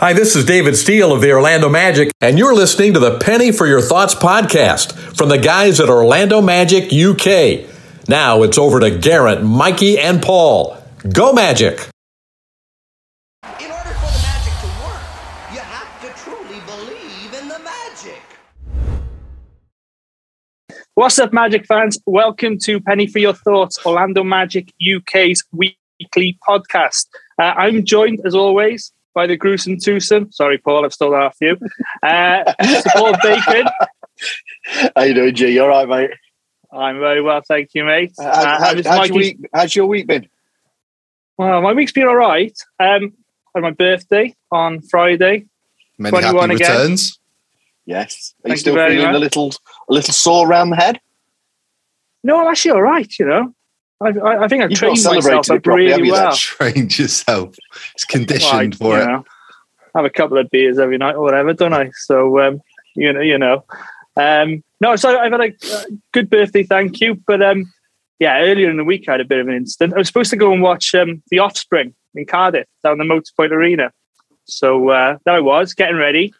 Hi, 0.00 0.14
this 0.14 0.34
is 0.34 0.46
David 0.46 0.78
Steele 0.78 1.12
of 1.12 1.20
the 1.20 1.30
Orlando 1.30 1.68
Magic, 1.68 2.10
and 2.22 2.38
you're 2.38 2.54
listening 2.54 2.94
to 2.94 2.98
the 2.98 3.18
Penny 3.18 3.52
for 3.52 3.66
Your 3.66 3.82
Thoughts 3.82 4.14
podcast 4.14 4.94
from 5.14 5.28
the 5.28 5.36
guys 5.36 5.78
at 5.78 5.90
Orlando 5.90 6.40
Magic 6.40 6.84
UK. 6.90 7.68
Now 8.08 8.42
it's 8.42 8.56
over 8.56 8.80
to 8.80 8.90
Garrett, 8.96 9.44
Mikey, 9.44 9.98
and 9.98 10.22
Paul. 10.22 10.82
Go 11.12 11.34
Magic! 11.34 11.86
In 13.60 13.70
order 13.70 13.90
for 13.90 14.06
the 14.06 14.22
magic 14.22 14.54
to 14.62 14.66
work, 14.82 15.02
you 15.52 15.58
have 15.58 16.00
to 16.00 16.24
truly 16.24 16.60
believe 16.64 17.34
in 17.34 17.48
the 17.48 17.58
magic. 17.58 18.22
What's 20.94 21.18
up, 21.18 21.34
Magic 21.34 21.66
fans? 21.66 21.98
Welcome 22.06 22.56
to 22.60 22.80
Penny 22.80 23.06
for 23.06 23.18
Your 23.18 23.34
Thoughts, 23.34 23.78
Orlando 23.84 24.24
Magic 24.24 24.72
UK's 24.80 25.44
weekly 25.52 26.38
podcast. 26.48 27.04
Uh, 27.38 27.42
I'm 27.42 27.84
joined, 27.84 28.20
as 28.24 28.34
always, 28.34 28.92
by 29.14 29.26
the 29.26 29.36
gruesome 29.36 29.78
twosome. 29.78 30.30
Sorry, 30.32 30.58
Paul, 30.58 30.84
I've 30.84 30.92
stolen 30.92 31.20
off 31.20 31.36
you. 31.40 31.56
Uh, 32.02 32.44
Paul 32.94 33.14
Bacon. 33.22 33.66
How 34.96 35.02
you 35.02 35.14
doing, 35.14 35.34
G? 35.34 35.48
You 35.50 35.62
all 35.62 35.68
right, 35.68 35.88
mate? 35.88 36.10
I'm 36.72 36.98
very 37.00 37.20
well, 37.20 37.40
thank 37.46 37.70
you, 37.74 37.84
mate. 37.84 38.12
How, 38.18 38.24
Uh, 38.26 38.34
how- 38.44 38.58
how's 38.74 38.86
how's, 38.86 39.08
your 39.08 39.16
week, 39.16 39.38
how's 39.52 39.74
your 39.76 39.86
week 39.86 40.06
been? 40.06 40.28
Well, 41.36 41.62
my 41.62 41.72
week's 41.72 41.92
been 41.92 42.06
all 42.06 42.14
right. 42.16 42.56
Um, 42.78 43.14
had 43.54 43.62
my 43.62 43.70
birthday 43.72 44.34
on 44.52 44.80
Friday. 44.82 45.46
Many 45.98 46.10
21 46.12 46.50
happy 46.50 46.62
again. 46.62 46.70
returns. 46.80 47.18
Yes. 47.86 48.34
Are 48.44 48.48
Thank 48.48 48.50
you 48.50 48.52
you 48.52 48.56
still 48.58 48.74
very 48.74 48.92
feeling 48.96 49.06
much. 49.08 49.16
a 49.16 49.18
little 49.18 49.48
a 49.88 49.92
little 49.92 50.14
sore 50.14 50.46
around 50.48 50.70
the 50.70 50.76
head? 50.76 51.00
No, 52.22 52.40
I'm 52.40 52.46
actually 52.48 52.72
all 52.72 52.82
right. 52.82 53.12
You 53.18 53.26
know, 53.26 53.54
I, 54.02 54.08
I, 54.08 54.44
I 54.44 54.48
think 54.48 54.62
I've 54.62 54.70
You've 54.70 54.78
trained 54.78 55.02
myself 55.04 55.50
up 55.50 55.62
properly, 55.62 55.86
really 55.86 56.10
well. 56.10 56.32
Trained 56.36 56.98
yourself. 56.98 57.54
It's 57.94 58.04
conditioned 58.04 58.76
Well, 58.80 58.92
I- 58.92 58.96
for 58.98 59.02
it. 59.02 59.06
know, 59.06 59.24
have 59.94 60.04
a 60.04 60.10
couple 60.10 60.38
of 60.38 60.48
beers 60.50 60.78
every 60.78 60.98
night 60.98 61.16
or 61.16 61.22
whatever, 61.22 61.52
don't 61.52 61.74
I? 61.74 61.90
So 61.94 62.40
um, 62.40 62.60
you 62.94 63.12
know, 63.12 63.20
you 63.20 63.38
know. 63.38 63.64
Um, 64.16 64.62
no, 64.80 64.96
so 64.96 65.18
I've 65.18 65.32
had 65.32 65.40
a 65.40 65.52
uh, 65.76 65.82
good 66.12 66.30
birthday, 66.30 66.62
thank 66.62 67.00
you. 67.00 67.20
But 67.26 67.42
um, 67.42 67.72
yeah, 68.18 68.40
earlier 68.40 68.70
in 68.70 68.76
the 68.76 68.84
week 68.84 69.08
I 69.08 69.12
had 69.12 69.20
a 69.20 69.24
bit 69.24 69.40
of 69.40 69.48
an 69.48 69.54
incident. 69.54 69.94
I 69.94 69.98
was 69.98 70.06
supposed 70.06 70.30
to 70.30 70.36
go 70.36 70.52
and 70.52 70.62
watch 70.62 70.94
um, 70.94 71.22
The 71.30 71.38
Offspring 71.40 71.94
in 72.14 72.26
Cardiff 72.26 72.66
down 72.82 72.98
the 72.98 73.04
Motorpoint 73.04 73.50
Arena. 73.50 73.92
So 74.44 74.88
uh, 74.90 75.18
there 75.24 75.34
I 75.34 75.40
was 75.40 75.74
getting 75.74 75.96
ready. 75.96 76.32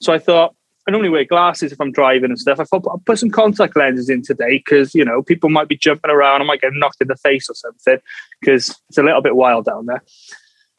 So 0.00 0.12
I 0.12 0.18
thought 0.18 0.54
I 0.86 0.92
normally 0.92 1.10
wear 1.10 1.24
glasses 1.24 1.72
if 1.72 1.80
I'm 1.80 1.90
driving 1.90 2.30
and 2.30 2.38
stuff. 2.38 2.60
I 2.60 2.64
thought 2.64 2.86
I'll 2.88 3.02
put 3.04 3.18
some 3.18 3.30
contact 3.30 3.76
lenses 3.76 4.08
in 4.08 4.22
today 4.22 4.58
because 4.58 4.94
you 4.94 5.04
know 5.04 5.22
people 5.22 5.50
might 5.50 5.68
be 5.68 5.76
jumping 5.76 6.10
around. 6.10 6.42
I 6.42 6.44
might 6.44 6.60
get 6.60 6.72
knocked 6.74 7.00
in 7.00 7.08
the 7.08 7.16
face 7.16 7.50
or 7.50 7.54
something 7.54 7.98
because 8.40 8.78
it's 8.88 8.98
a 8.98 9.02
little 9.02 9.22
bit 9.22 9.34
wild 9.34 9.64
down 9.64 9.86
there. 9.86 10.02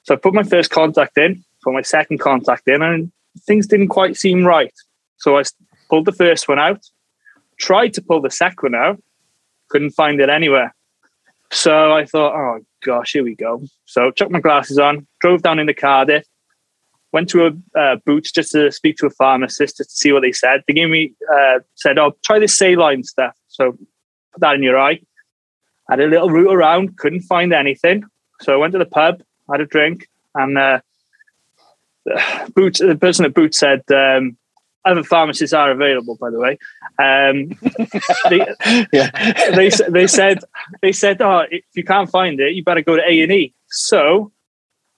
So 0.03 0.14
I 0.14 0.17
put 0.17 0.33
my 0.33 0.44
first 0.44 0.72
contact 0.72 1.17
in, 1.17 1.44
put 1.64 1.73
my 1.73 1.81
second 1.81 2.19
contact 2.19 2.67
in, 2.67 2.81
and 2.81 3.11
things 3.45 3.67
didn't 3.67 3.89
quite 3.89 4.16
seem 4.16 4.45
right. 4.45 4.73
So 5.17 5.38
I 5.38 5.44
pulled 5.89 6.05
the 6.05 6.14
first 6.14 6.47
one 6.47 6.59
out, 6.59 6.80
tried 7.59 7.94
to 7.95 8.02
pull 8.02 8.21
the 8.21 8.31
second 8.31 8.71
one 8.71 8.75
out, 8.75 9.02
couldn't 9.69 9.92
find 9.92 10.21
it 10.21 10.30
anywhere. 10.30 10.73
So 11.52 11.94
I 11.94 12.05
thought, 12.05 12.33
oh 12.33 12.61
gosh, 12.83 13.14
here 13.14 13.23
we 13.23 13.36
go. 13.36 13.61
So 13.86 14.11
chucked 14.11 14.31
my 14.31 14.39
glasses 14.39 14.80
on, 14.80 15.05
drove 15.19 15.42
down 15.42 15.59
into 15.59 15.73
Cardiff, 15.73 16.25
went 17.13 17.30
to 17.30 17.47
a 17.47 17.80
uh, 17.80 17.95
Boots 18.05 18.31
just 18.31 18.52
to 18.52 18.72
speak 18.72 18.97
to 18.97 19.05
a 19.08 19.09
pharmacist 19.09 19.77
just 19.77 19.89
to 19.91 19.95
see 19.95 20.11
what 20.11 20.22
they 20.22 20.31
said. 20.31 20.63
They 20.67 20.73
gave 20.73 20.89
me 20.89 21.14
uh, 21.33 21.59
said, 21.75 21.97
"Oh, 21.97 22.16
try 22.23 22.39
this 22.39 22.58
saline 22.58 23.03
stuff." 23.03 23.36
So 23.47 23.72
put 24.33 24.41
that 24.41 24.55
in 24.55 24.64
your 24.64 24.77
eye. 24.80 24.99
I 25.89 25.94
Had 25.94 26.02
a 26.02 26.08
little 26.08 26.30
route 26.30 26.53
around, 26.53 26.97
couldn't 26.97 27.22
find 27.22 27.53
anything. 27.53 28.03
So 28.41 28.53
I 28.53 28.58
went 28.58 28.73
to 28.73 28.80
the 28.80 28.86
pub, 28.86 29.22
had 29.49 29.61
a 29.61 29.66
drink, 29.66 30.09
and 30.36 30.58
uh, 30.58 30.80
Boots, 32.55 32.80
the 32.80 32.97
person 32.99 33.25
at 33.25 33.33
Boots 33.33 33.58
said, 33.58 33.83
um, 33.92 34.38
other 34.86 35.03
pharmacists 35.03 35.53
are 35.53 35.71
available, 35.71 36.16
by 36.16 36.30
the 36.30 36.39
way. 36.39 36.58
Um, 36.99 37.49
they, 38.30 38.88
Yeah. 38.94 39.52
they, 39.55 39.69
they 39.89 40.08
said, 40.08 40.39
they 40.82 40.92
said, 40.92 41.21
oh, 41.21 41.43
if 41.49 41.64
you 41.76 41.83
can't 41.83 42.09
find 42.09 42.39
it, 42.39 42.53
you 42.53 42.64
better 42.64 42.82
go 42.82 42.95
to 42.95 43.03
A 43.08 43.21
and 43.21 43.32
E. 43.32 43.53
So 43.70 44.32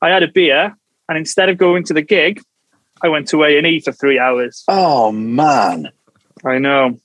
I 0.01 0.09
had 0.09 0.23
a 0.23 0.27
beer, 0.27 0.77
and 1.09 1.17
instead 1.17 1.49
of 1.49 1.57
going 1.57 1.83
to 1.85 1.93
the 1.93 2.01
gig, 2.01 2.41
I 3.03 3.09
went 3.09 3.27
to 3.29 3.43
A 3.43 3.57
and 3.57 3.67
E 3.67 3.81
for 3.81 3.91
three 3.91 4.17
hours. 4.19 4.63
oh 4.69 5.11
man. 5.11 5.89
I 6.45 6.57
know, 6.59 6.97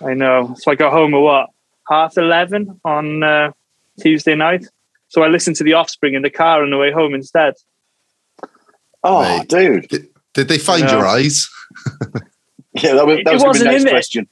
I 0.00 0.14
know. 0.14 0.54
So 0.58 0.70
I 0.70 0.76
got 0.76 0.92
home 0.92 1.12
at 1.14 1.18
what 1.18 1.50
half 1.88 2.16
eleven 2.16 2.80
on 2.84 3.22
uh, 3.24 3.50
Tuesday 4.00 4.36
night. 4.36 4.64
So 5.08 5.22
I 5.22 5.28
listened 5.28 5.56
to 5.56 5.64
The 5.64 5.72
Offspring 5.74 6.14
in 6.14 6.22
the 6.22 6.30
car 6.30 6.62
on 6.62 6.70
the 6.70 6.76
way 6.78 6.92
home 6.92 7.14
instead. 7.14 7.54
Oh, 9.02 9.22
Mate. 9.38 9.48
dude. 9.48 9.88
Did, 9.88 10.08
did 10.34 10.48
they 10.48 10.58
find 10.58 10.88
your 10.90 11.06
eyes? 11.06 11.48
Yeah, 12.78 12.92
that 12.96 13.06
was, 13.06 13.18
It- 13.20 13.24
that 13.24 13.30
it 13.30 13.34
was 13.34 13.42
gonna 13.42 13.54
be 13.54 13.58
wasn't 13.58 13.64
the 13.64 13.72
next 13.72 13.82
in 13.84 13.88
it. 13.88 13.90
question. 13.90 14.28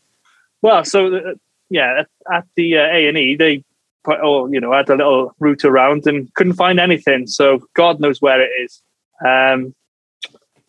Well, 0.61 0.85
so 0.85 1.17
uh, 1.17 1.21
yeah, 1.71 2.01
at, 2.01 2.09
at 2.31 2.45
the 2.57 2.75
A 2.75 3.09
and 3.09 3.17
E, 3.17 3.37
they 3.37 3.65
put, 4.05 4.19
oh, 4.23 4.53
you 4.53 4.61
know, 4.61 4.71
had 4.75 4.91
a 4.91 4.97
little 4.97 5.35
route 5.41 5.65
around 5.65 6.07
and 6.07 6.33
couldn't 6.35 6.53
find 6.53 6.79
anything. 6.79 7.27
So 7.27 7.67
God 7.73 8.01
knows 8.01 8.21
where 8.21 8.43
it 8.43 8.51
is. 8.63 8.83
Um, 9.27 9.75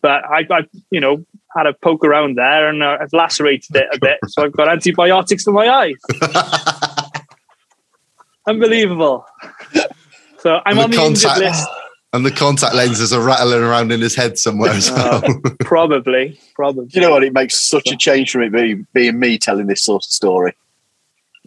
but 0.02 0.24
I, 0.24 0.46
I, 0.50 0.60
you 0.90 1.00
know, 1.00 1.24
had 1.56 1.66
a 1.66 1.72
poke 1.72 2.04
around 2.04 2.36
there 2.36 2.68
and 2.68 2.82
uh, 2.82 2.98
I've 3.00 3.12
lacerated 3.12 3.74
it 3.76 3.86
a 3.92 3.98
bit. 3.98 4.18
So 4.28 4.44
I've 4.44 4.52
got 4.52 4.68
antibiotics 4.68 5.46
in 5.46 5.54
my 5.54 5.68
eyes. 5.68 5.96
Unbelievable. 8.46 9.26
So 10.38 10.60
I'm 10.64 10.78
And 10.78 10.78
the 10.78 10.82
on 10.82 10.90
the 10.90 11.06
injured 11.08 11.22
contact- 11.30 11.40
list. 11.40 11.68
and 12.12 12.26
the 12.26 12.30
contact 12.30 12.74
lenses 12.74 13.12
are 13.12 13.20
rattling 13.24 13.60
around 13.62 13.90
in 13.90 14.00
his 14.00 14.14
head 14.14 14.38
somewhere 14.38 14.70
as 14.72 14.90
well. 14.90 15.22
Probably, 15.60 16.38
probably. 16.54 16.86
Do 16.86 17.00
you 17.00 17.06
know 17.06 17.10
what? 17.12 17.24
It 17.24 17.32
makes 17.32 17.60
such 17.60 17.90
a 17.90 17.96
change 17.96 18.30
from 18.30 18.42
it 18.42 18.52
being, 18.52 18.86
being 18.92 19.18
me 19.18 19.36
telling 19.38 19.66
this 19.66 19.82
sort 19.82 20.04
of 20.04 20.10
story. 20.10 20.54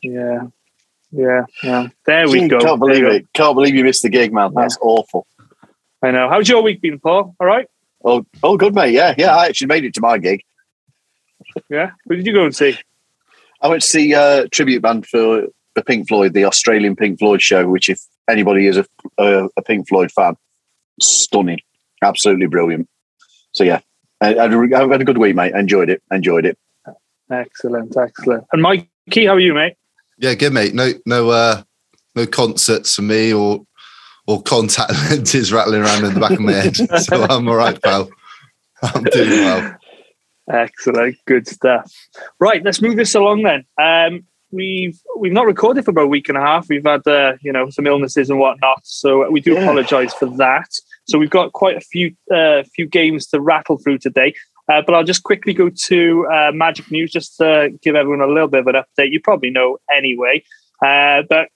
Yeah, 0.01 0.47
yeah, 1.11 1.45
yeah. 1.63 1.87
There 2.05 2.27
we 2.27 2.41
Gee, 2.41 2.47
go. 2.49 2.59
Can't 2.59 2.79
There 2.81 2.89
believe 2.89 3.01
go. 3.03 3.11
it. 3.11 3.27
Can't 3.33 3.55
believe 3.55 3.75
you 3.75 3.85
missed 3.85 4.01
the 4.03 4.09
gig, 4.09 4.33
man. 4.33 4.53
That's 4.53 4.77
awful. 4.81 5.25
I 6.01 6.11
know. 6.11 6.29
How's 6.29 6.47
your 6.47 6.61
week 6.61 6.81
been, 6.81 6.99
Paul? 6.99 7.35
All 7.39 7.47
right. 7.47 7.67
Oh, 8.03 8.25
oh, 8.43 8.57
good, 8.57 8.73
mate. 8.73 8.93
Yeah, 8.93 9.13
yeah. 9.17 9.35
I 9.35 9.47
actually 9.47 9.67
made 9.67 9.83
it 9.83 9.93
to 9.95 10.01
my 10.01 10.17
gig. 10.17 10.43
Yeah. 11.69 11.91
Who 12.07 12.15
did 12.15 12.25
you 12.25 12.33
go 12.33 12.45
and 12.45 12.55
see? 12.55 12.77
I 13.61 13.67
went 13.67 13.81
to 13.81 13.87
see 13.87 14.13
uh, 14.13 14.47
tribute 14.51 14.81
band 14.81 15.05
for 15.05 15.47
the 15.75 15.83
Pink 15.83 16.07
Floyd, 16.07 16.33
the 16.33 16.45
Australian 16.45 16.95
Pink 16.95 17.19
Floyd 17.19 17.41
show. 17.41 17.67
Which, 17.67 17.89
if 17.89 18.01
anybody 18.29 18.67
is 18.67 18.77
a, 18.77 18.85
a, 19.17 19.49
a 19.57 19.61
Pink 19.61 19.89
Floyd 19.89 20.11
fan, 20.11 20.35
stunning, 21.01 21.59
absolutely 22.01 22.47
brilliant. 22.47 22.87
So 23.51 23.63
yeah, 23.65 23.81
I, 24.21 24.37
I've 24.37 24.51
had 24.91 25.01
a 25.01 25.05
good 25.05 25.17
week, 25.17 25.35
mate. 25.35 25.53
Enjoyed 25.53 25.89
it. 25.89 26.01
Enjoyed 26.11 26.45
it. 26.45 26.57
Excellent, 27.29 27.95
excellent. 27.97 28.45
And 28.53 28.61
Mikey, 28.61 29.25
how 29.25 29.33
are 29.33 29.39
you, 29.39 29.53
mate? 29.53 29.75
yeah, 30.19 30.33
good 30.35 30.53
mate. 30.53 30.73
No, 30.73 30.91
no, 31.05 31.29
uh, 31.29 31.63
no 32.15 32.25
concerts 32.27 32.95
for 32.95 33.01
me 33.01 33.33
or 33.33 33.65
or 34.29 34.41
contact 34.43 34.91
lenses 35.09 35.51
rattling 35.51 35.81
around 35.81 36.05
in 36.05 36.13
the 36.13 36.19
back 36.19 36.31
of 36.31 36.39
my 36.39 36.51
head. 36.51 36.77
So 36.99 37.23
I'm 37.23 37.47
all 37.47 37.55
right, 37.55 37.81
pal. 37.81 38.09
I'm 38.83 39.03
doing 39.05 39.29
well. 39.29 39.75
Excellent, 40.51 41.15
good 41.25 41.47
stuff. 41.47 41.91
Right, 42.39 42.63
let's 42.63 42.81
move 42.81 42.95
this 42.95 43.15
along 43.15 43.43
then. 43.43 43.65
Um, 43.81 44.25
we've 44.51 44.99
we've 45.17 45.31
not 45.31 45.45
recorded 45.47 45.85
for 45.85 45.91
about 45.91 46.05
a 46.05 46.07
week 46.07 46.29
and 46.29 46.37
a 46.37 46.41
half. 46.41 46.67
We've 46.69 46.85
had 46.85 47.05
uh, 47.07 47.33
you 47.41 47.51
know 47.51 47.69
some 47.71 47.87
illnesses 47.87 48.29
and 48.29 48.39
whatnot, 48.39 48.81
so 48.83 49.29
we 49.31 49.41
do 49.41 49.53
Yeah. 49.53 49.61
apologise 49.61 50.13
for 50.13 50.27
that. 50.37 50.69
So 51.07 51.17
we've 51.17 51.29
got 51.29 51.53
quite 51.53 51.77
a 51.77 51.81
few 51.81 52.15
uh, 52.33 52.63
few 52.75 52.85
games 52.87 53.25
to 53.27 53.41
rattle 53.41 53.77
through 53.77 53.97
today. 53.99 54.33
Uh, 54.71 54.83
but 54.85 54.93
I'll 54.93 55.03
just 55.03 55.23
quickly 55.23 55.53
go 55.53 55.69
to 55.87 56.27
uh, 56.31 56.51
Magic 56.53 56.91
News 56.91 57.11
just 57.11 57.37
to 57.37 57.71
give 57.81 57.95
everyone 57.95 58.21
a 58.21 58.31
little 58.31 58.47
bit 58.47 58.59
of 58.61 58.67
an 58.67 58.75
update. 58.75 59.11
You 59.11 59.19
probably 59.19 59.49
know 59.49 59.79
anyway. 59.91 60.43
Uh, 60.85 61.23
but 61.27 61.49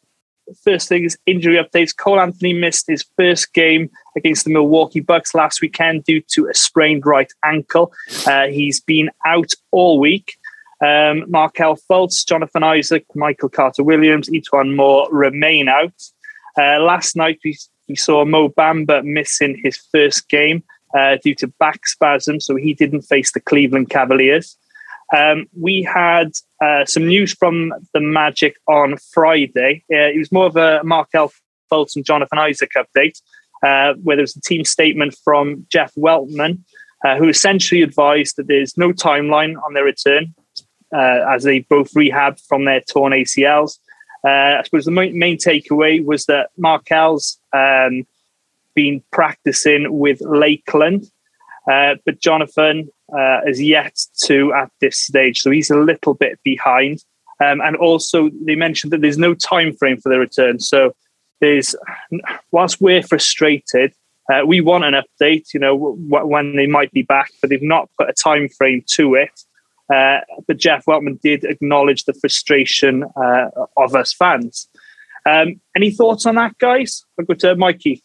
first 0.63 0.89
thing 0.89 1.03
is 1.03 1.17
injury 1.25 1.55
updates. 1.55 1.95
Cole 1.95 2.19
Anthony 2.19 2.53
missed 2.53 2.87
his 2.87 3.05
first 3.17 3.53
game 3.53 3.89
against 4.15 4.45
the 4.45 4.51
Milwaukee 4.51 4.99
Bucks 4.99 5.33
last 5.33 5.61
weekend 5.61 6.03
due 6.03 6.21
to 6.29 6.47
a 6.47 6.53
sprained 6.53 7.05
right 7.05 7.31
ankle. 7.43 7.91
Uh, 8.27 8.47
he's 8.47 8.79
been 8.79 9.09
out 9.25 9.51
all 9.71 9.99
week. 9.99 10.37
Um, 10.81 11.23
Markelle 11.29 11.77
Fultz, 11.77 12.25
Jonathan 12.25 12.63
Isaac, 12.63 13.05
Michael 13.15 13.49
Carter 13.49 13.83
Williams, 13.83 14.29
E'Twaun 14.29 14.75
Moore 14.75 15.07
remain 15.11 15.69
out. 15.69 15.93
Uh, 16.57 16.79
last 16.79 17.15
night 17.15 17.39
we, 17.43 17.57
we 17.87 17.95
saw 17.95 18.25
Mo 18.25 18.49
Bamba 18.49 19.03
missing 19.03 19.59
his 19.63 19.77
first 19.77 20.27
game 20.27 20.63
uh, 20.97 21.17
due 21.23 21.35
to 21.35 21.47
back 21.47 21.87
spasm, 21.87 22.39
so 22.39 22.55
he 22.55 22.73
didn't 22.73 23.01
face 23.03 23.31
the 23.31 23.39
Cleveland 23.39 23.89
Cavaliers. 23.89 24.57
Um, 25.15 25.47
we 25.59 25.83
had 25.83 26.31
uh, 26.63 26.85
some 26.85 27.07
news 27.07 27.33
from 27.33 27.73
the 27.93 27.99
Magic 27.99 28.57
on 28.67 28.97
Friday. 28.97 29.83
Uh, 29.91 30.09
it 30.13 30.17
was 30.17 30.31
more 30.31 30.47
of 30.47 30.55
a 30.55 30.81
Markelle 30.83 31.31
Fultz 31.71 31.95
and 31.95 32.05
Jonathan 32.05 32.39
Isaac 32.39 32.71
update, 32.77 33.21
uh, 33.63 33.93
where 34.03 34.15
there 34.15 34.23
was 34.23 34.35
a 34.35 34.41
team 34.41 34.65
statement 34.65 35.15
from 35.23 35.65
Jeff 35.69 35.93
Weltman, 35.95 36.59
uh, 37.05 37.17
who 37.17 37.27
essentially 37.27 37.81
advised 37.81 38.37
that 38.37 38.47
there's 38.47 38.77
no 38.77 38.91
timeline 38.91 39.61
on 39.63 39.73
their 39.73 39.83
return, 39.83 40.33
uh, 40.95 41.25
as 41.29 41.43
they 41.43 41.59
both 41.59 41.95
rehab 41.95 42.39
from 42.39 42.65
their 42.65 42.81
torn 42.81 43.13
ACLs. 43.13 43.79
Uh, 44.25 44.59
I 44.59 44.61
suppose 44.63 44.85
the 44.85 44.91
main, 44.91 45.17
main 45.17 45.37
takeaway 45.37 46.03
was 46.03 46.25
that 46.25 46.51
Markelle's 46.57 47.37
um, 47.51 48.07
been 48.73 49.03
practicing 49.11 49.99
with 49.99 50.21
Lakeland. 50.21 51.11
Uh, 51.71 51.95
but 52.05 52.19
Jonathan 52.19 52.89
uh, 53.17 53.39
is 53.45 53.61
yet 53.61 53.97
to 54.25 54.53
at 54.53 54.69
this 54.81 54.99
stage, 54.99 55.39
so 55.39 55.51
he's 55.51 55.69
a 55.69 55.77
little 55.77 56.13
bit 56.13 56.39
behind. 56.43 57.03
Um, 57.43 57.61
and 57.61 57.75
also, 57.77 58.29
they 58.45 58.55
mentioned 58.55 58.91
that 58.93 59.01
there's 59.01 59.17
no 59.17 59.33
time 59.33 59.73
frame 59.75 59.97
for 59.99 60.09
the 60.09 60.19
return. 60.19 60.59
So, 60.59 60.93
there's 61.41 61.75
whilst 62.51 62.79
we're 62.79 63.03
frustrated, 63.03 63.93
uh, 64.31 64.45
we 64.45 64.61
want 64.61 64.83
an 64.85 64.93
update. 64.93 65.53
You 65.53 65.59
know 65.59 65.75
when 65.75 66.55
they 66.55 66.67
might 66.67 66.91
be 66.91 67.01
back, 67.01 67.31
but 67.41 67.49
they've 67.49 67.61
not 67.61 67.89
put 67.97 68.09
a 68.09 68.13
time 68.13 68.49
frame 68.49 68.83
to 68.91 69.15
it. 69.15 69.41
Uh, 69.93 70.19
but 70.47 70.57
Jeff 70.57 70.85
Weltman 70.85 71.19
did 71.21 71.43
acknowledge 71.43 72.05
the 72.05 72.13
frustration 72.13 73.03
uh, 73.15 73.49
of 73.77 73.95
us 73.95 74.13
fans. 74.13 74.67
Um, 75.25 75.61
any 75.75 75.91
thoughts 75.91 76.25
on 76.25 76.35
that, 76.35 76.57
guys? 76.57 77.03
I'll 77.19 77.25
go 77.25 77.33
to 77.35 77.55
Mikey. 77.55 78.01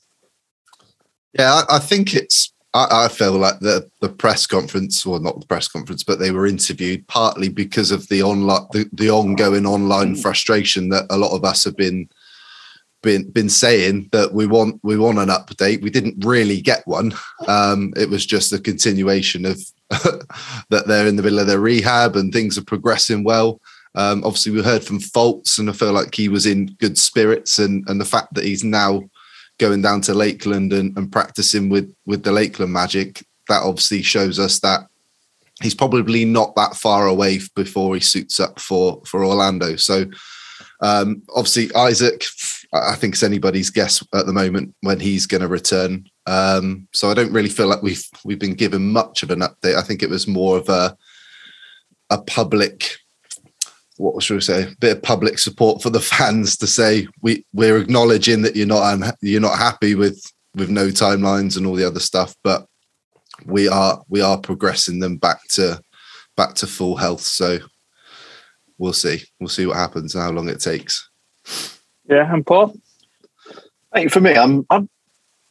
Yeah, 1.32 1.62
I 1.69 1.78
think 1.78 2.14
it's. 2.14 2.52
I, 2.75 3.05
I, 3.05 3.09
feel 3.09 3.32
like 3.32 3.61
the 3.61 3.91
the 4.00 4.09
press 4.09 4.47
conference, 4.47 5.06
or 5.06 5.19
not 5.20 5.41
the 5.41 5.47
press 5.47 5.69
conference, 5.69 6.05
but 6.05 6.19
they 6.19 6.31
were 6.31 6.47
interviewed 6.47 7.06
partly 7.09 7.49
because 7.49 7.91
of 7.91 8.06
the 8.09 8.23
online, 8.23 8.67
the, 8.73 8.88
the 8.93 9.11
ongoing 9.11 9.67
online 9.67 10.15
mm. 10.15 10.23
frustration 10.23 10.91
that 10.91 11.06
a 11.11 11.17
lot 11.17 11.35
of 11.35 11.44
us 11.44 11.65
have 11.65 11.76
been 11.76 12.09
been 13.03 13.31
been 13.31 13.49
saying 13.49 14.09
that 14.12 14.32
we 14.32 14.47
want 14.47 14.81
we 14.82 14.97
want 14.97 15.19
an 15.19 15.29
update. 15.29 15.82
We 15.82 15.91
didn't 15.91 16.25
really 16.25 16.61
get 16.61 16.87
one. 16.87 17.12
Um, 17.47 17.93
it 17.97 18.11
was 18.11 18.26
just 18.26 18.53
a 18.53 18.59
continuation 18.59 19.47
of 19.47 19.61
that 20.69 20.85
they're 20.87 21.06
in 21.06 21.17
the 21.17 21.23
middle 21.23 21.38
of 21.38 21.47
their 21.47 21.61
rehab 21.61 22.17
and 22.17 22.32
things 22.32 22.59
are 22.59 22.65
progressing 22.65 23.25
well. 23.25 23.61
Um, 23.94 24.23
obviously, 24.25 24.53
we 24.53 24.62
heard 24.62 24.85
from 24.85 25.00
Fultz, 25.00 25.59
and 25.59 25.70
I 25.70 25.73
feel 25.73 25.93
like 25.93 26.15
he 26.15 26.29
was 26.29 26.47
in 26.47 26.67
good 26.79 26.99
spirits, 26.99 27.59
and 27.59 27.88
and 27.88 28.00
the 28.00 28.05
fact 28.05 28.35
that 28.35 28.44
he's 28.44 28.65
now 28.65 29.09
going 29.58 29.82
down 29.82 30.00
to 30.02 30.14
Lakeland 30.14 30.72
and, 30.72 30.96
and 30.96 31.10
practicing 31.10 31.69
with 31.69 31.94
with 32.06 32.22
the 32.22 32.32
Lakeland 32.32 32.72
Magic, 32.72 33.25
that 33.49 33.62
obviously 33.62 34.02
shows 34.02 34.38
us 34.38 34.60
that 34.60 34.88
he's 35.62 35.75
probably 35.75 36.25
not 36.25 36.55
that 36.55 36.76
far 36.76 37.06
away 37.06 37.40
before 37.55 37.94
he 37.94 38.00
suits 38.00 38.40
up 38.40 38.60
for 38.60 39.02
for 39.05 39.25
Orlando. 39.25 39.76
So 39.76 40.06
um, 40.81 41.22
obviously 41.34 41.75
Isaac, 41.75 42.25
I 42.72 42.94
think 42.94 43.14
it's 43.14 43.22
anybody's 43.22 43.70
guess 43.70 44.02
at 44.14 44.26
the 44.26 44.32
moment 44.32 44.75
when 44.82 45.00
he's 45.00 45.26
going 45.26 45.40
to 45.40 45.49
return. 45.49 46.08
Um, 46.26 46.87
so 46.93 47.10
I 47.10 47.14
don't 47.14 47.32
really 47.32 47.49
feel 47.49 47.66
like 47.66 47.82
we've 47.82 48.05
we've 48.25 48.38
been 48.38 48.55
given 48.55 48.93
much 48.93 49.22
of 49.22 49.31
an 49.31 49.40
update. 49.40 49.76
I 49.76 49.82
think 49.82 50.02
it 50.02 50.10
was 50.10 50.28
more 50.28 50.56
of 50.58 50.69
a 50.69 50.96
a 52.10 52.19
public 52.22 52.99
what 53.99 54.23
should 54.23 54.35
we 54.35 54.41
say, 54.41 54.62
a 54.65 54.77
bit 54.81 54.97
of 54.97 55.03
public 55.03 55.39
support 55.39 55.83
for 55.83 55.91
the 55.91 56.00
fans 56.15 56.56
to 56.56 56.67
say 56.67 57.06
we 57.21 57.45
we're 57.53 57.79
acknowledging 57.79 58.43
that 58.43 58.56
you're 58.56 58.67
not 58.67 59.15
you're 59.21 59.41
not 59.41 59.59
happy 59.59 59.95
with 59.95 60.23
with 60.55 60.71
no 60.71 60.89
timelines 60.89 61.56
and 61.56 61.67
all 61.67 61.75
the 61.75 61.87
other 61.87 62.00
stuff, 62.00 62.35
but 62.43 62.67
we 63.45 63.69
are 63.69 64.03
we 64.09 64.21
are 64.21 64.39
progressing 64.39 65.00
them 65.00 65.17
back 65.17 65.47
to 65.49 65.81
back 66.37 66.55
to 66.55 66.67
full 66.67 66.97
health. 66.97 67.23
So 67.23 67.59
we'll 68.79 68.93
see. 68.93 69.23
We'll 69.39 69.49
see 69.49 69.67
what 69.67 69.77
happens 69.77 70.15
and 70.15 70.23
how 70.23 70.31
long 70.31 70.49
it 70.49 70.61
takes. 70.61 71.09
Yeah, 72.09 72.33
and 72.33 72.47
Paul. 72.47 72.75
Hey, 73.94 74.09
for 74.09 74.21
me, 74.21 74.35
I'm, 74.35 74.67
I'm 74.71 74.89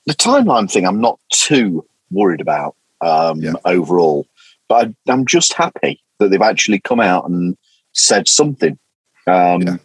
the 0.06 0.14
timeline 0.14 0.72
thing. 0.72 0.86
I'm 0.86 1.02
not 1.02 1.20
too 1.30 1.86
worried 2.12 2.42
about 2.42 2.76
um, 3.02 3.42
yeah. 3.42 3.54
overall, 3.66 4.26
but 4.68 4.88
I, 4.88 5.12
I'm 5.12 5.26
just 5.26 5.54
happy 5.54 6.02
that 6.20 6.30
they've 6.30 6.42
actually 6.42 6.80
come 6.80 7.00
out 7.00 7.30
and 7.30 7.58
said 7.98 8.28
something. 8.28 8.78
Um, 9.26 9.62
yeah. 9.62 9.78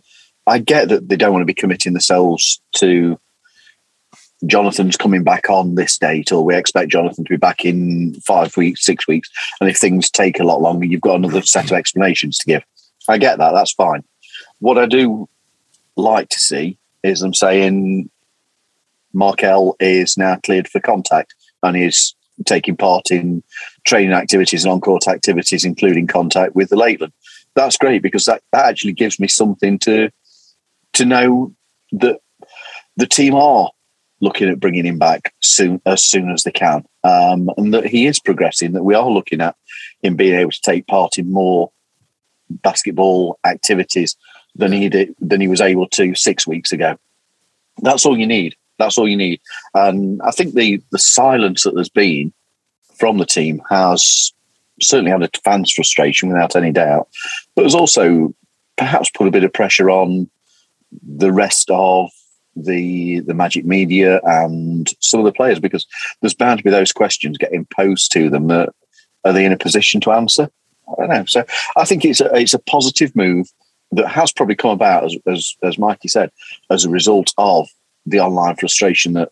I 0.46 0.58
get 0.58 0.88
that 0.88 1.08
they 1.08 1.16
don't 1.16 1.32
want 1.32 1.42
to 1.42 1.46
be 1.46 1.54
committing 1.54 1.92
themselves 1.92 2.60
to 2.76 3.18
Jonathan's 4.46 4.96
coming 4.96 5.22
back 5.22 5.48
on 5.48 5.76
this 5.76 5.96
date, 5.98 6.32
or 6.32 6.44
we 6.44 6.56
expect 6.56 6.90
Jonathan 6.90 7.24
to 7.24 7.30
be 7.30 7.36
back 7.36 7.64
in 7.64 8.14
five 8.26 8.56
weeks, 8.56 8.84
six 8.84 9.06
weeks. 9.06 9.30
And 9.60 9.70
if 9.70 9.78
things 9.78 10.10
take 10.10 10.40
a 10.40 10.44
lot 10.44 10.60
longer, 10.60 10.84
you've 10.84 11.00
got 11.00 11.16
another 11.16 11.42
set 11.42 11.66
of 11.66 11.72
explanations 11.72 12.38
to 12.38 12.46
give. 12.46 12.64
I 13.08 13.18
get 13.18 13.38
that. 13.38 13.52
That's 13.52 13.72
fine. 13.72 14.02
What 14.58 14.78
I 14.78 14.86
do 14.86 15.28
like 15.96 16.28
to 16.30 16.40
see 16.40 16.78
is 17.04 17.20
them 17.20 17.34
saying 17.34 18.10
Markelle 19.12 19.76
is 19.78 20.16
now 20.16 20.36
cleared 20.42 20.68
for 20.68 20.80
contact 20.80 21.34
and 21.62 21.76
is 21.76 22.14
taking 22.44 22.76
part 22.76 23.10
in 23.10 23.42
training 23.86 24.12
activities 24.12 24.64
and 24.64 24.72
on-court 24.72 25.06
activities, 25.06 25.64
including 25.64 26.06
contact 26.08 26.56
with 26.56 26.68
the 26.70 26.76
Lakeland 26.76 27.12
that's 27.54 27.76
great 27.76 28.02
because 28.02 28.24
that, 28.26 28.42
that 28.52 28.66
actually 28.66 28.92
gives 28.92 29.20
me 29.20 29.28
something 29.28 29.78
to 29.80 30.10
to 30.94 31.04
know 31.04 31.54
that 31.92 32.20
the 32.96 33.06
team 33.06 33.34
are 33.34 33.70
looking 34.20 34.48
at 34.48 34.60
bringing 34.60 34.86
him 34.86 34.98
back 34.98 35.34
soon 35.40 35.80
as 35.86 36.04
soon 36.04 36.30
as 36.30 36.44
they 36.44 36.52
can, 36.52 36.84
um, 37.04 37.50
and 37.56 37.74
that 37.74 37.86
he 37.86 38.06
is 38.06 38.20
progressing. 38.20 38.72
That 38.72 38.84
we 38.84 38.94
are 38.94 39.08
looking 39.08 39.40
at 39.40 39.56
him 40.02 40.16
being 40.16 40.34
able 40.34 40.52
to 40.52 40.60
take 40.62 40.86
part 40.86 41.18
in 41.18 41.32
more 41.32 41.70
basketball 42.50 43.38
activities 43.44 44.16
than 44.54 44.72
he 44.72 44.88
did 44.88 45.14
than 45.20 45.40
he 45.40 45.48
was 45.48 45.60
able 45.60 45.88
to 45.88 46.14
six 46.14 46.46
weeks 46.46 46.72
ago. 46.72 46.96
That's 47.82 48.06
all 48.06 48.18
you 48.18 48.26
need. 48.26 48.54
That's 48.78 48.98
all 48.98 49.08
you 49.08 49.16
need. 49.16 49.40
And 49.74 50.20
I 50.22 50.30
think 50.30 50.54
the 50.54 50.82
the 50.90 50.98
silence 50.98 51.64
that 51.64 51.74
there's 51.74 51.88
been 51.88 52.32
from 52.94 53.18
the 53.18 53.26
team 53.26 53.60
has 53.68 54.32
certainly 54.80 55.10
had 55.10 55.22
a 55.22 55.30
fans' 55.44 55.72
frustration 55.72 56.28
without 56.28 56.56
any 56.56 56.72
doubt, 56.72 57.08
but 57.54 57.64
has 57.64 57.74
also 57.74 58.34
perhaps 58.76 59.10
put 59.10 59.28
a 59.28 59.30
bit 59.30 59.44
of 59.44 59.52
pressure 59.52 59.90
on 59.90 60.30
the 61.02 61.32
rest 61.32 61.70
of 61.70 62.10
the 62.54 63.20
the 63.20 63.34
magic 63.34 63.64
media 63.64 64.20
and 64.24 64.92
some 65.00 65.20
of 65.20 65.24
the 65.24 65.32
players 65.32 65.58
because 65.58 65.86
there's 66.20 66.34
bound 66.34 66.58
to 66.58 66.64
be 66.64 66.70
those 66.70 66.92
questions 66.92 67.38
getting 67.38 67.66
posed 67.74 68.12
to 68.12 68.28
them 68.28 68.48
that 68.48 68.68
are 69.24 69.32
they 69.32 69.44
in 69.44 69.52
a 69.52 69.56
position 69.56 70.00
to 70.02 70.12
answer? 70.12 70.50
I 70.88 70.94
don't 70.98 71.08
know. 71.08 71.24
So 71.24 71.44
I 71.76 71.84
think 71.84 72.04
it's 72.04 72.20
a 72.20 72.34
it's 72.34 72.54
a 72.54 72.58
positive 72.58 73.14
move 73.16 73.46
that 73.92 74.08
has 74.08 74.32
probably 74.32 74.56
come 74.56 74.70
about 74.70 75.04
as 75.04 75.16
as, 75.26 75.56
as 75.62 75.78
Mikey 75.78 76.08
said 76.08 76.30
as 76.70 76.84
a 76.84 76.90
result 76.90 77.32
of 77.38 77.68
the 78.04 78.20
online 78.20 78.56
frustration 78.56 79.14
that 79.14 79.30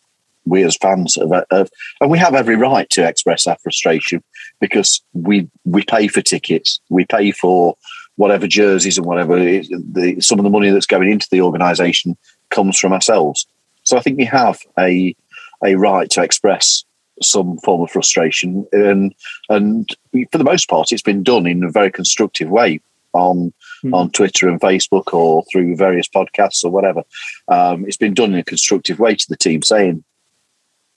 we 0.51 0.65
as 0.65 0.77
fans 0.77 1.17
have, 1.17 1.45
have, 1.51 1.71
and 2.01 2.11
we 2.11 2.19
have 2.19 2.35
every 2.35 2.57
right 2.57 2.89
to 2.91 3.07
express 3.07 3.47
our 3.47 3.57
frustration 3.63 4.23
because 4.61 5.01
we 5.15 5.49
we 5.65 5.83
pay 5.85 6.09
for 6.09 6.21
tickets, 6.21 6.81
we 6.91 7.05
pay 7.07 7.33
for 7.33 7.77
whatever 8.17 8.47
jerseys 8.47 8.99
and 8.99 9.07
whatever 9.07 9.39
the, 9.39 10.17
some 10.21 10.39
of 10.39 10.45
the 10.45 10.51
money 10.51 10.71
that's 10.71 10.87
going 10.87 11.11
into 11.11 11.29
the 11.31 11.41
organisation 11.41 12.17
comes 12.51 12.79
from 12.79 12.93
ourselves. 12.93 13.47
So 13.85 13.97
I 13.97 14.01
think 14.01 14.19
we 14.19 14.27
have 14.27 14.59
a 14.79 15.17
a 15.65 15.75
right 15.77 16.11
to 16.11 16.23
express 16.23 16.85
some 17.23 17.59
form 17.59 17.83
of 17.83 17.91
frustration, 17.91 18.67
and 18.73 19.15
and 19.49 19.89
for 20.31 20.39
the 20.39 20.45
most 20.45 20.69
part, 20.69 20.93
it's 20.93 21.03
been 21.03 21.23
done 21.23 21.47
in 21.47 21.65
a 21.65 21.71
very 21.71 21.91
constructive 21.91 22.51
way 22.51 22.81
on 23.13 23.53
mm. 23.85 23.95
on 23.95 24.11
Twitter 24.11 24.49
and 24.49 24.61
Facebook 24.61 25.13
or 25.13 25.45
through 25.51 25.77
various 25.77 26.09
podcasts 26.09 26.65
or 26.65 26.71
whatever. 26.71 27.03
Um, 27.49 27.85
it's 27.87 27.97
been 27.97 28.15
done 28.15 28.33
in 28.33 28.41
a 28.41 28.45
constructive 28.45 28.99
way 28.99 29.15
to 29.15 29.27
the 29.29 29.37
team, 29.37 29.63
saying 29.63 30.05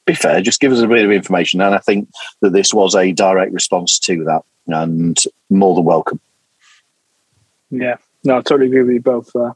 be 0.06 0.16
fair, 0.16 0.42
just 0.42 0.60
give 0.60 0.72
us 0.72 0.82
a 0.82 0.88
bit 0.88 1.06
of 1.06 1.12
information. 1.12 1.62
And 1.62 1.74
I 1.74 1.80
think 1.80 2.10
that 2.42 2.54
this 2.54 2.74
was 2.74 2.96
a 2.96 3.12
direct 3.12 3.54
response 3.54 4.00
to 4.00 4.24
that 4.26 4.42
and 4.68 5.18
more 5.50 5.76
than 5.76 5.86
welcome. 5.86 6.20
Yeah, 7.70 7.96
no, 8.24 8.38
I 8.38 8.42
totally 8.42 8.68
agree 8.68 8.84
with 8.84 8.94
you 8.94 9.02
both 9.02 9.32
there. 9.34 9.56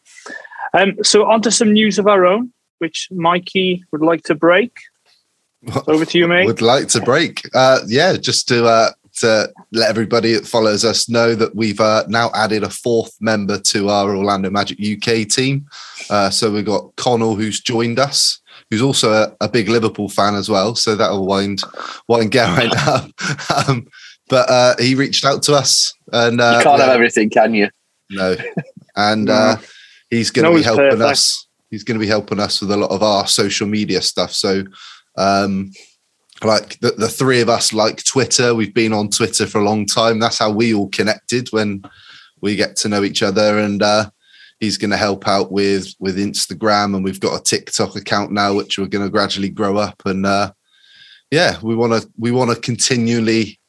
Um, 0.74 1.04
so, 1.04 1.26
on 1.30 1.42
to 1.44 1.52
some 1.52 1.72
news 1.72 2.00
of 2.00 2.08
our 2.08 2.26
own, 2.26 2.52
which 2.80 3.08
Mikey 3.12 3.84
would 3.92 4.02
like 4.02 4.24
to 4.24 4.36
break. 4.36 4.78
Over 5.88 6.06
to 6.06 6.18
you, 6.18 6.28
mate. 6.28 6.46
Would 6.46 6.62
like 6.62 6.88
to 6.90 7.02
break. 7.02 7.42
Uh, 7.54 7.80
yeah, 7.88 8.16
just 8.16 8.48
to 8.50 8.66
uh, 8.66 8.92
to 9.18 9.52
let 9.72 9.90
everybody 9.90 10.34
that 10.34 10.46
follows 10.46 10.86
us 10.86 11.10
know 11.10 11.36
that 11.36 11.56
we've 11.56 11.80
uh, 11.80 12.04
now 12.08 12.30
added 12.34 12.64
a 12.64 12.70
fourth 12.70 13.16
member 13.20 13.60
to 13.60 13.90
our 13.90 14.16
Orlando 14.16 14.50
Magic 14.50 14.78
UK 14.80 15.28
team. 15.28 15.66
Uh, 16.10 16.30
so 16.30 16.52
we've 16.52 16.66
got 16.66 16.96
Connell, 16.96 17.36
who's 17.36 17.60
joined 17.60 18.00
us 18.00 18.40
who's 18.70 18.82
also 18.82 19.12
a, 19.12 19.36
a, 19.42 19.50
big 19.50 19.70
Liverpool 19.70 20.10
fan 20.10 20.36
as 20.36 20.50
well. 20.50 20.76
So 20.76 20.96
that'll 20.96 21.26
wind 21.26 21.62
wind 22.08 22.32
Geraint 22.32 22.76
up. 22.88 23.10
Um, 23.56 23.88
but 24.30 24.50
uh, 24.50 24.76
he 24.80 24.96
reached 24.96 25.26
out 25.26 25.44
to 25.44 25.54
us, 25.54 25.94
and 26.12 26.42
uh, 26.42 26.58
you 26.58 26.64
can't 26.64 26.80
yeah, 26.80 26.86
have 26.86 26.96
everything, 26.96 27.30
can 27.30 27.54
you? 27.54 27.70
No, 28.10 28.36
and 28.96 29.30
uh, 29.30 29.58
he's 30.10 30.32
going 30.32 30.46
to 30.46 30.52
no 30.52 30.58
be 30.58 30.64
helping 30.64 30.90
perfect. 30.90 31.02
us. 31.02 31.48
He's 31.70 31.84
going 31.84 32.00
to 32.00 32.04
be 32.04 32.10
helping 32.10 32.40
us 32.40 32.62
with 32.62 32.72
a 32.72 32.78
lot 32.78 32.92
of 32.92 33.04
our 33.04 33.28
social 33.28 33.68
media 33.68 34.02
stuff. 34.02 34.32
So, 34.32 34.64
um, 35.18 35.72
like 36.44 36.80
the, 36.80 36.92
the 36.92 37.10
three 37.10 37.42
of 37.42 37.50
us 37.50 37.74
like 37.74 38.04
Twitter. 38.04 38.54
We've 38.54 38.74
been 38.74 38.94
on 38.94 39.10
Twitter 39.10 39.46
for 39.48 39.60
a 39.60 39.66
long 39.66 39.86
time. 39.86 40.20
That's 40.20 40.40
how 40.40 40.52
we 40.52 40.74
all 40.74 40.90
connected 40.90 41.50
when 41.52 41.84
we 42.42 42.56
get 42.56 42.76
to 42.78 42.90
know 42.90 43.04
each 43.04 43.24
other. 43.24 43.60
And 43.60 43.82
uh, 43.82 44.10
he's 44.60 44.78
going 44.78 44.92
to 44.92 44.98
help 44.98 45.28
out 45.28 45.52
with 45.52 45.94
with 46.00 46.18
Instagram, 46.18 46.96
and 46.96 47.04
we've 47.04 47.20
got 47.20 47.40
a 47.40 47.44
TikTok 47.44 47.96
account 47.96 48.32
now, 48.32 48.54
which 48.54 48.78
we're 48.78 48.88
going 48.88 49.06
to 49.06 49.12
gradually 49.12 49.50
grow 49.50 49.78
up. 49.78 50.02
And 50.06 50.26
uh, 50.26 50.52
yeah, 51.32 51.58
we 51.62 51.76
want 51.76 51.94
to 51.94 52.10
we 52.18 52.32
want 52.32 52.52
to 52.52 52.60
continually 52.60 53.60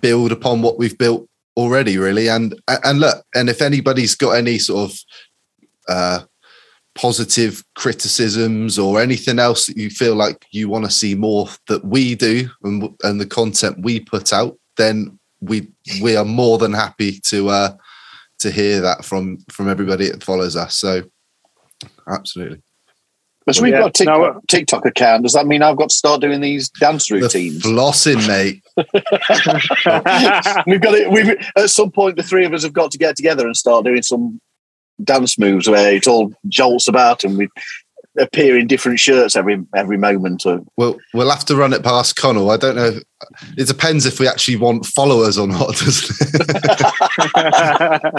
build 0.00 0.32
upon 0.32 0.62
what 0.62 0.78
we've 0.78 0.98
built 0.98 1.28
already, 1.56 1.98
really. 1.98 2.28
And 2.28 2.54
and 2.68 3.00
look, 3.00 3.24
and 3.34 3.48
if 3.48 3.62
anybody's 3.62 4.14
got 4.14 4.32
any 4.32 4.58
sort 4.58 4.90
of 4.90 4.98
uh, 5.88 6.20
positive 6.94 7.62
criticisms 7.74 8.78
or 8.78 9.00
anything 9.00 9.38
else 9.38 9.66
that 9.66 9.76
you 9.76 9.90
feel 9.90 10.14
like 10.14 10.46
you 10.50 10.68
want 10.68 10.84
to 10.84 10.90
see 10.90 11.14
more 11.14 11.48
that 11.68 11.84
we 11.84 12.14
do 12.14 12.48
and, 12.62 12.88
and 13.02 13.20
the 13.20 13.26
content 13.26 13.82
we 13.82 14.00
put 14.00 14.32
out, 14.32 14.56
then 14.76 15.18
we 15.40 15.68
we 16.02 16.16
are 16.16 16.24
more 16.24 16.58
than 16.58 16.72
happy 16.72 17.20
to 17.20 17.48
uh, 17.48 17.72
to 18.40 18.50
hear 18.50 18.80
that 18.80 19.04
from 19.04 19.38
from 19.50 19.68
everybody 19.68 20.10
that 20.10 20.22
follows 20.22 20.56
us. 20.56 20.76
So 20.76 21.02
absolutely. 22.08 22.62
Because 23.46 23.60
we've 23.60 23.72
Yeah, 23.72 23.80
got 23.80 23.88
a 23.90 23.92
TikTok, 23.92 24.18
no, 24.18 24.24
uh, 24.24 24.40
TikTok 24.48 24.86
account. 24.86 25.22
Does 25.22 25.34
that 25.34 25.46
mean 25.46 25.60
I've 25.62 25.76
got 25.76 25.90
to 25.90 25.94
start 25.94 26.22
doing 26.22 26.40
these 26.40 26.70
dance 26.70 27.08
The 27.08 27.16
routines? 27.16 27.62
flossing, 27.62 28.26
mate. 28.26 28.62
we've 30.66 30.80
got 30.80 30.94
it. 30.94 31.10
We've 31.10 31.36
at 31.56 31.68
some 31.68 31.90
point 31.90 32.16
the 32.16 32.22
three 32.22 32.46
of 32.46 32.54
us 32.54 32.62
have 32.62 32.72
got 32.72 32.90
to 32.92 32.98
get 32.98 33.16
together 33.16 33.44
and 33.46 33.54
start 33.56 33.84
doing 33.84 34.02
some 34.02 34.40
dance 35.02 35.38
moves 35.38 35.68
where 35.68 35.92
it 35.94 36.06
all 36.06 36.32
jolts 36.48 36.88
about 36.88 37.24
and 37.24 37.36
we 37.36 37.48
appear 38.18 38.58
in 38.58 38.66
different 38.66 39.00
shirts 39.00 39.36
every 39.36 39.64
every 39.74 39.96
moment. 39.96 40.44
Or, 40.46 40.60
We'll 40.76 40.98
we'll 41.12 41.30
have 41.30 41.44
to 41.46 41.56
run 41.56 41.72
it 41.72 41.82
past 41.82 42.16
Connell. 42.16 42.50
I 42.50 42.56
don't 42.56 42.76
know. 42.76 42.98
It 43.56 43.68
depends 43.68 44.06
if 44.06 44.20
we 44.20 44.28
actually 44.28 44.56
want 44.56 44.86
followers 44.86 45.38
or 45.38 45.46
not. 45.46 45.68
Doesn't 45.76 46.16
it? 46.20 47.54
I, 47.74 48.10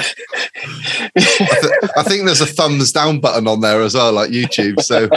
th- 1.61 1.91
I 1.97 2.03
think 2.03 2.25
there's 2.25 2.41
a 2.41 2.45
thumbs 2.45 2.91
down 2.91 3.19
button 3.19 3.47
on 3.47 3.61
there 3.61 3.81
as 3.81 3.95
well, 3.95 4.11
like 4.13 4.31
YouTube. 4.31 4.81
So 4.81 5.09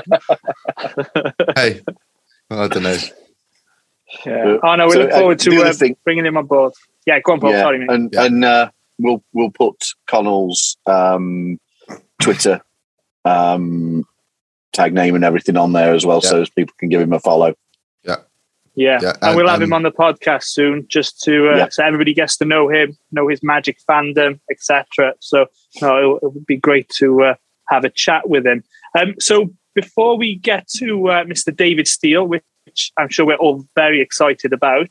hey, 1.56 1.80
I 2.50 2.68
don't 2.68 2.82
know. 2.82 2.96
yeah. 4.26 4.56
Oh 4.62 4.74
no, 4.76 4.86
we 4.86 4.92
So, 4.92 4.98
look 5.00 5.10
uh, 5.12 5.18
forward 5.18 5.40
the 5.40 5.50
to 5.50 5.62
uh, 5.62 5.72
thing- 5.72 5.96
bringing 6.04 6.26
him 6.26 6.36
on 6.36 6.46
board. 6.46 6.72
Yeah, 7.06 7.20
go 7.20 7.32
on, 7.32 7.40
Paul. 7.40 7.50
yeah, 7.52 7.62
Sorry, 7.62 7.78
mate. 7.78 7.90
and 7.90 8.10
Yeah. 8.12 8.24
and 8.24 8.44
uh, 8.44 8.70
we'll 8.98 9.22
we'll 9.32 9.50
put 9.50 9.76
Connell's 10.06 10.76
um, 10.86 11.58
Twitter 12.20 12.60
um, 13.24 14.04
tag 14.72 14.92
name 14.94 15.14
and 15.14 15.24
everything 15.24 15.56
on 15.56 15.72
there 15.72 15.94
as 15.94 16.04
well, 16.06 16.20
Yeah. 16.22 16.30
so 16.30 16.42
as 16.42 16.50
people 16.50 16.74
can 16.78 16.88
give 16.88 17.00
him 17.00 17.12
a 17.12 17.20
follow. 17.20 17.54
Yeah, 18.04 18.16
Yeah, 18.74 18.98
and, 19.10 19.18
and- 19.22 19.36
we'll 19.36 19.48
have 19.48 19.56
and- 19.56 19.64
him 19.64 19.72
on 19.72 19.82
the 19.82 19.90
podcast 19.90 20.44
soon, 20.44 20.86
just 20.88 21.20
to 21.22 21.50
uh, 21.52 21.56
Yeah. 21.56 21.68
so 21.70 21.84
everybody 21.84 22.14
gets 22.14 22.36
to 22.38 22.44
know 22.44 22.68
him, 22.68 22.96
know 23.10 23.26
his 23.28 23.42
magic 23.42 23.78
fandom, 23.88 24.38
etc. 24.50 25.14
So, 25.20 25.46
no, 25.82 26.16
it, 26.16 26.22
it 26.22 26.32
would 26.34 26.46
be 26.46 26.56
great 26.56 26.88
to 26.98 27.22
uh, 27.24 27.34
have 27.68 27.84
a 27.84 27.90
chat 27.90 28.28
with 28.28 28.46
him. 28.46 28.62
Um, 28.98 29.14
so, 29.18 29.50
before 29.74 30.16
we 30.16 30.34
get 30.36 30.66
to 30.78 31.08
uh, 31.08 31.24
Mr. 31.24 31.54
David 31.54 31.86
Steele, 31.88 32.24
which 32.26 32.92
I'm 32.96 33.08
sure 33.08 33.24
we're 33.26 33.36
all 33.36 33.64
very 33.76 34.00
excited 34.00 34.52
about, 34.52 34.88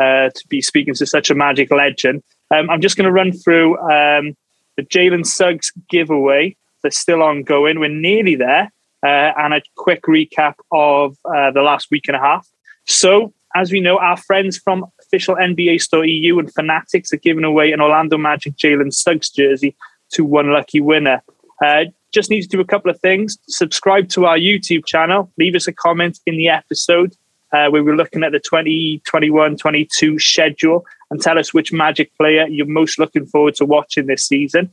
uh, 0.00 0.30
to 0.30 0.44
be 0.48 0.60
speaking 0.62 0.94
to 0.94 1.06
such 1.06 1.28
a 1.30 1.34
magic 1.34 1.70
legend, 1.70 2.22
um, 2.54 2.68
I'm 2.70 2.80
just 2.80 2.96
going 2.96 3.04
to 3.06 3.12
run 3.12 3.32
through 3.32 3.78
um, 3.78 4.34
the 4.76 4.82
Jalen 4.82 5.26
Suggs 5.26 5.70
giveaway 5.90 6.56
that's 6.82 6.98
still 6.98 7.22
ongoing. 7.22 7.78
We're 7.78 7.88
nearly 7.88 8.34
there, 8.36 8.70
uh, 9.02 9.32
and 9.36 9.54
a 9.54 9.62
quick 9.76 10.02
recap 10.04 10.54
of 10.70 11.16
uh, 11.24 11.50
the 11.50 11.62
last 11.62 11.90
week 11.90 12.04
and 12.08 12.16
a 12.16 12.20
half. 12.20 12.48
So, 12.86 13.32
as 13.54 13.70
we 13.70 13.80
know, 13.80 13.98
our 13.98 14.16
friends 14.16 14.58
from 14.58 14.86
official 15.00 15.36
NBA 15.36 15.80
Store 15.80 16.04
EU 16.04 16.38
and 16.38 16.52
Fanatics 16.52 17.12
are 17.12 17.18
giving 17.18 17.44
away 17.44 17.72
an 17.72 17.80
Orlando 17.80 18.16
Magic 18.16 18.56
Jalen 18.56 18.92
Suggs 18.92 19.30
jersey 19.30 19.76
to 20.12 20.24
one 20.24 20.52
lucky 20.52 20.80
winner. 20.80 21.22
Uh, 21.64 21.84
just 22.12 22.30
need 22.30 22.42
to 22.42 22.48
do 22.48 22.60
a 22.60 22.64
couple 22.64 22.90
of 22.90 23.00
things. 23.00 23.38
Subscribe 23.48 24.08
to 24.10 24.26
our 24.26 24.36
YouTube 24.36 24.84
channel. 24.86 25.32
Leave 25.38 25.54
us 25.54 25.66
a 25.66 25.72
comment 25.72 26.18
in 26.26 26.36
the 26.36 26.48
episode 26.48 27.14
uh, 27.52 27.68
where 27.68 27.82
we're 27.82 27.96
looking 27.96 28.22
at 28.22 28.32
the 28.32 28.40
2021 28.40 29.56
22 29.56 30.18
schedule 30.18 30.84
and 31.10 31.20
tell 31.20 31.38
us 31.38 31.52
which 31.52 31.72
Magic 31.72 32.14
player 32.16 32.46
you're 32.48 32.66
most 32.66 32.98
looking 32.98 33.26
forward 33.26 33.54
to 33.56 33.64
watching 33.64 34.06
this 34.06 34.24
season. 34.24 34.70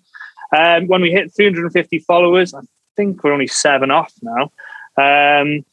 Um, 0.55 0.87
when 0.87 1.01
we 1.01 1.11
hit 1.11 1.33
350 1.35 1.99
followers, 1.99 2.53
I 2.53 2.61
think 2.99 3.23
we're 3.23 3.31
only 3.31 3.47
seven 3.47 3.91
off 3.91 4.13
now. 4.21 4.51
Um, 4.97 5.63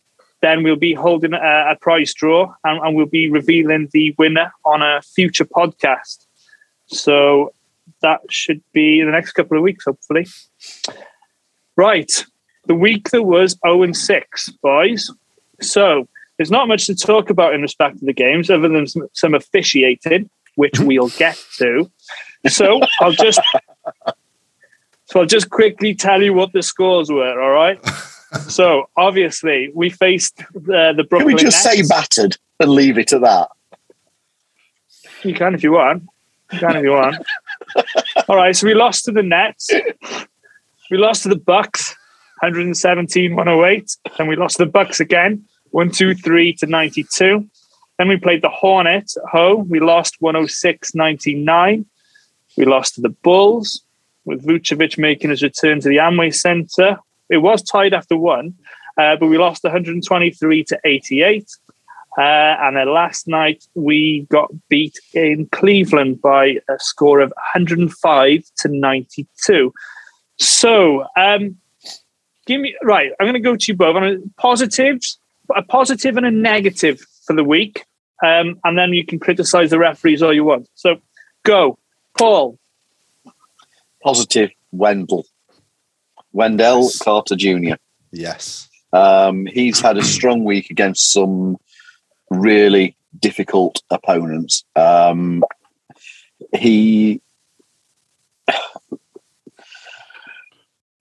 then 0.42 0.62
we'll 0.62 0.76
be 0.76 0.95
holding 0.95 1.33
a, 1.33 1.73
a 1.73 1.76
prize 1.80 2.14
draw 2.14 2.54
and, 2.62 2.80
and 2.80 2.95
we'll 2.95 3.06
be 3.06 3.28
revealing 3.28 3.88
the 3.92 4.14
winner 4.16 4.52
on 4.64 4.80
a 4.80 5.02
future 5.02 5.45
podcast. 5.45 6.25
So 6.87 7.52
that 8.00 8.21
should 8.30 8.62
be 8.73 9.00
in 9.00 9.06
the 9.06 9.12
next 9.12 9.33
couple 9.33 9.56
of 9.56 9.64
weeks, 9.64 9.87
hopefully. 9.87 10.28
Right. 11.75 12.25
The 12.66 12.76
week 12.76 13.11
that 13.11 13.25
was 13.25 13.59
0 13.66 13.83
and 13.83 13.97
6, 13.97 14.49
boys. 14.62 15.11
So 15.61 16.06
there's 16.37 16.52
not 16.52 16.68
much 16.68 16.87
to 16.87 16.95
talk 16.95 17.28
about 17.28 17.54
in 17.54 17.62
respect 17.62 17.99
to 17.99 18.04
the 18.04 18.12
games 18.12 18.50
other 18.50 18.68
than 18.68 18.87
some, 18.87 19.09
some 19.14 19.35
officiating, 19.35 20.30
which 20.54 20.78
we'll 20.78 21.09
get 21.09 21.42
to. 21.59 21.90
So 22.47 22.83
I'll 23.00 23.12
just 23.12 23.40
so 25.06 25.20
I'll 25.20 25.26
just 25.26 25.50
quickly 25.50 25.94
tell 25.94 26.22
you 26.22 26.34
what 26.34 26.52
the 26.52 26.62
scores 26.62 27.10
were, 27.10 27.40
all 27.40 27.50
right? 27.50 27.80
So 28.48 28.90
obviously 28.96 29.70
we 29.72 29.88
faced 29.88 30.40
uh, 30.40 30.92
the 30.92 31.06
Brooklyn 31.08 31.36
Can 31.36 31.36
we 31.36 31.42
just 31.42 31.62
say 31.62 31.82
battered 31.88 32.36
and 32.60 32.70
leave 32.70 32.98
it 32.98 33.12
at 33.12 33.22
that? 33.22 33.48
You 35.22 35.32
can 35.32 35.54
if 35.54 35.62
you 35.62 35.72
want. 35.72 36.02
You 36.52 36.58
can 36.58 36.76
if 36.76 36.82
you 36.82 36.90
want. 36.90 37.16
All 38.28 38.36
right, 38.36 38.54
so 38.54 38.66
we 38.66 38.75
lost 38.75 39.04
to 39.06 39.12
the 39.12 39.22
Nets. 39.22 39.70
We 40.90 40.98
lost 40.98 41.22
to 41.22 41.28
the 41.28 41.36
Bucks, 41.36 41.96
117, 42.40 43.34
108. 43.34 43.96
Then 44.18 44.26
we 44.26 44.36
lost 44.36 44.58
to 44.58 44.64
the 44.64 44.70
Bucks 44.70 45.00
again, 45.00 45.44
123 45.70 46.52
to 46.54 46.66
92. 46.66 47.48
Then 47.98 48.08
we 48.08 48.16
played 48.16 48.42
the 48.42 48.50
Hornets 48.50 49.16
at 49.16 49.25
home. 49.25 49.68
We 49.68 49.80
lost 49.80 50.16
106, 50.20 50.94
99. 50.94 51.86
We 52.56 52.64
lost 52.64 52.94
to 52.96 53.00
the 53.00 53.08
Bulls, 53.08 53.82
with 54.26 54.45
Vucevic 54.45 54.99
making 54.99 55.30
his 55.30 55.42
return 55.42 55.80
to 55.80 55.88
the 55.88 55.97
Amway 55.97 56.35
Center. 56.35 56.99
It 57.30 57.38
was 57.38 57.62
tied 57.62 57.95
after 57.95 58.16
one, 58.16 58.54
uh, 58.99 59.16
but 59.16 59.28
we 59.28 59.38
lost 59.38 59.64
123 59.64 60.64
to 60.64 60.80
88. 60.85 61.49
Uh, 62.18 62.23
and 62.23 62.76
then 62.76 62.92
last 62.92 63.28
night 63.28 63.64
we 63.75 64.26
got 64.30 64.50
beat 64.68 64.99
in 65.12 65.47
Cleveland 65.52 66.21
by 66.21 66.59
a 66.68 66.78
score 66.78 67.21
of 67.21 67.33
105 67.54 68.42
to 68.59 68.68
92. 68.68 69.73
So, 70.38 71.04
um, 71.16 71.56
give 72.47 72.61
me 72.61 72.75
right. 72.83 73.12
I'm 73.21 73.26
going 73.26 73.35
to 73.35 73.40
go 73.40 73.56
to 73.56 73.64
you 73.73 73.76
both 73.76 73.97
a 73.97 74.18
positives, 74.38 75.18
a 75.54 75.62
positive 75.62 76.16
and 76.16 76.26
a 76.26 76.30
negative 76.30 77.00
for 77.26 77.35
the 77.35 77.45
week, 77.45 77.85
um, 78.25 78.59
and 78.64 78.78
then 78.78 78.92
you 78.92 79.04
can 79.04 79.18
criticize 79.18 79.71
the 79.71 79.78
referees 79.78 80.23
all 80.23 80.33
you 80.33 80.45
want. 80.45 80.68
So, 80.75 80.97
go, 81.45 81.78
Paul. 82.16 82.59
Positive 84.06 84.50
Wendell. 84.70 85.26
Wendell 86.30 86.88
Carter 87.02 87.34
Jr. 87.34 87.75
Yes. 88.12 88.68
Um, 88.92 89.46
he's 89.46 89.80
had 89.80 89.96
a 89.96 90.04
strong 90.04 90.44
week 90.44 90.70
against 90.70 91.10
some 91.12 91.56
really 92.30 92.96
difficult 93.18 93.82
opponents. 93.90 94.62
Um, 94.76 95.42
he, 96.54 97.20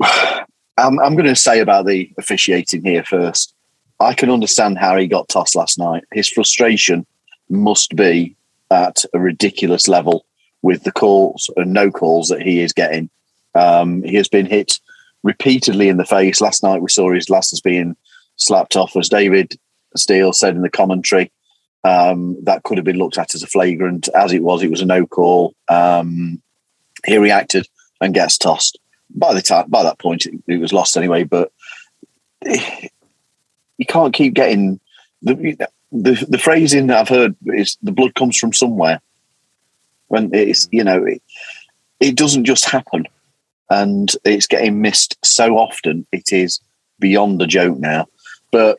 I'm, 0.01 0.99
I'm 0.99 1.13
going 1.13 1.25
to 1.25 1.35
say 1.35 1.59
about 1.59 1.85
the 1.85 2.11
officiating 2.17 2.83
here 2.83 3.03
first. 3.03 3.53
I 3.99 4.15
can 4.15 4.31
understand 4.31 4.79
how 4.79 4.97
he 4.97 5.05
got 5.05 5.29
tossed 5.29 5.55
last 5.55 5.77
night. 5.77 6.05
His 6.11 6.27
frustration 6.27 7.05
must 7.49 7.95
be 7.95 8.35
at 8.71 9.05
a 9.13 9.19
ridiculous 9.19 9.87
level 9.87 10.25
with 10.65 10.83
the 10.83 10.91
calls 10.91 11.47
and 11.57 11.71
no 11.71 11.91
calls 11.91 12.29
that 12.29 12.41
he 12.41 12.59
is 12.59 12.73
getting. 12.73 13.07
Um, 13.53 14.01
he 14.01 14.15
has 14.15 14.27
been 14.27 14.47
hit 14.47 14.79
repeatedly 15.21 15.89
in 15.89 15.97
the 15.97 16.05
face. 16.05 16.41
Last 16.41 16.63
night 16.63 16.81
we 16.81 16.89
saw 16.89 17.13
his 17.13 17.27
glasses 17.27 17.61
being 17.61 17.95
slapped 18.35 18.75
off, 18.75 18.95
as 18.95 19.07
David 19.07 19.59
Steele 19.95 20.33
said 20.33 20.55
in 20.55 20.63
the 20.63 20.69
commentary. 20.71 21.31
Um, 21.83 22.43
that 22.45 22.63
could 22.63 22.79
have 22.79 22.85
been 22.85 22.97
looked 22.97 23.19
at 23.19 23.35
as 23.35 23.43
a 23.43 23.47
flagrant. 23.47 24.09
As 24.15 24.33
it 24.33 24.41
was, 24.41 24.63
it 24.63 24.71
was 24.71 24.81
a 24.81 24.85
no 24.85 25.05
call. 25.05 25.53
Um, 25.69 26.41
he 27.05 27.19
reacted 27.19 27.67
and 28.01 28.15
gets 28.15 28.39
tossed. 28.39 28.79
By 29.11 29.35
the 29.35 29.43
time, 29.43 29.69
by 29.69 29.83
that 29.83 29.99
point, 29.99 30.25
it, 30.25 30.33
it 30.47 30.57
was 30.57 30.73
lost 30.73 30.97
anyway. 30.97 31.25
But 31.25 31.51
you 32.41 33.85
can't 33.87 34.15
keep 34.15 34.33
getting 34.33 34.79
the, 35.21 35.35
the 35.91 36.25
the 36.27 36.39
phrasing 36.39 36.87
that 36.87 37.01
I've 37.01 37.15
heard 37.17 37.35
is 37.45 37.77
the 37.83 37.91
blood 37.91 38.15
comes 38.15 38.35
from 38.35 38.51
somewhere. 38.51 38.99
When 40.07 40.33
it's 40.33 40.67
you 40.71 40.83
know 40.83 41.03
it, 41.03 41.21
it 41.99 42.15
doesn't 42.15 42.45
just 42.45 42.65
happen 42.65 43.07
and 43.69 44.11
it's 44.23 44.47
getting 44.47 44.81
missed 44.81 45.17
so 45.23 45.57
often. 45.57 46.05
It 46.11 46.31
is 46.31 46.59
beyond 46.99 47.39
the 47.39 47.47
joke 47.47 47.77
now. 47.77 48.07
But 48.51 48.77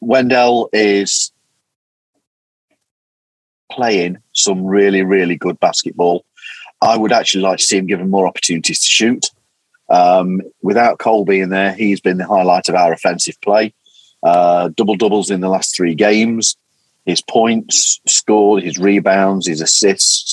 Wendell 0.00 0.68
is 0.72 1.32
playing 3.70 4.18
some 4.32 4.64
really, 4.64 5.02
really 5.02 5.36
good 5.36 5.58
basketball. 5.60 6.24
I 6.82 6.96
would 6.96 7.12
actually 7.12 7.42
like 7.42 7.58
to 7.58 7.64
see 7.64 7.78
him 7.78 7.86
given 7.86 8.10
more 8.10 8.26
opportunities 8.26 8.80
to 8.80 8.86
shoot. 8.86 9.26
Um, 9.88 10.42
without 10.62 10.98
Cole 10.98 11.24
being 11.24 11.48
there, 11.48 11.72
he's 11.72 12.00
been 12.00 12.18
the 12.18 12.26
highlight 12.26 12.68
of 12.68 12.74
our 12.74 12.92
offensive 12.92 13.40
play. 13.40 13.72
Uh, 14.22 14.70
double 14.74 14.96
doubles 14.96 15.30
in 15.30 15.40
the 15.40 15.48
last 15.48 15.76
three 15.76 15.94
games. 15.94 16.56
His 17.04 17.22
points 17.22 18.00
scored, 18.06 18.64
his 18.64 18.78
rebounds, 18.78 19.46
his 19.46 19.60
assists, 19.60 20.25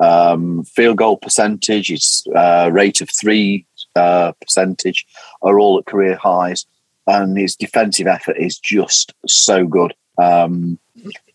um, 0.00 0.64
field 0.64 0.98
goal 0.98 1.16
percentage, 1.16 1.88
his 1.88 2.26
uh, 2.34 2.70
rate 2.72 3.00
of 3.00 3.10
three 3.10 3.66
uh, 3.96 4.32
percentage 4.40 5.06
are 5.42 5.58
all 5.58 5.78
at 5.78 5.86
career 5.86 6.16
highs, 6.16 6.66
and 7.06 7.36
his 7.36 7.56
defensive 7.56 8.06
effort 8.06 8.36
is 8.36 8.58
just 8.58 9.12
so 9.26 9.66
good. 9.66 9.94
Um, 10.18 10.78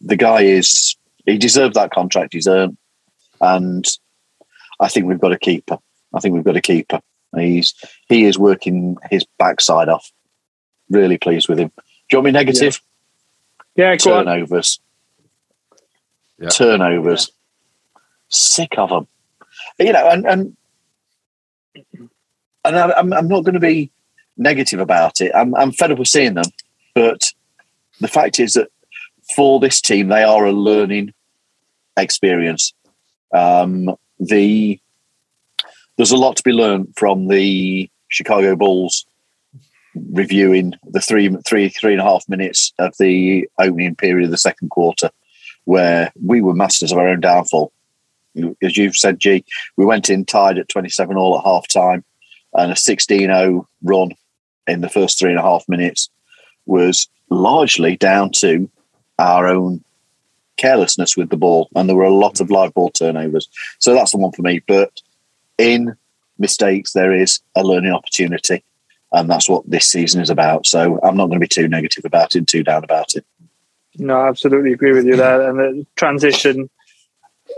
the 0.01 0.15
guy 0.15 0.41
is 0.41 0.95
he 1.25 1.37
deserved 1.37 1.75
that 1.75 1.91
contract 1.91 2.33
he's 2.33 2.47
earned, 2.47 2.77
and 3.41 3.85
I 4.79 4.87
think 4.87 5.05
we've 5.05 5.19
got 5.19 5.29
to 5.29 5.39
keep 5.39 5.69
her. 5.69 5.79
I 6.13 6.19
think 6.19 6.33
we've 6.33 6.43
got 6.43 6.53
to 6.53 6.61
keep 6.61 6.91
her. 6.91 7.01
He's 7.35 7.73
he 8.07 8.25
is 8.25 8.39
working 8.39 8.97
his 9.11 9.25
backside 9.37 9.89
off. 9.89 10.11
Really 10.89 11.17
pleased 11.17 11.47
with 11.47 11.59
him. 11.59 11.71
Do 11.77 11.83
you 12.11 12.17
want 12.17 12.25
me 12.25 12.31
negative? 12.31 12.81
Yeah, 13.75 13.95
go 13.95 14.17
on. 14.17 14.25
Turnovers. 14.25 14.79
Yeah. 16.39 16.49
Turnovers. 16.49 17.31
Sick 18.29 18.77
of 18.77 18.89
them. 18.89 19.07
You 19.77 19.93
know, 19.93 20.07
and 20.09 20.25
and 20.25 20.57
and 22.65 22.75
I- 22.77 22.93
I'm 22.93 23.11
I'm 23.13 23.27
not 23.27 23.43
going 23.43 23.53
to 23.53 23.59
be 23.59 23.91
negative 24.37 24.79
about 24.79 25.21
it. 25.21 25.31
I'm 25.35 25.55
I'm 25.55 25.71
fed 25.71 25.91
up 25.91 25.99
with 25.99 26.07
seeing 26.07 26.35
them, 26.35 26.45
but 26.95 27.31
the 27.99 28.07
fact 28.07 28.39
is 28.39 28.53
that 28.53 28.69
for 29.35 29.59
this 29.59 29.81
team, 29.81 30.07
they 30.07 30.23
are 30.23 30.45
a 30.45 30.51
learning 30.51 31.13
experience. 31.97 32.73
Um, 33.33 33.95
the 34.19 34.79
there's 35.97 36.11
a 36.11 36.17
lot 36.17 36.37
to 36.37 36.43
be 36.43 36.51
learned 36.51 36.93
from 36.95 37.27
the 37.27 37.89
Chicago 38.07 38.55
Bulls 38.55 39.05
reviewing 40.11 40.73
the 40.85 41.01
three 41.01 41.29
three 41.47 41.69
three 41.69 41.93
and 41.93 42.01
a 42.01 42.05
half 42.05 42.27
minutes 42.29 42.73
of 42.79 42.93
the 42.99 43.47
opening 43.59 43.95
period 43.95 44.25
of 44.25 44.31
the 44.31 44.37
second 44.37 44.69
quarter, 44.69 45.09
where 45.65 46.11
we 46.23 46.41
were 46.41 46.53
masters 46.53 46.91
of 46.91 46.97
our 46.97 47.07
own 47.09 47.19
downfall. 47.19 47.71
As 48.61 48.77
you've 48.77 48.95
said, 48.95 49.19
G, 49.19 49.43
we 49.77 49.85
went 49.85 50.09
in 50.09 50.25
tied 50.25 50.57
at 50.57 50.69
27 50.69 51.17
all 51.17 51.37
at 51.37 51.45
half 51.45 51.67
time, 51.67 52.03
and 52.53 52.71
a 52.71 52.75
16 52.75 53.19
0 53.19 53.67
run 53.83 54.11
in 54.67 54.81
the 54.81 54.89
first 54.89 55.19
three 55.19 55.31
and 55.31 55.39
a 55.39 55.43
half 55.43 55.67
minutes 55.67 56.09
was 56.65 57.07
largely 57.29 57.95
down 57.97 58.31
to 58.31 58.69
our 59.17 59.47
own 59.47 59.83
carelessness 60.57 61.17
with 61.17 61.29
the 61.29 61.37
ball. 61.37 61.69
And 61.75 61.89
there 61.89 61.95
were 61.95 62.03
a 62.03 62.13
lot 62.13 62.39
of 62.39 62.51
live 62.51 62.73
ball 62.73 62.91
turnovers. 62.91 63.49
So 63.79 63.93
that's 63.93 64.11
the 64.11 64.17
one 64.17 64.31
for 64.31 64.41
me. 64.41 64.61
But 64.67 65.01
in 65.57 65.95
mistakes, 66.37 66.93
there 66.93 67.13
is 67.13 67.39
a 67.55 67.63
learning 67.63 67.91
opportunity. 67.91 68.63
And 69.11 69.29
that's 69.29 69.49
what 69.49 69.67
this 69.69 69.85
season 69.85 70.21
is 70.21 70.29
about. 70.29 70.67
So 70.67 70.99
I'm 71.01 71.17
not 71.17 71.27
going 71.27 71.39
to 71.39 71.43
be 71.43 71.47
too 71.47 71.67
negative 71.67 72.05
about 72.05 72.35
it, 72.35 72.47
too 72.47 72.63
down 72.63 72.83
about 72.83 73.15
it. 73.15 73.25
No, 73.97 74.21
I 74.21 74.27
absolutely 74.27 74.71
agree 74.71 74.93
with 74.93 75.05
you 75.05 75.15
there. 75.15 75.49
And 75.49 75.59
the 75.59 75.85
transition, 75.95 76.69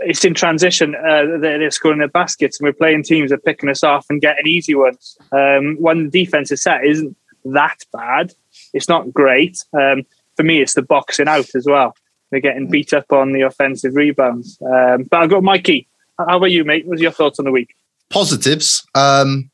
it's 0.00 0.24
in 0.24 0.34
transition. 0.34 0.94
Uh, 0.94 1.38
they're, 1.40 1.70
scoring 1.70 1.98
their 1.98 2.08
baskets, 2.08 2.58
and 2.58 2.66
we're 2.66 2.72
playing 2.72 3.04
teams 3.04 3.30
that 3.30 3.36
are 3.36 3.42
picking 3.42 3.68
us 3.68 3.82
off 3.84 4.06
and 4.08 4.20
getting 4.20 4.46
easy 4.46 4.74
ones. 4.74 5.16
Um, 5.32 5.76
when 5.76 6.04
the 6.04 6.24
defense 6.24 6.50
is 6.50 6.62
set, 6.62 6.84
isn't 6.84 7.16
that 7.44 7.78
bad. 7.92 8.32
It's 8.72 8.88
not 8.88 9.12
great. 9.12 9.58
Um, 9.72 10.04
for 10.36 10.42
me, 10.42 10.60
it's 10.60 10.74
the 10.74 10.82
boxing 10.82 11.28
out 11.28 11.54
as 11.54 11.66
well. 11.66 11.94
They're 12.30 12.40
getting 12.40 12.68
beat 12.68 12.92
up 12.92 13.12
on 13.12 13.32
the 13.32 13.42
offensive 13.42 13.94
rebounds. 13.94 14.58
Um, 14.62 15.04
but 15.04 15.20
I've 15.20 15.30
got 15.30 15.42
Mikey. 15.42 15.86
How 16.18 16.38
about 16.38 16.50
you, 16.50 16.64
mate? 16.64 16.86
What 16.86 16.92
was 16.92 17.00
your 17.00 17.10
thoughts 17.10 17.38
on 17.38 17.44
the 17.44 17.50
week? 17.50 17.74
positives. 18.12 18.86
Um, 18.94 19.50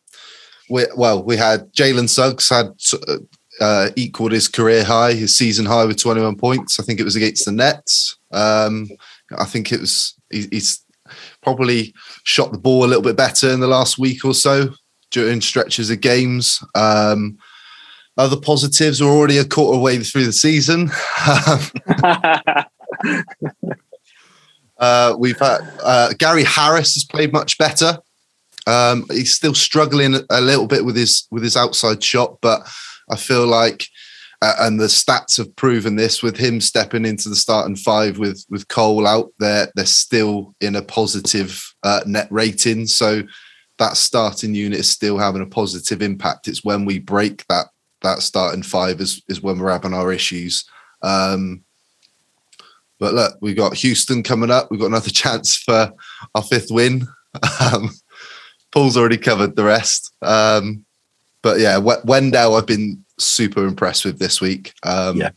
we, 0.68 0.84
well, 0.96 1.22
we 1.22 1.36
had 1.36 1.72
Jalen 1.72 2.08
Suggs 2.08 2.50
had 2.50 2.74
uh, 3.60 3.90
equaled 3.96 4.32
his 4.32 4.48
career 4.48 4.84
high, 4.84 5.14
his 5.14 5.34
season 5.34 5.64
high 5.64 5.86
with 5.86 5.98
21 5.98 6.36
points. 6.36 6.78
I 6.78 6.82
think 6.82 7.00
it 7.00 7.04
was 7.04 7.16
against 7.16 7.46
the 7.46 7.52
Nets. 7.52 8.18
Um, 8.32 8.90
I 9.36 9.44
think 9.44 9.72
it 9.72 9.80
was 9.80 10.14
he's 10.30 10.84
probably 11.42 11.94
shot 12.24 12.52
the 12.52 12.58
ball 12.58 12.84
a 12.84 12.86
little 12.86 13.02
bit 13.02 13.16
better 13.16 13.50
in 13.50 13.60
the 13.60 13.66
last 13.66 13.98
week 13.98 14.24
or 14.24 14.34
so 14.34 14.68
during 15.10 15.40
stretches 15.40 15.90
of 15.90 16.00
games. 16.00 16.62
Um, 16.74 17.38
other 18.16 18.38
positives 18.38 19.00
are 19.00 19.08
already 19.08 19.38
a 19.38 19.44
quarter 19.44 19.78
way 19.78 19.98
through 19.98 20.24
the 20.24 20.32
season. 20.32 20.90
Uh, 24.78 25.16
we've 25.18 25.38
had 25.38 25.58
uh, 25.82 26.12
Gary 26.18 26.44
Harris 26.44 26.94
has 26.94 27.04
played 27.04 27.32
much 27.32 27.58
better. 27.58 27.98
Um, 28.66 29.06
he's 29.10 29.34
still 29.34 29.54
struggling 29.54 30.16
a 30.30 30.40
little 30.40 30.66
bit 30.66 30.84
with 30.84 30.96
his 30.96 31.26
with 31.30 31.42
his 31.42 31.56
outside 31.56 32.02
shot, 32.02 32.38
but 32.40 32.62
I 33.10 33.16
feel 33.16 33.46
like, 33.46 33.86
uh, 34.40 34.54
and 34.60 34.78
the 34.78 34.86
stats 34.86 35.36
have 35.36 35.54
proven 35.56 35.96
this 35.96 36.22
with 36.22 36.36
him 36.36 36.60
stepping 36.60 37.04
into 37.04 37.28
the 37.28 37.36
starting 37.36 37.76
five 37.76 38.18
with 38.18 38.44
with 38.48 38.68
Cole 38.68 39.06
out 39.06 39.30
there, 39.38 39.68
they're 39.74 39.86
still 39.86 40.54
in 40.60 40.76
a 40.76 40.82
positive 40.82 41.60
uh, 41.82 42.00
net 42.06 42.28
rating. 42.30 42.86
So 42.86 43.22
that 43.78 43.96
starting 43.96 44.54
unit 44.54 44.80
is 44.80 44.90
still 44.90 45.18
having 45.18 45.42
a 45.42 45.46
positive 45.46 46.02
impact. 46.02 46.46
It's 46.46 46.64
when 46.64 46.84
we 46.84 46.98
break 46.98 47.44
that 47.48 47.66
that 48.02 48.20
starting 48.20 48.62
five 48.62 49.00
is 49.00 49.22
is 49.28 49.42
when 49.42 49.58
we're 49.58 49.72
having 49.72 49.94
our 49.94 50.12
issues. 50.12 50.64
Um, 51.02 51.64
but 53.00 53.14
look, 53.14 53.38
we've 53.40 53.56
got 53.56 53.74
Houston 53.74 54.22
coming 54.22 54.50
up. 54.50 54.70
We've 54.70 54.80
got 54.80 54.86
another 54.86 55.10
chance 55.10 55.56
for 55.56 55.92
our 56.34 56.42
fifth 56.42 56.70
win. 56.70 57.06
Um, 57.60 57.90
Paul's 58.72 58.96
already 58.96 59.18
covered 59.18 59.56
the 59.56 59.64
rest. 59.64 60.12
Um, 60.22 60.84
but 61.42 61.60
yeah, 61.60 61.78
Wendell, 61.78 62.56
I've 62.56 62.66
been 62.66 63.04
super 63.18 63.66
impressed 63.66 64.04
with 64.04 64.18
this 64.18 64.40
week. 64.40 64.72
Um, 64.82 65.16
Yeah. 65.16 65.30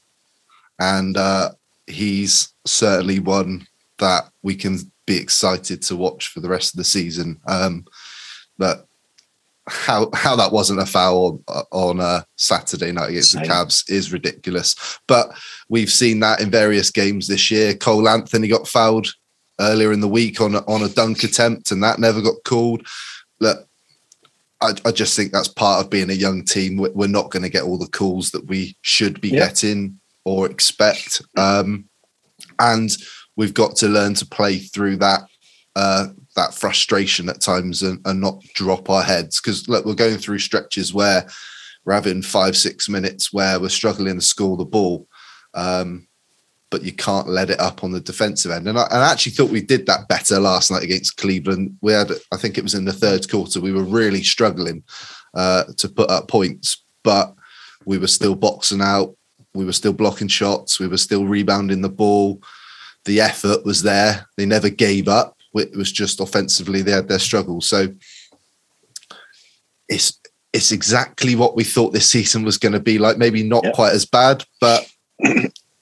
And 0.80 1.16
uh, 1.18 1.52
he's 1.88 2.54
certainly 2.66 3.20
one 3.20 3.68
that 4.00 4.26
we 4.42 4.56
can 4.56 4.80
be 5.06 5.18
excited 5.18 5.82
to 5.84 5.96
watch 5.96 6.28
for 6.28 6.40
the 6.40 6.50
rest 6.50 6.74
of 6.74 6.78
the 6.78 6.84
season. 6.84 7.40
Um, 7.48 7.86
but 8.58 8.88
how 9.68 10.10
how 10.14 10.36
that 10.36 10.52
wasn't 10.52 10.82
a 10.82 10.86
foul 10.86 11.42
on, 11.48 11.64
on 11.72 12.00
uh, 12.00 12.24
Saturday 12.36 12.92
night 12.92 13.12
against 13.12 13.32
Same. 13.32 13.44
the 13.44 13.48
Cavs 13.48 13.90
is 13.90 14.12
ridiculous. 14.12 15.00
But 15.08 15.32
we've 15.70 15.92
seen 15.92 16.20
that 16.22 16.42
in 16.42 16.50
various 16.50 16.92
games 16.92 17.28
this 17.28 17.52
year. 17.52 17.76
Cole 17.76 18.10
Anthony 18.10 18.48
got 18.48 18.68
fouled 18.68 19.14
earlier 19.60 19.94
in 19.94 20.02
the 20.02 20.08
week 20.08 20.42
on 20.42 20.56
a, 20.56 20.60
on 20.68 20.82
a 20.82 20.90
dunk 20.90 21.24
attempt, 21.24 21.72
and 21.72 21.84
that 21.84 22.00
never 22.00 22.22
got 22.22 22.44
called. 22.44 22.88
Look, 23.40 23.68
I, 24.62 24.74
I 24.86 24.92
just 24.92 25.16
think 25.16 25.32
that's 25.32 25.48
part 25.48 25.84
of 25.84 25.90
being 25.90 26.10
a 26.10 26.14
young 26.14 26.44
team. 26.44 26.78
We're, 26.78 27.08
not 27.08 27.32
going 27.32 27.44
to 27.44 27.50
get 27.50 27.64
all 27.64 27.78
the 27.78 27.88
calls 27.88 28.32
that 28.32 28.46
we 28.48 28.78
should 28.82 29.20
be 29.20 29.30
Yeah. 29.30 29.48
getting 29.48 30.00
or 30.24 30.50
expect, 30.50 31.22
um, 31.38 31.86
and 32.60 32.96
we've 33.36 33.54
got 33.54 33.76
to 33.78 33.88
learn 33.88 34.14
to 34.16 34.26
play 34.26 34.60
through 34.60 34.98
that 34.98 35.22
uh, 35.76 36.08
that 36.36 36.54
frustration 36.54 37.28
at 37.30 37.42
times 37.42 37.82
and, 37.82 38.00
and 38.06 38.22
not 38.22 38.42
drop 38.54 38.90
our 38.90 39.04
heads. 39.04 39.42
Because 39.42 39.68
look, 39.68 39.86
we're 39.86 39.96
going 39.96 40.18
through 40.18 40.40
stretches 40.40 40.94
where 40.94 41.26
we're 41.86 41.94
having 41.94 42.22
five 42.22 42.56
six 42.56 42.88
minutes 42.88 43.34
where 43.34 43.60
we're 43.60 43.70
struggling 43.70 44.16
to 44.16 44.22
score 44.22 44.58
the 44.58 44.66
ball. 44.66 45.08
Um, 45.54 46.08
but 46.72 46.84
you 46.84 46.94
can't 46.94 47.28
let 47.28 47.50
it 47.50 47.60
up 47.60 47.84
on 47.84 47.92
the 47.92 48.00
defensive 48.00 48.50
end. 48.50 48.68
And 48.68 48.80
I, 48.80 48.84
and 48.86 49.04
I 49.04 49.12
actually 49.12 49.34
thought 49.34 49.52
we 49.52 49.62
did 49.62 49.86
that 49.86 50.08
better 50.08 50.40
last 50.40 50.72
night 50.72 50.84
against 50.84 51.18
Cleveland. 51.18 51.78
We 51.82 51.92
had, 51.92 52.10
I 52.32 52.38
think 52.38 52.58
it 52.58 52.64
was 52.64 52.74
in 52.74 52.86
the 52.86 52.94
third 52.94 53.30
quarter, 53.30 53.60
we 53.60 53.74
were 53.74 53.84
really 53.84 54.24
struggling 54.24 54.84
uh, 55.34 55.66
to 55.78 55.90
put 55.90 56.10
up 56.10 56.30
points, 56.30 56.84
but 57.04 57.36
we 57.86 57.98
were 57.98 58.08
still 58.08 58.36
boxing 58.36 58.82
out. 58.82 59.16
We 59.54 59.66
were 59.66 59.74
still 59.74 59.92
blocking 59.92 60.30
shots. 60.30 60.80
We 60.80 60.88
were 60.88 60.98
still 60.98 61.26
rebounding 61.26 61.82
the 61.82 61.90
ball. 61.90 62.42
The 63.04 63.20
effort 63.20 63.66
was 63.66 63.84
there. 63.84 64.26
They 64.38 64.46
never 64.46 64.70
gave 64.70 65.10
up. 65.10 65.38
It 65.54 65.76
was 65.76 65.92
just 65.92 66.22
offensively 66.22 66.82
they 66.82 66.92
had 66.92 67.10
their 67.10 67.20
struggles. 67.20 67.68
So 67.68 67.88
it's 69.90 70.18
it's 70.54 70.72
exactly 70.72 71.36
what 71.36 71.56
we 71.56 71.64
thought 71.66 71.92
this 71.92 72.10
season 72.10 72.44
was 72.44 72.58
going 72.58 72.74
to 72.74 72.80
be 72.80 72.98
like. 72.98 73.18
Maybe 73.18 73.44
not 73.44 73.66
Yep. 73.66 73.74
quite 73.74 73.94
as 73.94 74.06
bad, 74.06 74.46
but 74.62 74.90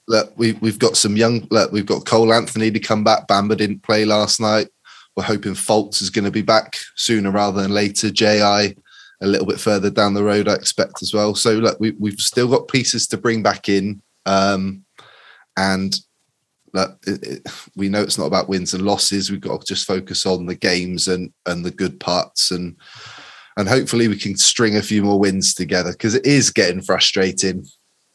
look, 0.10 0.34
we, 0.36 0.54
we've 0.54 0.80
got 0.80 0.98
some 0.98 1.16
young. 1.16 1.48
Look, 1.52 1.72
we've 1.72 1.86
got 1.86 2.06
Cole 2.06 2.34
Anthony 2.34 2.72
to 2.72 2.80
come 2.80 3.04
back. 3.04 3.28
Bamba 3.28 3.56
didn't 3.56 3.84
play 3.84 4.04
last 4.04 4.42
night. 4.42 4.68
We're 5.16 5.24
hoping 5.24 5.54
Fultz 5.54 6.02
is 6.02 6.10
going 6.10 6.26
to 6.26 6.32
be 6.32 6.42
back 6.42 6.78
sooner 6.96 7.32
rather 7.32 7.62
than 7.62 7.72
later. 7.72 8.10
Ji 8.10 8.26
a 8.26 9.28
little 9.28 9.46
bit 9.46 9.60
further 9.60 9.90
down 9.90 10.14
the 10.14 10.24
road, 10.24 10.48
I 10.48 10.54
expect 10.54 11.02
as 11.02 11.14
well. 11.14 11.36
So 11.36 11.54
look, 11.54 11.80
we, 11.80 11.92
we've 12.00 12.20
still 12.20 12.48
got 12.48 12.70
pieces 12.70 13.06
to 13.08 13.18
bring 13.18 13.44
back 13.44 13.70
in, 13.70 14.02
um, 14.26 14.86
and 15.58 15.96
it, 17.06 17.46
we 17.76 17.90
know 17.90 18.02
it's 18.02 18.18
not 18.18 18.28
about 18.28 18.48
wins 18.50 18.74
and 18.74 18.86
losses. 18.86 19.30
We've 19.30 19.42
got 19.42 19.62
to 19.62 19.68
just 19.68 19.86
focus 19.86 20.26
on 20.26 20.46
the 20.46 20.56
games 20.56 21.08
and 21.08 21.32
and 21.46 21.64
the 21.64 21.72
good 21.72 22.00
parts 22.00 22.52
and. 22.52 22.76
And 23.58 23.68
hopefully 23.68 24.08
we 24.08 24.16
can 24.18 24.38
string 24.38 24.78
a 24.78 24.82
few 24.82 25.04
more 25.04 25.20
wins 25.20 25.54
together 25.54 25.92
because 25.92 26.16
it 26.16 26.26
is 26.26 26.50
getting 26.50 26.82
frustrating 26.82 27.66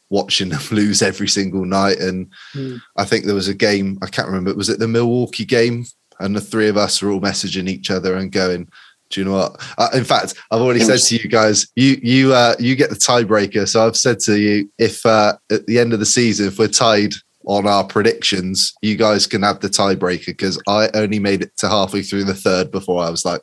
watching 0.09 0.49
them 0.49 0.61
lose 0.71 1.01
every 1.01 1.27
single 1.27 1.65
night. 1.65 1.99
And 1.99 2.31
Hmm. 2.53 2.77
I 2.97 3.05
think 3.05 3.25
there 3.25 3.35
was 3.35 3.47
a 3.47 3.53
game, 3.53 3.97
I 4.01 4.07
can't 4.07 4.27
remember, 4.27 4.53
was 4.53 4.69
it 4.69 4.79
the 4.79 4.87
Milwaukee 4.87 5.45
game? 5.45 5.85
And 6.19 6.35
the 6.35 6.41
three 6.41 6.69
of 6.69 6.77
us 6.77 7.01
were 7.01 7.11
all 7.11 7.19
messaging 7.19 7.67
each 7.67 7.91
other 7.91 8.15
and 8.15 8.31
going, 8.31 8.69
do 9.09 9.21
you 9.21 9.25
know 9.25 9.33
what? 9.33 9.61
Uh, 9.77 9.89
in 9.93 10.03
fact, 10.03 10.33
I've 10.49 10.61
already 10.61 10.79
said 10.79 10.99
to 10.99 11.15
you 11.17 11.29
guys, 11.29 11.67
you 11.75 11.97
you 12.01 12.33
uh, 12.33 12.55
you 12.57 12.75
get 12.75 12.89
the 12.89 12.95
tiebreaker. 12.95 13.67
So 13.67 13.85
I've 13.85 13.95
said 13.97 14.19
to 14.21 14.39
you, 14.39 14.71
if 14.79 15.05
uh, 15.05 15.33
at 15.51 15.65
the 15.67 15.77
end 15.77 15.93
of 15.93 15.99
the 15.99 16.05
season, 16.07 16.47
if 16.47 16.57
we're 16.57 16.69
tied 16.69 17.13
on 17.45 17.67
our 17.67 17.83
predictions, 17.83 18.73
you 18.81 18.95
guys 18.95 19.27
can 19.27 19.43
have 19.43 19.59
the 19.59 19.67
tiebreaker 19.67 20.27
because 20.27 20.59
I 20.67 20.89
only 20.95 21.19
made 21.19 21.43
it 21.43 21.55
to 21.57 21.69
halfway 21.69 22.01
through 22.01 22.23
the 22.23 22.33
third 22.33 22.71
before 22.71 23.03
I 23.03 23.11
was 23.11 23.25
like, 23.25 23.41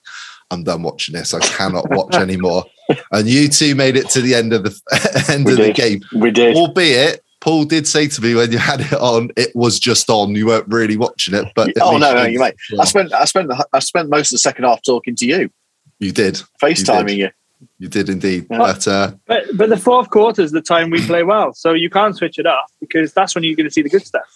I'm 0.51 0.65
done 0.65 0.83
watching 0.83 1.15
this. 1.15 1.33
I 1.33 1.41
cannot 1.41 1.89
watch 1.91 2.15
anymore. 2.17 2.65
And 3.13 3.29
you 3.29 3.49
two 3.49 3.75
made 3.75 3.97
it 3.97 4.09
to 4.11 4.21
the 4.21 4.35
end 4.35 4.53
of 4.53 4.65
the 4.65 5.27
end 5.31 5.45
We 5.47 5.53
of 5.53 5.59
the 5.59 5.73
game. 5.73 6.01
We 6.15 6.31
did. 6.31 6.57
Albeit, 6.57 7.23
Paul 7.41 7.65
did 7.65 7.87
say 7.89 8.07
to 8.09 8.21
me 8.21 8.35
when 8.35 8.53
you 8.53 8.59
had 8.59 8.81
it 8.81 8.93
on, 8.95 9.31
it 9.37 9.55
was 9.55 9.79
just 9.81 10.09
on. 10.11 10.35
You 10.35 10.47
weren't 10.47 10.69
really 10.69 10.97
watching 10.97 11.35
it, 11.35 11.47
but 11.55 11.71
Oh 11.81 11.99
no, 11.99 12.15
no, 12.15 12.25
you 12.25 12.39
mate. 12.39 12.55
I 12.79 12.85
spent 12.85 13.13
I 13.13 13.25
spent 13.25 13.49
the, 13.49 13.67
I 13.73 13.79
spent 13.81 14.09
most 14.11 14.29
of 14.29 14.37
the 14.37 14.39
second 14.39 14.65
half 14.65 14.81
talking 14.83 15.17
to 15.17 15.27
you, 15.27 15.51
You 15.99 16.13
did. 16.13 16.41
FaceTiming 16.63 17.17
you. 17.17 17.31
You 17.79 17.89
did 17.89 18.09
indeed. 18.09 18.47
Yeah. 18.51 18.59
But 18.59 18.89
uh, 18.89 19.13
But 19.27 19.45
but 19.57 19.69
the 19.69 19.77
fourth 19.77 20.11
quarter 20.11 20.43
is 20.43 20.51
the 20.53 20.61
time 20.61 20.91
we 20.91 21.05
play 21.07 21.23
well, 21.23 21.53
so 21.55 21.73
you 21.73 21.91
can't 21.91 22.17
switch 22.17 22.39
it 22.39 22.47
off 22.47 22.71
because 22.81 23.13
that's 23.13 23.35
when 23.35 23.45
you're 23.45 23.57
going 23.57 23.69
to 23.69 23.73
see 23.73 23.83
the 23.83 23.89
good 23.89 24.05
stuff. 24.07 24.27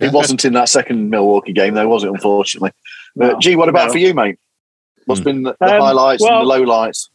It 0.00 0.12
wasn't 0.12 0.44
in 0.44 0.52
that 0.52 0.68
second 0.68 1.10
Milwaukee 1.10 1.52
game, 1.52 1.74
though, 1.74 1.88
was 1.88 2.04
it? 2.04 2.10
Unfortunately. 2.10 2.72
No, 3.14 3.30
Uh, 3.32 3.38
Gee, 3.40 3.56
what 3.56 3.68
about 3.68 3.86
no. 3.86 3.92
for 3.92 3.98
you, 3.98 4.12
mate? 4.14 4.38
What's 5.06 5.20
Hmm. 5.20 5.24
been 5.24 5.42
the, 5.44 5.56
the 5.58 5.74
Um, 5.74 5.80
highlights 5.80 6.22
well- 6.22 6.40
and 6.40 6.50
the 6.50 6.54
lowlights? 6.66 7.08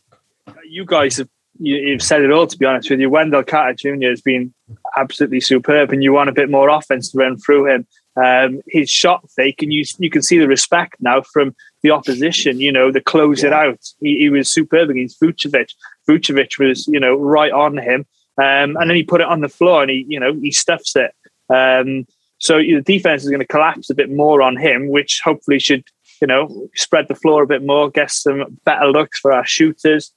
You 0.67 0.85
guys 0.85 1.17
have 1.17 1.29
you, 1.59 1.75
you've 1.75 2.01
said 2.01 2.23
it 2.23 2.31
all. 2.31 2.47
To 2.47 2.57
be 2.57 2.65
honest 2.65 2.89
with 2.89 2.99
you, 2.99 3.09
Wendell 3.09 3.43
Carter 3.43 3.73
Jr. 3.95 4.09
has 4.09 4.21
been 4.21 4.51
absolutely 4.97 5.41
superb, 5.41 5.91
and 5.91 6.01
you 6.03 6.11
want 6.11 6.29
a 6.29 6.33
bit 6.33 6.49
more 6.49 6.69
offense 6.69 7.11
to 7.11 7.19
run 7.19 7.37
through 7.37 7.67
him. 7.67 7.85
Um, 8.15 8.61
his 8.67 8.89
shot 8.89 9.29
fake, 9.35 9.61
and 9.61 9.71
you 9.71 9.83
you 9.99 10.09
can 10.09 10.21
see 10.23 10.39
the 10.39 10.47
respect 10.47 10.95
now 10.99 11.21
from 11.21 11.55
the 11.83 11.91
opposition. 11.91 12.59
You 12.59 12.71
know, 12.71 12.91
the 12.91 12.99
close 13.01 13.43
it 13.43 13.53
out. 13.53 13.79
He, 14.01 14.17
he 14.19 14.29
was 14.29 14.51
superb 14.51 14.89
against 14.89 15.21
Vucevic. 15.21 15.69
Vucevic 16.09 16.57
was 16.57 16.87
you 16.87 16.99
know 16.99 17.15
right 17.15 17.51
on 17.51 17.77
him, 17.77 18.05
um, 18.37 18.75
and 18.77 18.89
then 18.89 18.95
he 18.95 19.03
put 19.03 19.21
it 19.21 19.27
on 19.27 19.41
the 19.41 19.49
floor, 19.49 19.81
and 19.83 19.91
he 19.91 20.05
you 20.07 20.19
know 20.19 20.33
he 20.33 20.51
stuffs 20.51 20.95
it. 20.95 21.11
Um, 21.53 22.07
so 22.39 22.57
the 22.57 22.81
defense 22.81 23.23
is 23.23 23.29
going 23.29 23.39
to 23.39 23.45
collapse 23.45 23.89
a 23.91 23.95
bit 23.95 24.09
more 24.09 24.41
on 24.41 24.57
him, 24.57 24.87
which 24.89 25.21
hopefully 25.23 25.59
should 25.59 25.83
you 26.21 26.27
know 26.27 26.69
spread 26.75 27.07
the 27.07 27.15
floor 27.15 27.43
a 27.43 27.47
bit 27.47 27.63
more, 27.63 27.89
get 27.89 28.11
some 28.11 28.59
better 28.63 28.87
looks 28.87 29.19
for 29.19 29.33
our 29.33 29.45
shooters. 29.45 30.13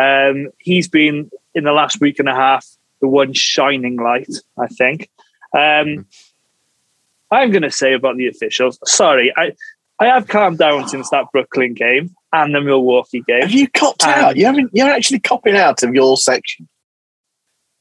Um, 0.00 0.48
he's 0.58 0.88
been 0.88 1.30
in 1.54 1.64
the 1.64 1.72
last 1.72 2.00
week 2.00 2.18
and 2.18 2.28
a 2.28 2.34
half 2.34 2.66
the 3.00 3.08
one 3.08 3.32
shining 3.32 3.96
light, 3.96 4.28
I 4.58 4.66
think. 4.68 5.10
Um, 5.56 6.06
I'm 7.30 7.50
going 7.50 7.62
to 7.62 7.70
say 7.70 7.92
about 7.92 8.16
the 8.16 8.28
officials. 8.28 8.78
Sorry, 8.84 9.32
I 9.36 9.52
I 9.98 10.06
have 10.06 10.28
calmed 10.28 10.58
down 10.58 10.88
since 10.88 11.10
that 11.10 11.26
Brooklyn 11.32 11.74
game 11.74 12.14
and 12.32 12.54
the 12.54 12.60
Milwaukee 12.60 13.22
game. 13.26 13.42
Have 13.42 13.50
you 13.52 13.68
copped 13.68 14.04
out? 14.04 14.36
You 14.36 14.46
haven't. 14.46 14.70
You're 14.72 14.90
actually 14.90 15.20
copping 15.20 15.56
out 15.56 15.82
of 15.82 15.94
your 15.94 16.16
section. 16.16 16.68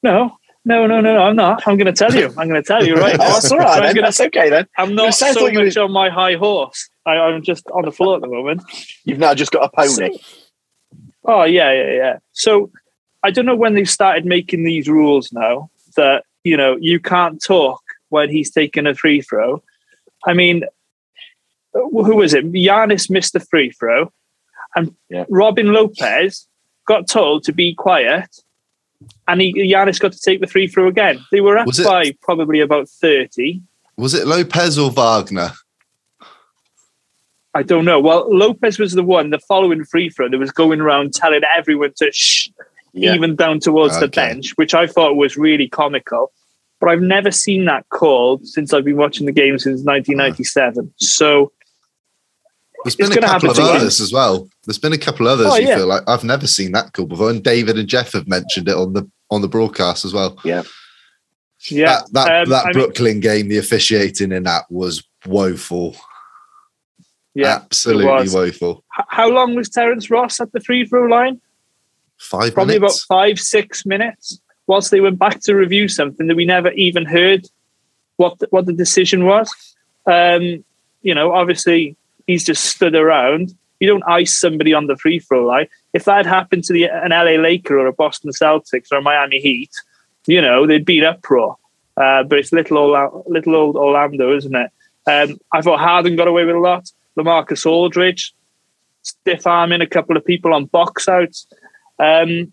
No, 0.02 0.38
no, 0.66 0.88
no, 0.88 1.00
no, 1.02 1.14
no. 1.14 1.22
I'm 1.22 1.36
not. 1.36 1.64
I'm 1.68 1.78
going 1.78 1.94
to 1.94 1.94
tell 1.94 2.14
you. 2.14 2.28
I'm 2.38 2.48
going 2.50 2.62
to 2.62 2.64
tell 2.64 2.86
you 2.86 2.96
right 2.96 3.14
Oh, 3.20 3.34
that's 3.34 3.52
all 3.52 3.60
right. 3.60 3.78
I'm 3.78 3.84
then. 3.84 3.96
gonna- 3.96 4.08
That's 4.08 4.20
okay 4.22 4.50
then. 4.50 4.68
I'm 4.78 4.96
not 4.96 5.14
so 5.14 5.50
much 5.52 5.78
on 5.78 5.92
my 5.92 6.10
high 6.10 6.36
horse. 6.36 6.90
I, 7.06 7.12
I'm 7.18 7.44
just 7.44 7.66
on 7.72 7.86
the 7.86 7.92
floor 7.92 8.16
at 8.16 8.22
the 8.22 8.28
moment. 8.28 8.64
You've 9.04 9.20
now 9.20 9.34
just 9.36 9.52
got 9.52 9.64
a 9.64 9.70
pony. 9.70 10.18
Oh 11.24 11.44
yeah, 11.44 11.72
yeah, 11.72 11.92
yeah. 11.94 12.18
So 12.34 12.72
I 13.24 13.32
don't 13.32 13.46
know 13.46 13.56
when 13.56 13.74
they've 13.76 13.90
started 13.90 14.26
making 14.26 14.64
these 14.64 14.88
rules 14.88 15.32
now 15.32 15.70
that 15.96 16.24
you 16.44 16.56
know 16.58 16.78
you 16.80 17.00
can't 17.00 17.42
talk 17.44 17.82
when 18.10 18.30
he's 18.30 18.52
taking 18.52 18.86
a 18.88 18.94
free 18.96 19.22
throw. 19.22 19.62
I 20.26 20.34
mean, 20.34 20.64
who 21.74 22.16
was 22.16 22.34
it? 22.34 22.52
Giannis 22.52 23.10
missed 23.10 23.34
the 23.34 23.40
free 23.40 23.72
throw, 23.72 24.12
and 24.76 24.96
Yeah. 25.10 25.26
Robin 25.30 25.74
Lopez 25.74 26.48
got 26.88 27.08
told 27.08 27.44
to 27.44 27.52
be 27.54 27.74
quiet, 27.74 28.30
and 29.28 29.42
he, 29.42 29.54
Giannis 29.72 30.00
got 30.00 30.12
to 30.14 30.20
take 30.20 30.40
the 30.42 30.48
free 30.48 30.68
throw 30.68 30.88
again. 30.88 31.24
They 31.32 31.42
were 31.42 31.58
up 31.58 31.68
it- 31.68 31.86
by 31.86 32.14
probably 32.22 32.60
about 32.60 32.88
thirty. 32.90 33.62
was 33.98 34.14
it 34.14 34.28
Lopez 34.28 34.78
or 34.78 34.92
Wagner? 34.92 35.52
I 37.54 37.64
don't 37.64 37.86
know. 37.86 38.00
Well, 38.02 38.28
Lopez 38.36 38.78
was 38.78 38.94
the 38.94 39.04
one, 39.04 39.30
the 39.30 39.40
following 39.40 39.86
free 39.86 40.10
throw 40.10 40.28
that 40.30 40.38
was 40.38 40.52
going 40.52 40.82
around 40.82 41.14
telling 41.14 41.42
everyone 41.56 41.94
to 41.98 42.12
shh, 42.12 42.50
Yeah. 42.94 43.14
even 43.16 43.36
down 43.38 43.60
towards 43.62 43.98
the 44.00 44.10
bench, 44.10 44.52
which 44.58 44.74
I 44.74 44.88
thought 44.88 45.16
was 45.16 45.38
really 45.38 45.70
comical. 45.70 46.34
But 46.82 46.90
I've 46.90 47.02
never 47.02 47.32
seen 47.32 47.64
that 47.66 47.88
called 47.90 48.46
since 48.46 48.74
I've 48.74 48.84
been 48.84 48.98
watching 48.98 49.26
the 49.26 49.32
game 49.32 49.58
since 49.58 49.84
1997. 49.86 50.94
So 50.98 51.54
There's 52.84 52.96
It's 53.00 53.10
been 53.10 53.24
a 53.24 53.28
couple 53.28 53.50
of 53.50 53.58
others 53.58 54.02
as 54.02 54.12
well. 54.12 54.48
There's 54.66 54.78
been 54.78 54.94
a 54.94 54.98
couple 54.98 55.28
others 55.28 55.48
Oh, 55.50 55.56
you 55.56 55.68
yeah. 55.70 55.78
feel 55.78 55.88
like 55.88 56.04
I've 56.08 56.26
never 56.26 56.46
seen 56.46 56.74
that 56.74 56.92
call 56.94 57.06
before. 57.06 57.30
And 57.32 57.42
David 57.42 57.80
and 57.80 57.88
Jeff 57.88 58.12
have 58.12 58.28
mentioned 58.28 58.68
it 58.68 58.76
on 58.76 58.92
the 58.94 59.10
on 59.32 59.42
the 59.42 59.48
broadcast 59.48 60.06
as 60.06 60.14
well. 60.14 60.38
yeah, 60.44 60.64
that 61.70 62.08
that, 62.14 62.42
um, 62.44 62.50
that 62.50 62.64
I 62.64 62.66
mean- 62.68 62.74
Brooklyn 62.74 63.20
game, 63.20 63.48
the 63.50 63.58
officiating 63.58 64.32
in 64.32 64.44
that 64.44 64.64
was 64.70 65.04
woeful. 65.26 65.96
yeah. 67.34 67.56
Absolutely 67.64 68.30
woeful. 68.34 68.84
How 68.90 69.30
long 69.30 69.56
was 69.56 69.70
Terence 69.70 70.10
Ross 70.10 70.40
at 70.40 70.52
the 70.52 70.60
free 70.62 70.86
throw 70.86 71.08
line? 71.08 71.42
Five 72.18 72.54
Probably 72.54 72.80
minutes. 72.80 73.04
about 73.06 73.16
five, 73.18 73.40
six 73.40 73.86
minutes. 73.86 74.40
Whilst 74.68 74.90
they 74.90 75.02
went 75.02 75.20
back 75.20 75.42
to 75.42 75.54
review 75.54 75.88
something 75.88 76.28
that 76.28 76.36
we 76.36 76.46
never 76.46 76.72
even 76.72 77.06
heard 77.06 77.46
what 78.18 78.40
the, 78.40 78.48
what 78.52 78.66
the 78.66 78.74
decision 78.74 79.26
was. 79.26 79.54
Um, 80.08 80.64
you 81.02 81.14
know, 81.14 81.34
obviously 81.34 81.96
he's 82.26 82.44
just 82.44 82.64
stood 82.66 82.96
around. 82.96 83.54
You 83.80 83.88
don't 83.88 84.04
ice 84.08 84.36
somebody 84.36 84.74
on 84.74 84.88
the 84.88 84.96
free 84.96 85.20
throw 85.20 85.46
line. 85.46 85.68
If 85.94 86.06
that 86.06 86.18
had 86.18 86.26
happened 86.26 86.64
to 86.66 86.74
the, 86.74 86.86
an 86.86 87.10
LA 87.10 87.42
Laker 87.42 87.80
or 87.80 87.88
a 87.88 87.94
Boston 87.94 88.32
Celtics 88.32 88.92
or 88.92 88.98
a 88.98 89.02
Miami 89.02 89.40
Heat, 89.40 89.72
you 90.28 90.42
know, 90.42 90.66
they'd 90.66 90.86
be 90.86 91.00
in 91.00 91.04
uproar. 91.04 91.58
Uh, 91.98 92.24
but 92.24 92.40
it's 92.40 92.52
little 92.52 92.78
old, 92.78 93.24
little 93.28 93.56
old 93.56 93.76
Orlando, 93.76 94.36
isn't 94.36 94.56
it? 94.56 94.72
Um, 95.08 95.40
I 95.54 95.62
thought 95.62 95.80
Harden 95.80 96.16
got 96.16 96.28
away 96.28 96.46
with 96.46 96.56
a 96.56 96.60
lot. 96.60 96.92
Lamarcus 97.18 97.66
Aldridge, 97.66 98.34
stiff 99.04 99.48
arming 99.48 99.82
a 99.82 99.88
couple 99.88 100.18
of 100.18 100.26
people 100.26 100.54
on 100.54 100.66
box 100.66 101.08
outs. 101.08 101.48
Um, 102.00 102.52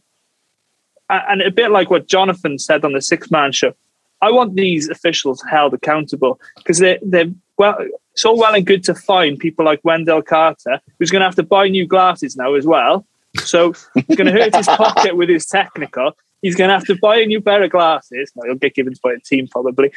and 1.08 1.42
a 1.42 1.50
bit 1.50 1.70
like 1.70 1.90
what 1.90 2.06
Jonathan 2.06 2.58
said 2.58 2.85
on 2.85 2.92
the 2.92 3.02
six 3.02 3.30
man 3.30 3.52
show, 3.52 3.74
I 4.20 4.30
want 4.30 4.54
these 4.54 4.88
officials 4.88 5.42
held 5.50 5.74
accountable 5.74 6.40
because 6.56 6.78
they're, 6.78 6.98
they're 7.02 7.32
well, 7.58 7.76
it's 8.12 8.25
all 8.25 8.38
well 8.38 8.55
and 8.55 8.66
good 8.66 8.85
to 8.85 8.94
find 8.94 9.38
people 9.38 9.64
like 9.64 9.81
Wendell 9.85 10.22
Carter, 10.22 10.81
who's 10.98 11.11
going 11.11 11.20
to 11.20 11.27
have 11.27 11.35
to 11.37 11.42
buy 11.42 11.68
new 11.68 11.87
glasses 11.87 12.37
now 12.37 12.55
as 12.55 12.66
well. 12.66 13.07
So 13.38 13.72
he's 13.94 14.16
going 14.16 14.27
to 14.27 14.33
hurt 14.33 14.55
his 14.55 14.66
pocket 14.66 15.16
with 15.16 15.29
his 15.29 15.46
technical. 15.46 16.16
He's 16.42 16.55
going 16.55 16.68
to 16.68 16.75
have 16.75 16.85
to 16.87 16.96
buy 16.96 17.16
a 17.16 17.27
new 17.27 17.40
pair 17.40 17.62
of 17.62 17.70
glasses. 17.70 18.31
Now, 18.37 18.46
he'll 18.46 18.57
get 18.57 18.75
given 18.75 18.94
by 19.03 19.12
a 19.12 19.20
team 19.20 19.48
probably. 19.48 19.92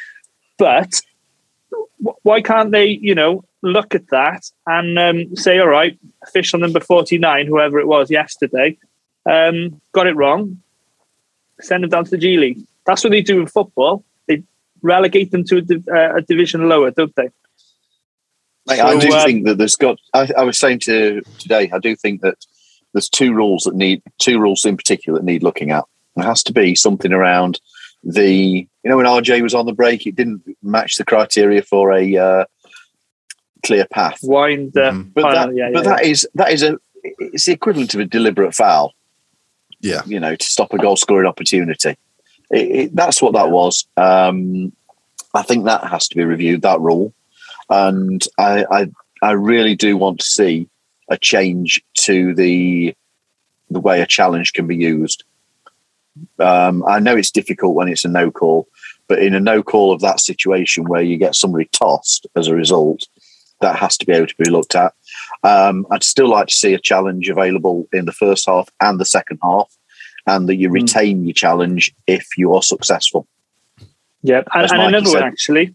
But 0.58 1.00
why 2.22 2.40
can't 2.40 2.70
they, 2.70 2.86
you 2.86 3.14
know, 3.14 3.44
look 3.62 3.94
at 3.94 4.08
that 4.08 4.50
and 4.66 4.98
um, 4.98 5.36
say, 5.36 5.58
all 5.58 5.68
right, 5.68 5.98
official 6.22 6.58
number 6.58 6.80
49, 6.80 7.46
whoever 7.46 7.78
it 7.78 7.86
was 7.86 8.10
yesterday, 8.10 8.78
um, 9.26 9.80
got 9.92 10.06
it 10.06 10.16
wrong, 10.16 10.62
send 11.60 11.82
them 11.82 11.90
down 11.90 12.04
to 12.04 12.10
the 12.10 12.18
G 12.18 12.36
League. 12.36 12.60
That's 12.86 13.02
what 13.02 13.10
they 13.10 13.22
do 13.22 13.40
in 13.40 13.46
football. 13.46 14.04
They 14.28 14.42
relegate 14.82 15.32
them 15.32 15.44
to 15.44 15.58
a, 15.58 15.60
div- 15.60 15.88
uh, 15.88 16.16
a 16.16 16.22
division 16.22 16.68
lower, 16.68 16.90
don't 16.92 17.14
they? 17.16 17.28
Mate, 18.66 18.80
I 18.80 18.98
do 18.98 19.12
um, 19.12 19.24
think 19.24 19.44
that 19.46 19.58
there's 19.58 19.76
got. 19.76 19.98
I, 20.12 20.28
I 20.36 20.42
was 20.44 20.58
saying 20.58 20.80
to 20.80 21.22
today. 21.38 21.70
I 21.72 21.78
do 21.78 21.94
think 21.94 22.22
that 22.22 22.44
there's 22.92 23.08
two 23.08 23.32
rules 23.32 23.64
that 23.64 23.74
need 23.74 24.02
two 24.18 24.40
rules 24.40 24.64
in 24.64 24.76
particular 24.76 25.18
that 25.18 25.24
need 25.24 25.42
looking 25.42 25.70
at. 25.70 25.84
There 26.16 26.24
has 26.26 26.42
to 26.44 26.52
be 26.52 26.74
something 26.74 27.12
around 27.12 27.60
the. 28.02 28.66
You 28.82 28.90
know, 28.90 28.96
when 28.96 29.06
RJ 29.06 29.42
was 29.42 29.54
on 29.54 29.66
the 29.66 29.72
break, 29.72 30.06
it 30.06 30.16
didn't 30.16 30.42
match 30.62 30.96
the 30.96 31.04
criteria 31.04 31.62
for 31.62 31.92
a 31.92 32.16
uh, 32.16 32.44
clear 33.64 33.86
path. 33.86 34.18
Wind, 34.22 34.76
uh, 34.76 34.92
Mhm. 34.92 35.12
But 35.14 35.22
final, 35.22 35.48
that, 35.48 35.56
yeah, 35.56 35.70
but 35.72 35.84
yeah, 35.84 35.90
that 35.90 36.04
is 36.04 36.28
that 36.34 36.52
is 36.52 36.62
a. 36.62 36.78
It's 37.04 37.46
the 37.46 37.52
equivalent 37.52 37.94
of 37.94 38.00
a 38.00 38.04
deliberate 38.04 38.54
foul. 38.54 38.94
Yeah. 39.80 40.02
You 40.06 40.18
know, 40.18 40.34
to 40.34 40.44
stop 40.44 40.72
a 40.72 40.78
goal 40.78 40.96
scoring 40.96 41.28
opportunity. 41.28 41.96
It, 42.50 42.70
it, 42.70 42.96
that's 42.96 43.22
what 43.22 43.34
that 43.34 43.50
was. 43.50 43.86
Um, 43.96 44.72
I 45.34 45.42
think 45.42 45.66
that 45.66 45.84
has 45.84 46.08
to 46.08 46.16
be 46.16 46.24
reviewed. 46.24 46.62
That 46.62 46.80
rule, 46.80 47.12
and 47.68 48.24
I, 48.38 48.64
I 48.70 48.90
I 49.22 49.32
really 49.32 49.74
do 49.74 49.96
want 49.96 50.20
to 50.20 50.26
see 50.26 50.68
a 51.08 51.16
change 51.16 51.82
to 51.94 52.34
the 52.34 52.94
the 53.70 53.80
way 53.80 54.00
a 54.00 54.06
challenge 54.06 54.52
can 54.52 54.66
be 54.66 54.76
used. 54.76 55.24
Um, 56.38 56.84
I 56.86 56.98
know 57.00 57.16
it's 57.16 57.30
difficult 57.30 57.74
when 57.74 57.88
it's 57.88 58.04
a 58.04 58.08
no 58.08 58.30
call, 58.30 58.68
but 59.08 59.18
in 59.18 59.34
a 59.34 59.40
no 59.40 59.62
call 59.62 59.92
of 59.92 60.00
that 60.00 60.20
situation 60.20 60.84
where 60.84 61.02
you 61.02 61.16
get 61.16 61.34
somebody 61.34 61.68
tossed 61.72 62.26
as 62.36 62.48
a 62.48 62.54
result, 62.54 63.06
that 63.60 63.76
has 63.76 63.96
to 63.98 64.06
be 64.06 64.12
able 64.12 64.26
to 64.26 64.34
be 64.38 64.50
looked 64.50 64.74
at. 64.74 64.94
Um, 65.42 65.86
I'd 65.90 66.04
still 66.04 66.28
like 66.28 66.48
to 66.48 66.54
see 66.54 66.74
a 66.74 66.78
challenge 66.78 67.28
available 67.28 67.88
in 67.92 68.04
the 68.04 68.12
first 68.12 68.46
half 68.46 68.68
and 68.80 69.00
the 69.00 69.04
second 69.04 69.38
half, 69.42 69.74
and 70.26 70.48
that 70.48 70.56
you 70.56 70.70
retain 70.70 71.24
your 71.24 71.34
challenge 71.34 71.92
if 72.06 72.26
you 72.36 72.54
are 72.54 72.62
successful. 72.62 73.26
yeah. 74.22 74.42
And, 74.52 74.70
and 74.70 74.94
another 74.94 75.10
one, 75.10 75.22
actually. 75.22 75.74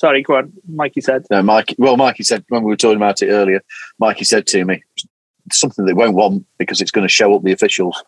Sorry, 0.00 0.22
go 0.22 0.36
on. 0.36 0.50
Mikey 0.66 1.02
said. 1.02 1.26
No, 1.30 1.42
Mike. 1.42 1.74
Well, 1.76 1.98
Mikey 1.98 2.22
said 2.22 2.42
when 2.48 2.62
we 2.62 2.70
were 2.70 2.76
talking 2.76 2.96
about 2.96 3.20
it 3.20 3.28
earlier. 3.28 3.60
Mikey 3.98 4.24
said 4.24 4.46
to 4.46 4.64
me 4.64 4.82
something 5.52 5.84
they 5.84 5.92
won't 5.92 6.14
want 6.14 6.46
because 6.56 6.80
it's 6.80 6.90
going 6.90 7.06
to 7.06 7.12
show 7.12 7.34
up 7.34 7.42
the 7.42 7.52
officials. 7.52 8.02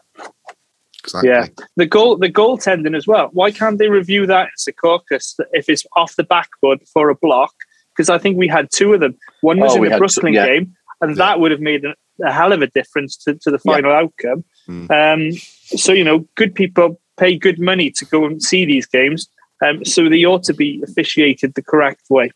Exactly. 1.04 1.28
Yeah. 1.28 1.46
The 1.76 1.84
goal, 1.84 2.16
the 2.16 2.30
goaltending 2.32 2.96
as 2.96 3.06
well. 3.06 3.28
Why 3.34 3.50
can't 3.50 3.78
they 3.78 3.88
review 3.90 4.26
that 4.26 4.48
in 4.48 4.72
Secaucus 4.72 5.34
if 5.52 5.68
it's 5.68 5.84
off 5.94 6.16
the 6.16 6.22
backboard 6.24 6.80
for 6.90 7.10
a 7.10 7.14
block? 7.14 7.52
Because 7.94 8.08
I 8.08 8.16
think 8.16 8.38
we 8.38 8.48
had 8.48 8.70
two 8.70 8.94
of 8.94 9.00
them. 9.00 9.18
One 9.42 9.60
was 9.60 9.72
Oh, 9.72 9.82
in 9.82 9.90
the 9.90 9.98
had 9.98 10.08
two- 10.08 10.30
yeah. 10.32 10.46
game, 10.46 10.74
and 11.02 11.10
Yeah. 11.10 11.16
that 11.26 11.40
would 11.40 11.50
have 11.50 11.60
made 11.60 11.84
an 11.84 11.92
a 12.24 12.32
hell 12.32 12.52
of 12.52 12.62
a 12.62 12.68
difference 12.68 13.18
to, 13.18 13.34
to 13.34 13.50
the 13.50 13.58
Yeah. 13.64 13.72
final 13.74 13.92
outcome. 13.92 14.44
Mm. 14.66 14.90
Um, 14.90 15.32
so 15.76 15.92
you 15.92 16.04
know, 16.04 16.20
good 16.36 16.54
people 16.54 16.98
pay 17.18 17.36
good 17.36 17.58
money 17.58 17.90
to 17.90 18.04
go 18.06 18.24
and 18.24 18.42
see 18.42 18.64
these 18.64 18.86
games, 18.86 19.28
um, 19.64 19.84
so 19.84 20.08
they 20.08 20.24
ought 20.24 20.42
to 20.44 20.54
be 20.54 20.82
officiated 20.82 21.54
the 21.54 21.62
correct 21.62 22.02
way. 22.10 22.30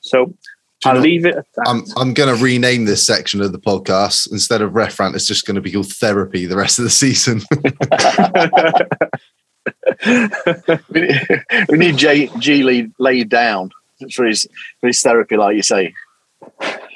So 0.00 0.34
I'll 0.84 0.94
know- 0.94 1.00
leave 1.00 1.24
it 1.24 1.36
at 1.36 1.46
that. 1.56 1.68
I'm 1.68 1.84
I'm 1.96 2.14
going 2.14 2.34
to 2.34 2.42
rename 2.42 2.84
this 2.84 3.04
section 3.06 3.40
of 3.40 3.52
the 3.52 3.58
podcast 3.58 4.30
instead 4.30 4.62
of 4.62 4.72
referant. 4.72 5.14
It's 5.14 5.26
just 5.26 5.46
going 5.46 5.54
to 5.56 5.60
be 5.60 5.72
called 5.72 5.92
therapy 5.92 6.46
the 6.46 6.56
rest 6.56 6.78
of 6.78 6.84
the 6.84 6.90
season. 6.90 7.42
we 10.90 11.00
need, 11.00 11.20
we 11.68 11.78
need 11.78 11.96
J, 11.96 12.26
G 12.38 12.62
Lee 12.62 12.90
laid 12.98 13.28
down 13.28 13.70
for 14.14 14.24
his 14.26 14.46
for 14.80 14.88
his 14.88 15.00
therapy, 15.00 15.36
like 15.36 15.56
you 15.56 15.62
say. 15.62 15.94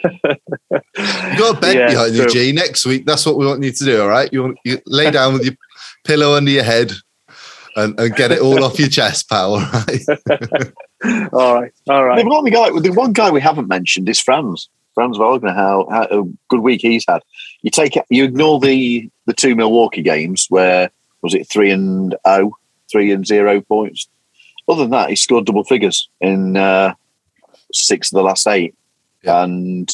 You 0.05 1.39
got 1.39 1.57
a 1.57 1.61
bed 1.61 1.77
Yeah, 1.77 1.87
behind 1.89 2.15
you, 2.15 2.23
true. 2.23 2.33
G. 2.33 2.53
Next 2.53 2.87
week, 2.87 3.07
that's 3.07 3.27
what 3.27 3.37
we 3.37 3.47
want 3.47 3.63
you 3.63 3.73
to 3.73 3.85
do. 3.85 4.03
All 4.03 4.09
right, 4.09 4.33
you 4.33 4.43
want 4.43 4.59
you 4.65 4.79
lay 4.87 5.11
down 5.11 5.35
with 5.35 5.45
your 5.45 5.55
pillow 6.05 6.35
under 6.35 6.51
your 6.51 6.65
head 6.65 6.93
and, 7.77 7.99
and 7.99 8.15
get 8.15 8.33
it 8.33 8.41
all 8.41 8.63
off 8.65 8.79
your 8.79 8.89
chest, 8.89 9.29
pal. 9.29 9.55
All 9.55 9.61
right. 9.61 10.01
all 11.33 11.61
right, 11.61 11.73
all 11.89 12.05
right. 12.05 12.23
The 12.23 12.29
one 12.29 12.45
guy, 12.45 12.71
the 12.81 12.93
one 12.93 13.13
guy 13.13 13.31
we 13.31 13.41
haven't 13.41 13.69
mentioned 13.69 14.09
is 14.09 14.21
Franz. 14.21 14.69
Franz 14.95 15.19
Wagner. 15.19 15.53
How, 15.53 15.87
how 15.91 16.03
a 16.05 16.25
good 16.49 16.61
week 16.61 16.81
he's 16.83 17.05
had. 17.09 17.23
You 17.63 17.71
take 17.71 17.97
you 18.09 18.25
ignore 18.25 18.61
the 18.61 19.09
the 19.27 19.35
two 19.35 19.55
Milwaukee 19.55 20.03
games 20.03 20.47
where 20.49 20.91
was 21.23 21.35
it 21.35 21.49
three 21.49 21.71
and 21.71 22.15
oh, 22.25 22.57
three 22.91 23.13
and 23.13 23.27
zero 23.27 23.61
points. 23.61 24.09
Other 24.69 24.83
than 24.83 24.91
that, 24.91 25.11
he 25.11 25.17
scored 25.17 25.47
double 25.47 25.65
figures 25.65 26.09
in 26.21 26.57
uh, 26.57 26.95
six 27.73 28.13
of 28.13 28.17
the 28.17 28.23
last 28.23 28.47
eight, 28.47 28.75
Yeah. 29.23 29.43
and 29.45 29.91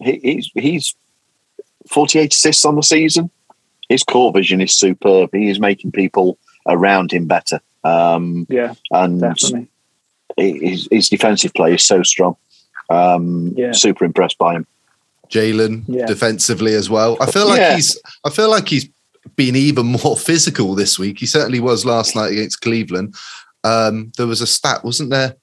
he, 0.00 0.18
he's 0.22 0.50
he's 0.54 0.94
forty 1.88 2.18
eight 2.18 2.34
assists 2.34 2.64
on 2.64 2.76
the 2.76 2.82
season. 2.82 3.30
His 3.88 4.02
court 4.04 4.34
vision 4.34 4.60
is 4.60 4.76
superb. 4.76 5.30
He 5.32 5.50
is 5.50 5.58
making 5.58 5.92
people 5.92 6.38
around 6.66 7.12
him 7.12 7.26
better. 7.26 7.60
Um, 7.84 8.46
Yeah, 8.50 8.74
and 8.90 9.20
definitely. 9.20 9.68
his, 10.36 10.88
his 10.90 11.08
defensive 11.08 11.52
play 11.54 11.74
is 11.74 11.86
so 11.86 12.02
strong. 12.02 12.36
Um, 12.90 13.54
Yeah. 13.56 13.72
Super 13.72 14.04
impressed 14.04 14.38
by 14.38 14.54
him. 14.54 14.66
Jalen 15.30 15.84
Yeah. 15.86 16.06
defensively 16.06 16.74
as 16.74 16.90
well. 16.90 17.16
I 17.20 17.30
feel 17.30 17.46
like 17.48 17.60
Yeah. 17.60 17.76
he's 17.76 17.98
I 18.24 18.30
feel 18.30 18.50
like 18.50 18.68
he's 18.68 18.88
been 19.36 19.54
even 19.56 19.86
more 19.86 20.16
physical 20.28 20.74
this 20.74 20.98
week. 20.98 21.18
He 21.20 21.26
certainly 21.26 21.60
was 21.60 21.84
last 21.84 22.16
night 22.16 22.32
against 22.32 22.60
Cleveland. 22.60 23.14
Um, 23.62 24.10
there 24.16 24.26
was 24.26 24.40
a 24.40 24.46
stat, 24.46 24.82
wasn't 24.84 25.10
there? 25.10 25.36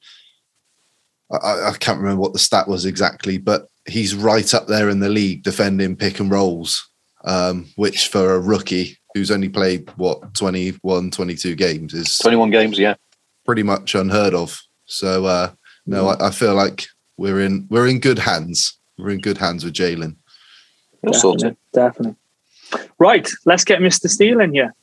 I- 1.32 1.38
I, 1.38 1.70
I 1.70 1.74
can't 1.74 2.00
remember 2.00 2.22
what 2.22 2.34
the 2.34 2.40
stat 2.40 2.68
was 2.68 2.86
exactly, 2.86 3.38
but 3.38 3.68
he's 3.88 4.16
right 4.16 4.54
up 4.54 4.68
there 4.68 4.90
in 4.90 5.00
the 5.00 5.10
league 5.10 5.44
defending 5.44 5.96
pick 5.96 6.20
and 6.20 6.30
rolls, 6.32 6.88
um, 7.26 7.68
which 7.76 8.08
for 8.08 8.34
a 8.34 8.40
rookie 8.40 8.98
who's 9.18 9.32
only 9.32 9.50
played 9.50 9.90
what 9.98 10.34
21, 10.36 11.12
22 11.12 11.56
games 11.56 11.94
is 11.94 12.18
21 12.20 12.52
games, 12.52 12.80
yeah. 12.80 12.96
pretty 13.46 13.64
much 13.64 13.96
unheard 13.96 14.34
of. 14.34 14.62
So 14.86 15.26
uh, 15.26 15.52
no, 15.86 16.08
I, 16.08 16.28
I 16.28 16.32
feel 16.32 16.54
like 16.54 16.86
we're 17.18 17.42
in 17.42 17.68
we're 17.70 17.88
in 17.88 18.00
good 18.00 18.20
hands. 18.20 18.78
We're 18.98 19.10
in 19.10 19.20
good 19.20 19.38
hands 19.38 19.66
with 19.66 19.74
Jalen. 19.74 20.16
Definitely, 21.04 21.56
definitely. 21.74 22.16
Right, 23.00 23.30
let's 23.46 23.64
get 23.64 23.80
Mr. 23.80 24.10
Steele 24.10 24.42
in 24.42 24.54
here. 24.54 24.74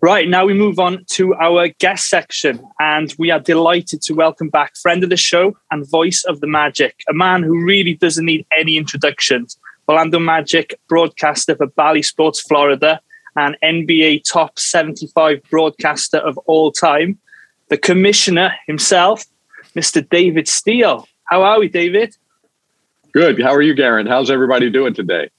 Right, 0.00 0.28
now 0.28 0.46
we 0.46 0.54
move 0.54 0.78
on 0.78 1.04
to 1.10 1.34
our 1.34 1.68
guest 1.80 2.08
section, 2.08 2.64
and 2.78 3.12
we 3.18 3.32
are 3.32 3.40
delighted 3.40 4.00
to 4.02 4.14
welcome 4.14 4.48
back 4.48 4.76
friend 4.76 5.02
of 5.02 5.10
the 5.10 5.16
show 5.16 5.56
and 5.72 5.88
voice 5.90 6.24
of 6.24 6.40
the 6.40 6.46
Magic, 6.46 6.94
a 7.08 7.12
man 7.12 7.42
who 7.42 7.64
really 7.64 7.94
doesn't 7.94 8.24
need 8.24 8.46
any 8.56 8.76
introductions. 8.76 9.58
Orlando 9.88 10.18
Magic 10.20 10.78
broadcaster 10.88 11.56
for 11.56 11.66
Bally 11.66 12.02
Sports 12.02 12.40
Florida 12.40 13.00
and 13.38 13.56
NBA 13.62 14.24
top 14.24 14.58
75 14.58 15.40
broadcaster 15.48 16.18
of 16.18 16.36
all 16.46 16.72
time, 16.72 17.18
the 17.68 17.78
commissioner 17.78 18.52
himself, 18.66 19.24
Mr. 19.76 20.06
David 20.06 20.48
Steele. 20.48 21.06
How 21.24 21.44
are 21.44 21.60
we, 21.60 21.68
David? 21.68 22.16
Good. 23.12 23.40
How 23.40 23.54
are 23.54 23.62
you, 23.62 23.74
Geraint? 23.74 24.08
How's 24.08 24.30
everybody 24.30 24.70
doing 24.70 24.92
today? 24.92 25.30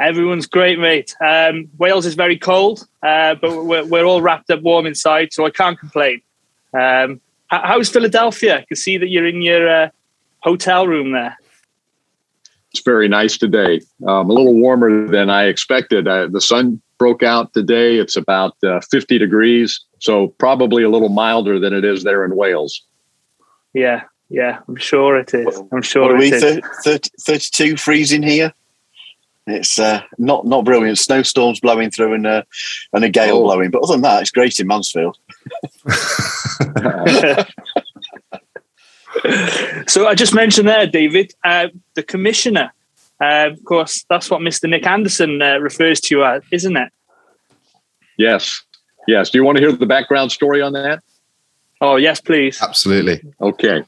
Everyone's 0.00 0.46
great, 0.46 0.80
mate. 0.80 1.14
Um, 1.24 1.68
Wales 1.78 2.06
is 2.06 2.14
very 2.14 2.36
cold, 2.36 2.88
uh, 3.02 3.36
but 3.36 3.64
we're, 3.64 3.84
we're 3.84 4.04
all 4.04 4.20
wrapped 4.20 4.50
up 4.50 4.62
warm 4.62 4.86
inside, 4.86 5.32
so 5.32 5.46
I 5.46 5.50
can't 5.50 5.78
complain. 5.78 6.22
Um, 6.74 7.20
how's 7.46 7.88
Philadelphia? 7.88 8.58
I 8.58 8.64
can 8.64 8.76
see 8.76 8.98
that 8.98 9.08
you're 9.08 9.28
in 9.28 9.42
your 9.42 9.68
uh, 9.68 9.88
hotel 10.40 10.88
room 10.88 11.12
there. 11.12 11.36
It's 12.72 12.82
very 12.82 13.06
nice 13.06 13.38
today. 13.38 13.82
Um, 14.08 14.28
a 14.28 14.32
little 14.32 14.54
warmer 14.54 15.06
than 15.06 15.30
I 15.30 15.44
expected. 15.44 16.08
Uh, 16.08 16.26
the 16.26 16.40
sun 16.40 16.81
broke 17.02 17.24
out 17.24 17.52
today. 17.52 17.96
It's 17.98 18.16
about 18.16 18.54
uh, 18.62 18.78
50 18.88 19.18
degrees, 19.18 19.80
so 19.98 20.28
probably 20.38 20.84
a 20.84 20.88
little 20.88 21.08
milder 21.08 21.58
than 21.58 21.72
it 21.72 21.84
is 21.84 22.04
there 22.04 22.24
in 22.24 22.36
Wales. 22.36 22.80
Yeah, 23.74 24.02
yeah, 24.28 24.60
I'm 24.68 24.76
sure 24.76 25.18
it 25.18 25.34
is. 25.34 25.58
I'm 25.58 25.66
What 25.70 25.84
sure 25.84 26.14
are 26.14 26.16
we, 26.16 26.28
it 26.28 26.34
is. 26.34 26.42
thir- 26.84 26.84
30, 26.84 27.10
32 27.20 27.76
freezing 27.76 28.22
here? 28.22 28.52
It's 29.48 29.80
uh, 29.80 30.02
not 30.18 30.46
not 30.46 30.64
brilliant. 30.64 30.96
Snowstorms 30.96 31.58
blowing 31.58 31.90
through 31.90 32.14
and, 32.14 32.24
uh, 32.24 32.42
and 32.92 33.02
a 33.02 33.08
gale 33.08 33.38
Oh. 33.38 33.42
blowing. 33.42 33.72
But 33.72 33.82
other 33.82 33.94
than 33.94 34.02
that, 34.02 34.20
it's 34.22 34.30
great 34.30 34.60
in 34.60 34.68
Mansfield. 34.68 35.18
so 39.88 40.06
I 40.06 40.14
just 40.14 40.36
mentioned 40.36 40.68
there, 40.68 40.86
David, 40.86 41.34
uh, 41.42 41.66
the 41.94 42.04
commissioner. 42.04 42.72
Uh, 43.22 43.50
of 43.52 43.64
course, 43.64 44.04
that's 44.10 44.28
what 44.28 44.40
Mr. 44.40 44.68
Nick 44.68 44.84
Anderson 44.84 45.40
uh, 45.40 45.58
refers 45.58 46.00
to 46.00 46.16
you 46.16 46.24
as, 46.24 46.42
isn't 46.50 46.76
it? 46.76 46.92
yes. 48.18 48.60
Yes. 49.06 49.30
Do 49.30 49.38
you 49.38 49.44
want 49.44 49.58
to 49.58 49.62
hear 49.62 49.72
the 49.72 49.86
background 49.86 50.30
story 50.32 50.60
on 50.62 50.72
that? 50.74 51.02
Oh, 51.80 51.96
yes, 51.96 52.20
please. 52.20 52.60
Absolutely. 52.62 53.20
Okay. 53.40 53.82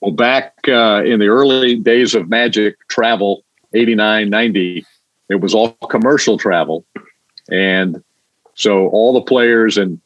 Well, 0.00 0.12
back 0.12 0.54
uh, 0.66 1.02
in 1.04 1.20
the 1.20 1.28
early 1.28 1.76
days 1.76 2.14
of 2.14 2.28
Magic 2.28 2.76
travel, 2.88 3.44
89, 3.74 4.30
90, 4.30 4.86
it 5.28 5.36
was 5.36 5.54
all 5.54 5.72
commercial 5.90 6.38
travel. 6.38 6.86
And 7.50 8.02
so 8.54 8.88
all 8.88 9.12
the 9.12 9.20
players 9.20 9.76
and 9.76 10.00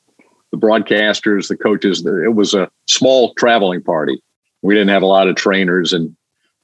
the 0.50 0.58
broadcasters, 0.58 1.48
the 1.48 1.56
coaches, 1.56 2.04
it 2.04 2.34
was 2.34 2.54
a 2.54 2.68
small 2.86 3.34
traveling 3.34 3.82
party. 3.82 4.20
We 4.62 4.74
didn't 4.74 4.88
have 4.88 5.02
a 5.02 5.06
lot 5.06 5.28
of 5.28 5.36
trainers 5.36 5.92
and 5.92 6.16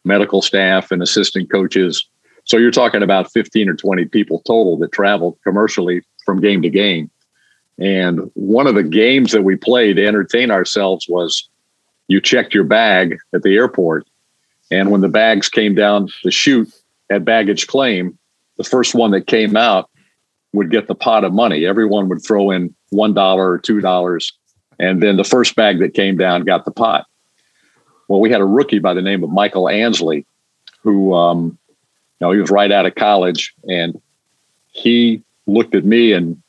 medical 0.07 0.40
staff 0.40 0.90
and 0.90 1.03
assistant 1.03 1.51
coaches. 1.51 2.09
So 2.45 2.57
you're 2.57 2.71
talking 2.71 3.03
about 3.03 3.33
15 3.33 3.69
or 3.69 3.75
20 3.75 4.07
people 4.07 4.40
total 4.47 4.79
that 4.79 4.92
traveled 4.92 5.37
commercially 5.42 6.03
from 6.25 6.40
game 6.40 6.62
to 6.62 6.71
game. 6.71 7.11
And 7.79 8.31
one 8.35 8.66
of 8.66 8.75
the 8.75 8.85
games 8.85 9.33
that 9.33 9.42
we 9.42 9.57
played 9.57 9.97
to 9.97 10.07
entertain 10.07 10.51
ourselves 10.51 11.07
was 11.09 11.49
you 12.09 12.21
checked 12.21 12.55
your 12.55 12.64
bag 12.64 13.19
at 13.35 13.42
the 13.42 13.57
airport. 13.57 14.07
And 14.71 14.90
when 14.90 15.01
the 15.01 15.09
bags 15.09 15.49
came 15.49 15.75
down 15.75 16.09
the 16.25 16.31
chute 16.31 16.73
at 17.11 17.25
baggage 17.25 17.66
claim, 17.66 18.16
the 18.57 18.64
first 18.64 18.95
one 18.95 19.11
that 19.11 19.27
came 19.27 19.57
out 19.57 19.90
would 20.53 20.71
get 20.71 20.87
the 20.87 20.95
pot 20.95 21.25
of 21.25 21.33
money. 21.33 21.66
Everyone 21.66 22.09
would 22.09 22.25
throw 22.25 22.51
in 22.51 22.75
$1 22.92 23.37
or 23.37 23.59
$2. 23.59 24.33
And 24.79 25.03
then 25.03 25.16
the 25.16 25.25
first 25.25 25.57
bag 25.57 25.81
that 25.81 25.95
came 25.95 26.16
down 26.16 26.45
got 26.45 26.64
the 26.64 26.71
pot. 26.71 27.07
Well, 28.09 28.21
we 28.21 28.31
had 28.31 28.40
a 28.40 28.47
rookie 28.47 28.79
by 28.79 28.95
the 28.95 29.03
name 29.03 29.25
of 29.25 29.31
Michael 29.31 29.69
Ansley, 29.69 30.27
who, 30.83 31.14
um, 31.14 31.59
you 32.21 32.27
know, 32.27 32.33
he 32.33 32.40
was 32.40 32.51
right 32.51 32.71
out 32.71 32.87
of 32.87 32.95
college 32.95 33.55
and 33.69 34.01
he 34.73 35.23
looked 35.47 35.75
at 35.75 35.85
me 35.85 36.12
and 36.12 36.40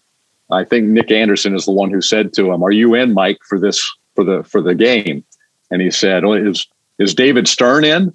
I 0.50 0.64
think 0.64 0.88
Nick 0.88 1.12
Anderson 1.12 1.56
is 1.56 1.66
the 1.66 1.72
one 1.72 1.92
who 1.92 2.02
said 2.02 2.34
to 2.34 2.52
him, 2.52 2.64
"Are 2.64 2.72
you 2.72 2.94
in, 2.94 3.14
Mike, 3.14 3.40
for 3.48 3.60
this 3.60 3.86
for 4.16 4.24
the 4.24 4.44
for 4.44 4.62
the 4.62 4.76
game?" 4.76 5.24
And 5.72 5.82
he 5.82 5.92
said, 5.92 6.24
"Is 6.26 6.66
is 7.00 7.14
David 7.14 7.48
Stern 7.48 7.84
in?" 7.84 8.14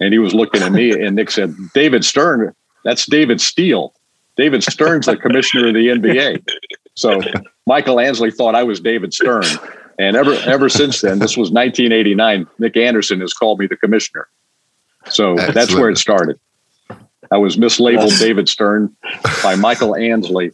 And 0.00 0.12
he 0.12 0.18
was 0.18 0.34
looking 0.34 0.62
at 0.62 0.72
me, 0.72 0.92
and 0.92 1.16
Nick 1.16 1.30
said, 1.30 1.54
"David 1.72 2.04
Stern, 2.04 2.54
that's 2.84 3.06
David 3.06 3.40
Steele. 3.40 3.92
David 4.36 4.62
Stern's 4.62 5.06
the 5.06 5.16
commissioner 5.16 5.68
of 5.68 5.74
the 5.74 5.88
NBA." 5.88 6.42
So 6.94 7.20
Michael 7.66 7.98
Ansley 7.98 8.30
thought 8.30 8.54
I 8.54 8.62
was 8.62 8.78
David 8.78 9.12
Stern, 9.12 9.44
and 9.98 10.16
ever 10.16 10.34
ever 10.46 10.68
since 10.68 11.00
then, 11.00 11.18
this 11.18 11.36
was 11.36 11.50
1989. 11.50 12.46
Nick 12.58 12.76
Anderson 12.76 13.20
has 13.20 13.32
called 13.32 13.58
me 13.58 13.66
the 13.66 13.76
commissioner. 13.76 14.28
So 15.10 15.36
that's 15.36 15.74
where 15.74 15.90
it 15.90 15.98
started. 15.98 16.38
I 17.30 17.36
was 17.36 17.56
mislabeled 17.56 18.18
David 18.18 18.48
Stern 18.48 18.94
by 19.42 19.54
Michael 19.56 19.96
Ansley 19.96 20.52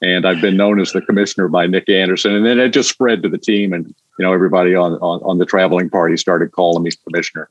and 0.00 0.26
I've 0.26 0.40
been 0.40 0.56
known 0.56 0.80
as 0.80 0.92
the 0.92 1.00
commissioner 1.00 1.48
by 1.48 1.66
Nick 1.66 1.88
Anderson. 1.88 2.34
And 2.34 2.46
then 2.46 2.58
it 2.58 2.70
just 2.70 2.88
spread 2.88 3.22
to 3.22 3.28
the 3.28 3.38
team, 3.38 3.72
and 3.72 3.86
you 4.18 4.24
know 4.24 4.32
everybody 4.32 4.74
on 4.74 4.94
on, 4.94 5.20
on 5.22 5.38
the 5.38 5.46
traveling 5.46 5.90
party 5.90 6.16
started 6.16 6.52
calling 6.52 6.82
me 6.82 6.90
commissioner. 7.04 7.48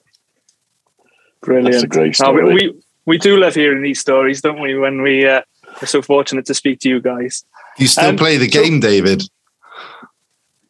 Brilliant. 1.41 1.71
That's 1.71 1.83
a 1.83 1.87
great 1.87 2.19
Oh, 2.21 2.33
we, 2.33 2.53
we 2.53 2.81
we 3.05 3.17
do 3.17 3.37
love 3.37 3.55
hearing 3.55 3.83
these 3.83 3.99
stories, 3.99 4.41
don't 4.41 4.59
we? 4.61 4.77
When 4.77 5.01
we 5.01 5.25
uh, 5.25 5.41
are 5.81 5.87
so 5.87 6.01
fortunate 6.01 6.45
to 6.45 6.53
speak 6.53 6.79
to 6.81 6.89
you 6.89 7.01
guys. 7.01 7.43
You 7.77 7.87
still 7.87 8.09
Um, 8.09 8.15
play 8.17 8.37
the 8.37 8.49
so- 8.49 8.63
game, 8.63 8.79
David? 8.79 9.23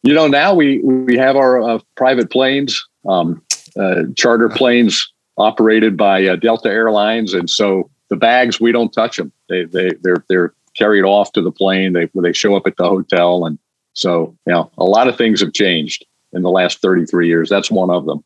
You 0.02 0.14
know, 0.14 0.28
now 0.28 0.54
we 0.54 0.80
we 0.80 1.16
have 1.16 1.36
our 1.36 1.60
uh, 1.60 1.78
private 1.96 2.30
planes, 2.30 2.86
um, 3.06 3.42
uh, 3.78 4.04
charter 4.16 4.48
planes 4.48 5.12
operated 5.36 5.96
by 5.96 6.26
uh, 6.26 6.36
Delta 6.36 6.68
Airlines, 6.68 7.34
and 7.34 7.48
so 7.48 7.90
the 8.08 8.16
bags 8.16 8.60
we 8.60 8.72
don't 8.72 8.92
touch 8.92 9.16
them. 9.16 9.32
They 9.48 9.64
they 9.64 9.90
they're 10.02 10.24
they're 10.28 10.54
carried 10.76 11.04
off 11.04 11.32
to 11.32 11.42
the 11.42 11.52
plane. 11.52 11.92
They 11.92 12.08
they 12.14 12.32
show 12.32 12.56
up 12.56 12.66
at 12.66 12.76
the 12.76 12.84
hotel, 12.84 13.44
and 13.44 13.58
so 13.94 14.36
you 14.46 14.52
know 14.52 14.70
a 14.78 14.84
lot 14.84 15.08
of 15.08 15.16
things 15.16 15.40
have 15.40 15.52
changed 15.52 16.04
in 16.32 16.42
the 16.42 16.50
last 16.50 16.80
33 16.80 17.26
years. 17.26 17.48
That's 17.48 17.70
one 17.70 17.90
of 17.90 18.04
them. 18.04 18.24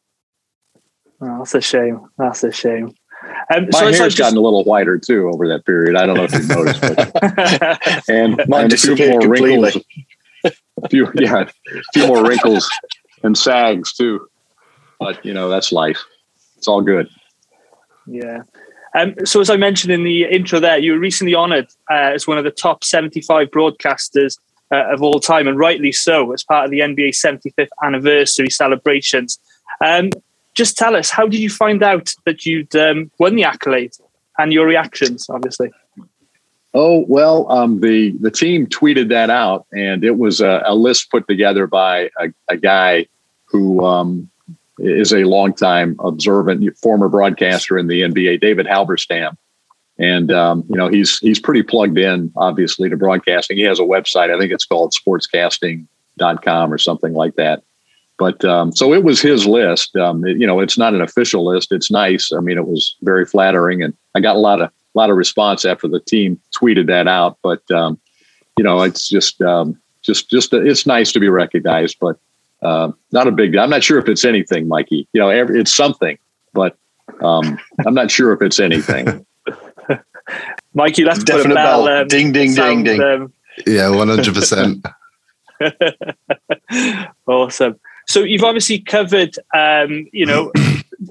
Oh, 1.21 1.39
that's 1.39 1.55
a 1.55 1.61
shame. 1.61 2.01
That's 2.19 2.43
a 2.43 2.51
shame. 2.51 2.95
Um, 3.55 3.69
My 3.71 3.79
so 3.79 3.85
hair's 3.87 3.99
just... 3.99 4.19
gotten 4.19 4.37
a 4.37 4.41
little 4.41 4.65
whiter 4.65 4.99
too 4.99 5.31
over 5.33 5.47
that 5.49 5.65
period. 5.65 5.97
I 5.97 6.07
don't 6.07 6.17
know 6.17 6.25
if 6.25 6.33
you've 6.33 6.49
noticed, 6.49 6.81
but... 6.81 8.09
and, 8.09 8.41
and 8.41 8.73
a 8.73 8.77
few 8.77 8.97
more 8.97 9.21
completely. 9.21 9.61
wrinkles. 9.61 9.85
A 10.45 10.89
few, 10.89 11.11
yeah, 11.15 11.43
a 11.43 11.83
few 11.93 12.07
more 12.07 12.25
wrinkles 12.25 12.69
and 13.23 13.37
sags 13.37 13.93
too. 13.93 14.29
But 14.99 15.25
you 15.25 15.35
know, 15.35 15.49
that's 15.49 15.73
life. 15.73 16.03
It's 16.57 16.69
all 16.69 16.83
good. 16.83 17.09
Yeah. 18.07 18.43
Um, 18.95 19.15
so, 19.25 19.41
as 19.41 19.49
I 19.49 19.57
mentioned 19.57 19.93
in 19.93 20.05
the 20.05 20.25
intro, 20.25 20.61
there 20.61 20.79
you 20.79 20.93
were 20.93 20.99
recently 20.99 21.35
honoured 21.35 21.69
uh, 21.91 22.13
as 22.15 22.27
one 22.27 22.39
of 22.39 22.45
the 22.45 22.51
top 22.51 22.85
75 22.85 23.49
broadcasters 23.49 24.39
uh, 24.73 24.93
of 24.93 25.03
all 25.03 25.19
time, 25.19 25.49
and 25.49 25.59
rightly 25.59 25.93
so, 25.93 26.33
as 26.33 26.45
part 26.45 26.67
of 26.67 26.71
the 26.71 26.81
NBA 26.81 27.11
75th 27.11 27.69
anniversary 27.83 28.51
celebrations. 28.51 29.39
Um, 29.85 30.11
just 30.55 30.77
tell 30.77 30.95
us, 30.95 31.09
how 31.09 31.27
did 31.27 31.41
you 31.41 31.49
find 31.49 31.83
out 31.83 32.13
that 32.27 32.45
you'd 32.45 32.77
um, 32.77 33.11
won 33.19 33.35
the 33.35 33.45
accolade 33.45 33.93
and 34.39 34.53
your 34.53 34.67
reactions, 34.67 35.27
obviously? 35.31 35.71
Oh 36.75 37.05
well, 37.07 37.51
um, 37.53 37.81
the 37.81 38.13
the 38.21 38.31
team 38.31 38.67
tweeted 38.67 39.09
that 39.09 39.29
out, 39.29 39.67
and 39.73 40.05
it 40.05 40.17
was 40.17 40.41
a, 40.41 40.63
a 40.65 40.75
list 40.75 41.11
put 41.11 41.29
together 41.29 41.67
by 41.67 42.11
a, 42.19 42.33
a 42.49 42.57
guy 42.57 43.07
who 43.45 43.85
um, 43.85 44.31
is 44.79 45.13
a 45.13 45.25
longtime 45.25 45.97
observant 46.01 46.77
former 46.79 47.11
broadcaster 47.11 47.77
in 47.77 47.89
the 47.89 48.01
NBA, 48.01 48.41
David 48.41 48.67
Halberstam, 48.67 49.37
and 49.99 50.33
um, 50.33 50.65
you 50.71 50.77
know 50.77 50.89
he's 50.89 51.19
he's 51.19 51.39
pretty 51.39 51.63
plugged 51.63 51.99
in, 51.99 52.33
obviously, 52.37 52.89
to 52.89 52.97
broadcasting. 52.97 53.59
He 53.59 53.65
has 53.65 53.79
a 53.79 53.85
website, 53.85 54.35
I 54.35 54.39
think 54.39 54.51
it's 54.51 54.65
called 54.65 54.95
Sportscasting.com 54.95 56.73
or 56.73 56.79
something 56.79 57.13
like 57.13 57.35
that. 57.35 57.63
But 58.19 58.45
um, 58.47 58.73
so 58.73 58.95
it 58.95 59.05
was 59.05 59.21
his 59.21 59.47
list. 59.47 59.95
Um, 59.97 60.27
it, 60.27 60.39
you 60.39 60.47
know, 60.47 60.61
it's 60.61 60.79
not 60.79 60.95
an 60.95 61.03
official 61.03 61.45
list. 61.45 61.73
It's 61.73 61.91
nice. 61.91 62.33
I 62.33 62.41
mean, 62.41 62.57
it 62.57 62.67
was 62.67 62.97
very 63.03 63.27
flattering, 63.27 63.83
and 63.83 63.95
I 64.15 64.21
got 64.21 64.37
a 64.37 64.39
lot 64.39 64.63
of 64.63 64.71
a 64.95 64.99
lot 64.99 65.11
of 65.11 65.17
response 65.17 65.65
after 65.65 65.89
the 65.89 66.01
team 66.01 66.41
tweeted 66.55 66.87
that 66.87 67.09
out. 67.09 67.39
But 67.43 67.69
um, 67.71 68.01
you 68.57 68.65
know, 68.65 68.83
it's 68.83 69.09
just 69.09 69.41
um, 69.43 69.81
just 70.03 70.31
just 70.31 70.53
it's 70.53 70.87
nice 70.87 71.13
to 71.13 71.21
be 71.21 71.29
recognized, 71.29 71.99
but 72.01 72.19
uh, 72.63 72.93
not 73.11 73.27
a 73.27 73.33
big 73.33 73.53
deal. 73.53 73.61
I'm 73.61 73.71
not 73.71 73.83
sure 73.83 73.99
if 73.99 74.09
it's 74.09 74.25
anything, 74.25 74.69
Mikey. 74.69 75.09
You 75.13 75.21
know, 75.21 75.31
every, 75.31 75.61
it's 75.61 75.75
something, 75.75 76.19
but 76.53 76.77
um, 77.21 77.59
I'm 77.87 77.95
not 77.95 78.11
sure 78.11 78.33
if 78.33 78.43
it's 78.43 78.61
anything. 78.61 79.27
Mikey, 80.75 81.05
that's 81.05 81.25
definite 81.25 81.55
bell. 81.55 81.85
bell. 81.85 82.01
Um, 82.03 82.09
ding, 82.09 82.33
ding, 82.33 82.53
sound, 82.53 82.85
ding, 82.85 82.99
ding. 82.99 83.23
Um, 83.23 83.33
yeah, 83.67 83.89
100. 83.89 84.35
percent 84.35 84.87
Awesome. 87.27 87.79
So 88.07 88.21
you've 88.21 88.43
obviously 88.43 88.81
covered, 88.81 89.37
um, 89.55 90.09
you 90.13 90.27
know, 90.27 90.53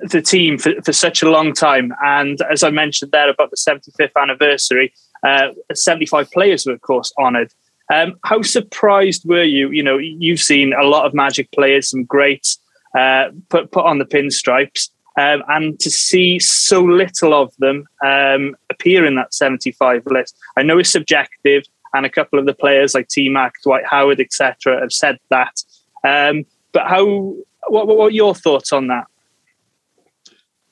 the 0.04 0.22
team 0.22 0.58
for, 0.58 0.74
for 0.84 0.94
such 0.94 1.22
a 1.22 1.30
long 1.30 1.54
time, 1.54 1.94
and 2.04 2.40
as 2.50 2.64
I 2.64 2.70
mentioned 2.70 3.12
there 3.12 3.30
about 3.30 3.52
the 3.52 3.58
75th 3.58 4.12
anniversary, 4.20 4.94
uh, 5.24 5.50
75 5.74 6.32
players 6.32 6.66
were 6.66 6.74
of 6.74 6.82
course 6.82 7.14
honoured. 7.20 7.54
Um, 7.92 8.16
how 8.24 8.42
surprised 8.42 9.28
were 9.28 9.44
you? 9.44 9.70
You 9.70 9.84
know, 9.84 9.98
you've 9.98 10.40
seen 10.40 10.74
a 10.74 10.84
lot 10.84 11.06
of 11.06 11.14
Magic 11.14 11.52
players, 11.52 11.90
some 11.90 12.06
greats, 12.06 12.58
uh, 12.98 13.30
put 13.50 13.72
put 13.72 13.86
on 13.86 14.00
the 14.00 14.06
pinstripes, 14.06 14.90
um, 15.20 15.44
and 15.50 15.80
to 15.80 15.90
see 15.90 16.40
so 16.40 16.82
little 16.82 17.34
of 17.34 17.54
them 17.60 17.86
um, 18.06 18.56
appear 18.70 19.06
in 19.06 19.16
that 19.16 19.34
75 19.34 20.06
list. 20.06 20.38
I 20.58 20.64
know 20.64 20.80
it's 20.80 20.92
subjective, 20.92 21.64
and 21.94 22.06
a 22.06 22.10
couple 22.10 22.40
of 22.40 22.46
the 22.46 22.54
players 22.54 22.94
like 22.94 23.10
T 23.10 23.28
Mac, 23.28 23.56
Dwight 23.64 23.86
Howard, 23.86 24.22
etc., 24.22 24.80
have 24.80 24.94
said 24.94 25.20
that. 25.30 25.62
Um, 26.08 26.46
but 26.72 26.88
how? 26.88 27.36
What, 27.68 27.88
what, 27.88 28.00
are 28.00 28.10
your 28.10 28.34
thoughts 28.34 28.74
on 28.74 28.88
that? 28.88 29.06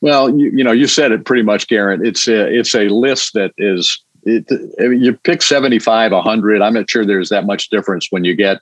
Well, 0.01 0.29
you, 0.37 0.51
you 0.51 0.63
know, 0.63 0.71
you 0.71 0.87
said 0.87 1.11
it 1.11 1.25
pretty 1.25 1.43
much, 1.43 1.67
Garrett. 1.67 2.05
It's 2.05 2.27
a 2.27 2.47
it's 2.47 2.73
a 2.73 2.87
list 2.87 3.33
that 3.33 3.51
is 3.57 4.01
it, 4.23 4.45
you 4.79 5.13
pick 5.13 5.41
75, 5.41 6.11
100. 6.11 6.61
I'm 6.61 6.73
not 6.73 6.89
sure 6.89 7.05
there's 7.05 7.29
that 7.29 7.45
much 7.45 7.69
difference 7.69 8.07
when 8.09 8.23
you 8.23 8.35
get 8.35 8.61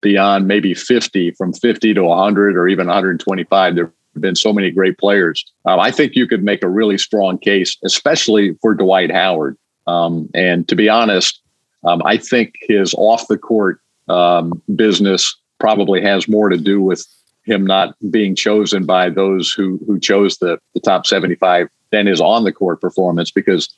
beyond 0.00 0.46
maybe 0.46 0.74
50, 0.74 1.32
from 1.32 1.52
50 1.52 1.94
to 1.94 2.04
100 2.04 2.56
or 2.56 2.68
even 2.68 2.86
125. 2.86 3.74
There 3.74 3.84
have 3.84 4.22
been 4.22 4.36
so 4.36 4.52
many 4.52 4.70
great 4.70 4.98
players. 4.98 5.44
Um, 5.66 5.80
I 5.80 5.90
think 5.90 6.14
you 6.14 6.26
could 6.26 6.42
make 6.42 6.62
a 6.62 6.68
really 6.68 6.98
strong 6.98 7.38
case, 7.38 7.76
especially 7.84 8.54
for 8.62 8.74
Dwight 8.74 9.10
Howard. 9.10 9.56
Um, 9.86 10.28
and 10.34 10.66
to 10.68 10.76
be 10.76 10.88
honest, 10.88 11.40
um, 11.84 12.02
I 12.04 12.16
think 12.16 12.54
his 12.60 12.94
off 12.94 13.28
the 13.28 13.38
court 13.38 13.80
um, 14.08 14.62
business 14.74 15.36
probably 15.58 16.02
has 16.02 16.28
more 16.28 16.48
to 16.48 16.56
do 16.56 16.80
with 16.80 17.06
him 17.50 17.66
not 17.66 17.94
being 18.10 18.34
chosen 18.34 18.84
by 18.86 19.10
those 19.10 19.52
who 19.52 19.78
who 19.86 19.98
chose 19.98 20.38
the 20.38 20.58
the 20.74 20.80
top 20.80 21.06
75 21.06 21.68
than 21.90 22.06
his 22.06 22.20
on 22.20 22.44
the 22.44 22.52
court 22.52 22.80
performance 22.80 23.30
because 23.30 23.68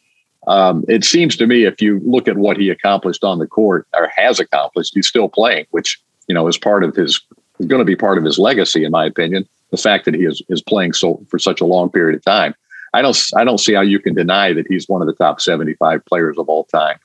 um, 0.49 0.85
it 0.89 1.05
seems 1.05 1.37
to 1.37 1.47
me 1.47 1.65
if 1.65 1.81
you 1.81 2.01
look 2.05 2.27
at 2.27 2.37
what 2.37 2.57
he 2.57 2.69
accomplished 2.69 3.23
on 3.23 3.39
the 3.39 3.47
court 3.47 3.87
or 3.95 4.11
has 4.15 4.41
accomplished 4.41 4.93
he's 4.95 5.07
still 5.07 5.29
playing 5.29 5.67
which 5.71 6.01
you 6.29 6.35
know 6.35 6.47
is 6.49 6.59
part 6.59 6.85
of 6.85 6.95
his 6.95 7.21
is 7.59 7.67
going 7.67 7.81
to 7.81 7.85
be 7.85 7.97
part 7.97 8.19
of 8.19 8.25
his 8.25 8.39
legacy 8.39 8.85
in 8.85 8.91
my 8.91 9.05
opinion 9.05 9.49
the 9.73 9.77
fact 9.77 10.05
that 10.05 10.15
he 10.15 10.25
is 10.25 10.41
is 10.49 10.63
playing 10.63 10.93
so 10.93 11.21
for 11.29 11.39
such 11.41 11.61
a 11.61 11.65
long 11.65 11.91
period 11.91 12.15
of 12.15 12.25
time. 12.25 12.55
I 12.95 13.03
don't 13.03 13.19
i 13.37 13.43
don't 13.43 13.59
see 13.59 13.73
how 13.73 13.81
you 13.81 13.99
can 13.99 14.15
deny 14.15 14.53
that 14.53 14.67
he's 14.69 14.89
one 14.89 15.01
of 15.01 15.09
the 15.09 15.15
top 15.15 15.41
75 15.41 16.05
players 16.05 16.39
of 16.39 16.49
all 16.49 16.65
time. 16.65 16.99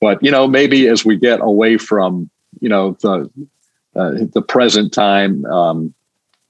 But 0.00 0.22
you 0.22 0.30
know 0.30 0.46
maybe 0.46 0.88
as 0.88 1.04
we 1.04 1.16
get 1.16 1.40
away 1.40 1.78
from 1.78 2.28
you 2.60 2.68
know 2.68 2.92
the 3.00 3.30
the 3.94 4.42
present 4.46 4.92
time 4.92 5.44
um, 5.46 5.94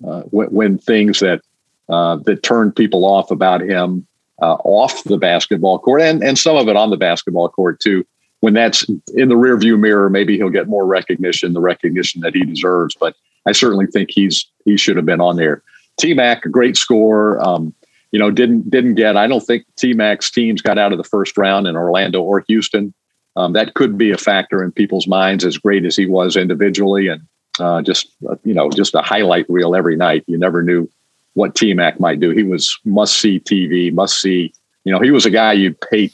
uh, 0.06 0.22
when, 0.22 0.48
when, 0.48 0.78
things 0.78 1.20
that 1.20 1.42
uh, 1.88 2.16
that 2.24 2.42
turn 2.42 2.72
people 2.72 3.04
off 3.04 3.30
about 3.30 3.60
him 3.60 4.06
uh, 4.40 4.54
off 4.64 5.04
the 5.04 5.18
basketball 5.18 5.78
court 5.78 6.00
and 6.00 6.22
and 6.22 6.38
some 6.38 6.56
of 6.56 6.68
it 6.68 6.76
on 6.76 6.90
the 6.90 6.96
basketball 6.96 7.48
court 7.48 7.80
too. 7.80 8.06
When 8.40 8.54
that's 8.54 8.88
in 9.14 9.28
the 9.28 9.36
rearview 9.36 9.78
mirror, 9.78 10.10
maybe 10.10 10.36
he'll 10.36 10.50
get 10.50 10.66
more 10.66 10.84
recognition, 10.84 11.52
the 11.52 11.60
recognition 11.60 12.22
that 12.22 12.34
he 12.34 12.44
deserves. 12.44 12.96
But 12.98 13.14
I 13.46 13.52
certainly 13.52 13.86
think 13.86 14.10
he's 14.10 14.50
he 14.64 14.76
should 14.76 14.96
have 14.96 15.06
been 15.06 15.20
on 15.20 15.36
there. 15.36 15.62
T 15.98 16.14
Mac, 16.14 16.42
great 16.50 16.76
scorer. 16.76 17.40
Um, 17.40 17.74
you 18.10 18.18
know, 18.18 18.30
didn't 18.30 18.68
didn't 18.70 18.94
get. 18.94 19.16
I 19.16 19.26
don't 19.26 19.40
think 19.40 19.64
T 19.76 19.94
Mac's 19.94 20.30
teams 20.30 20.60
got 20.60 20.78
out 20.78 20.92
of 20.92 20.98
the 20.98 21.04
first 21.04 21.36
round 21.38 21.66
in 21.66 21.76
Orlando 21.76 22.22
or 22.22 22.44
Houston. 22.48 22.92
Um, 23.36 23.54
that 23.54 23.74
could 23.74 23.96
be 23.96 24.10
a 24.10 24.18
factor 24.18 24.62
in 24.62 24.72
people's 24.72 25.06
minds, 25.06 25.44
as 25.44 25.56
great 25.56 25.86
as 25.86 25.96
he 25.96 26.06
was 26.06 26.36
individually, 26.36 27.08
and 27.08 27.22
uh, 27.58 27.82
just 27.82 28.12
uh, 28.28 28.36
you 28.44 28.54
know 28.54 28.70
just 28.70 28.94
a 28.94 29.02
highlight 29.02 29.46
reel 29.48 29.74
every 29.74 29.96
night. 29.96 30.24
You 30.26 30.38
never 30.38 30.62
knew 30.62 30.88
what 31.34 31.54
T 31.54 31.74
Mac 31.74 32.00
might 32.00 32.20
do. 32.20 32.30
He 32.30 32.42
was 32.42 32.78
must 32.84 33.20
see 33.20 33.40
TV, 33.40 33.92
must 33.92 34.20
see. 34.20 34.52
You 34.84 34.92
know, 34.92 35.00
he 35.00 35.10
was 35.10 35.26
a 35.26 35.30
guy 35.30 35.52
you'd 35.52 35.80
pay 35.80 36.10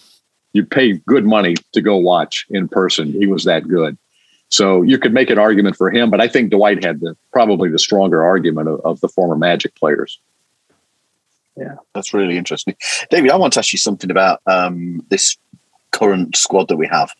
you'd 0.52 0.70
pay 0.70 0.94
good 1.06 1.24
money 1.24 1.54
to 1.72 1.80
go 1.80 1.96
watch 1.96 2.46
in 2.50 2.68
person. 2.68 3.12
He 3.12 3.26
was 3.26 3.44
that 3.44 3.68
good. 3.68 3.96
So 4.50 4.82
you 4.82 4.98
could 4.98 5.12
make 5.12 5.30
an 5.30 5.38
argument 5.38 5.76
for 5.76 5.90
him, 5.90 6.10
but 6.10 6.20
I 6.20 6.28
think 6.28 6.50
Dwight 6.50 6.82
had 6.82 7.00
the 7.00 7.16
probably 7.32 7.68
the 7.68 7.78
stronger 7.78 8.24
argument 8.24 8.68
of, 8.68 8.80
of 8.80 9.00
the 9.00 9.08
former 9.08 9.36
Magic 9.36 9.74
players. 9.74 10.18
Yeah, 11.56 11.74
that's 11.94 12.14
really 12.14 12.38
interesting, 12.38 12.76
David. 13.10 13.30
I 13.30 13.36
want 13.36 13.52
to 13.54 13.58
ask 13.58 13.72
you 13.72 13.78
something 13.78 14.10
about 14.10 14.40
um, 14.46 15.04
this 15.10 15.36
current 15.90 16.36
squad 16.36 16.68
that 16.68 16.76
we 16.76 16.86
have. 16.86 17.12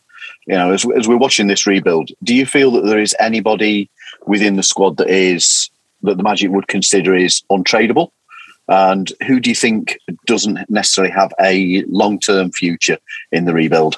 You 0.46 0.54
know, 0.54 0.72
as, 0.72 0.86
as 0.96 1.08
we're 1.08 1.16
watching 1.16 1.48
this 1.48 1.66
rebuild, 1.66 2.10
do 2.22 2.34
you 2.34 2.46
feel 2.46 2.70
that 2.72 2.84
there 2.84 3.00
is 3.00 3.14
anybody 3.18 3.90
within 4.26 4.56
the 4.56 4.62
squad 4.62 4.96
that 4.98 5.08
is 5.08 5.70
that 6.02 6.16
the 6.16 6.22
Magic 6.22 6.50
would 6.50 6.68
consider 6.68 7.14
is 7.14 7.42
untradeable? 7.50 8.10
And 8.68 9.10
who 9.26 9.40
do 9.40 9.48
you 9.48 9.56
think 9.56 9.98
doesn't 10.26 10.68
necessarily 10.68 11.12
have 11.12 11.32
a 11.40 11.82
long 11.84 12.20
term 12.20 12.52
future 12.52 12.98
in 13.32 13.46
the 13.46 13.54
rebuild? 13.54 13.96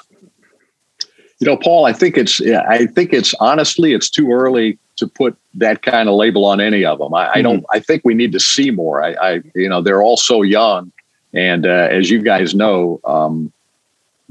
You 1.39 1.47
know, 1.47 1.57
Paul, 1.57 1.85
I 1.85 1.93
think 1.93 2.17
it's 2.17 2.39
I 2.41 2.85
think 2.85 3.13
it's 3.13 3.33
honestly 3.39 3.93
it's 3.93 4.09
too 4.09 4.31
early 4.31 4.77
to 4.97 5.07
put 5.07 5.35
that 5.55 5.81
kind 5.81 6.07
of 6.07 6.15
label 6.15 6.45
on 6.45 6.61
any 6.61 6.85
of 6.85 6.99
them. 6.99 7.13
I, 7.13 7.25
mm-hmm. 7.25 7.37
I 7.37 7.41
don't. 7.41 7.65
I 7.71 7.79
think 7.79 8.03
we 8.05 8.13
need 8.13 8.31
to 8.33 8.39
see 8.39 8.71
more. 8.71 9.03
I, 9.03 9.13
I, 9.13 9.41
you 9.55 9.67
know, 9.67 9.81
they're 9.81 10.03
all 10.03 10.17
so 10.17 10.43
young, 10.43 10.91
and 11.33 11.65
uh, 11.65 11.87
as 11.91 12.09
you 12.09 12.21
guys 12.21 12.53
know, 12.53 13.01
um, 13.03 13.51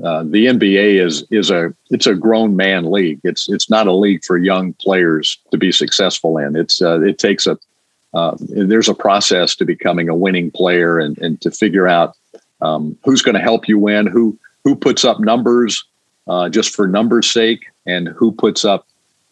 uh, 0.05 0.23
the 0.23 0.47
NBA 0.47 1.05
is 1.05 1.25
is 1.31 1.51
a 1.51 1.75
it's 1.91 2.07
a 2.07 2.15
grown 2.15 2.57
man 2.57 2.91
league. 2.91 3.21
It's 3.25 3.49
it's 3.49 3.69
not 3.69 3.87
a 3.87 3.93
league 3.93 4.25
for 4.25 4.39
young 4.39 4.73
players 4.75 5.39
to 5.51 5.59
be 5.59 5.73
successful 5.73 6.39
in. 6.39 6.57
It's 6.57 6.81
uh, 6.81 7.01
it 7.03 7.19
takes 7.19 7.47
a 7.47 7.59
uh, 8.15 8.37
there's 8.41 8.89
a 8.89 8.95
process 8.95 9.55
to 9.57 9.65
becoming 9.65 10.09
a 10.09 10.15
winning 10.15 10.51
player 10.51 10.99
and 10.99 11.19
and 11.19 11.41
to 11.43 11.51
figure 11.51 11.87
out 11.87 12.17
um, 12.63 12.97
who's 13.05 13.23
going 13.23 13.35
to 13.35 13.41
help 13.41 13.69
you 13.69 13.79
win, 13.79 14.07
who 14.07 14.39
who 14.65 14.75
puts 14.75 15.05
up 15.05 15.21
numbers 15.21 15.85
uh, 16.29 16.49
just 16.49 16.75
for 16.75 16.87
numbers' 16.87 17.31
sake, 17.31 17.67
and 17.87 18.09
who 18.09 18.33
puts 18.33 18.65
up 18.65 18.87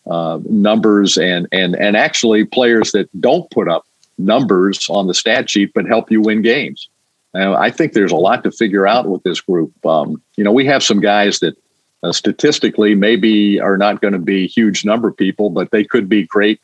uh, 0.06 0.38
numbers 0.48 1.16
and 1.16 1.48
and 1.50 1.76
and 1.76 1.96
actually 1.96 2.44
players 2.44 2.92
that 2.92 3.08
don't 3.20 3.50
put 3.50 3.68
up 3.68 3.86
numbers 4.18 4.88
on 4.90 5.06
the 5.06 5.14
stat 5.14 5.48
sheet 5.48 5.72
but 5.74 5.86
help 5.86 6.10
you 6.10 6.20
win 6.20 6.42
games. 6.42 6.88
I 7.34 7.70
think 7.70 7.92
there's 7.92 8.12
a 8.12 8.16
lot 8.16 8.42
to 8.44 8.50
figure 8.50 8.86
out 8.86 9.06
with 9.06 9.22
this 9.22 9.40
group. 9.40 9.72
Um, 9.84 10.22
you 10.36 10.44
know, 10.44 10.52
we 10.52 10.64
have 10.66 10.82
some 10.82 11.00
guys 11.00 11.40
that 11.40 11.56
uh, 12.02 12.12
statistically 12.12 12.94
maybe 12.94 13.60
are 13.60 13.76
not 13.76 14.00
going 14.00 14.12
to 14.12 14.18
be 14.18 14.46
huge 14.46 14.84
number 14.84 15.08
of 15.08 15.16
people, 15.16 15.50
but 15.50 15.70
they 15.70 15.84
could 15.84 16.08
be 16.08 16.26
great 16.26 16.60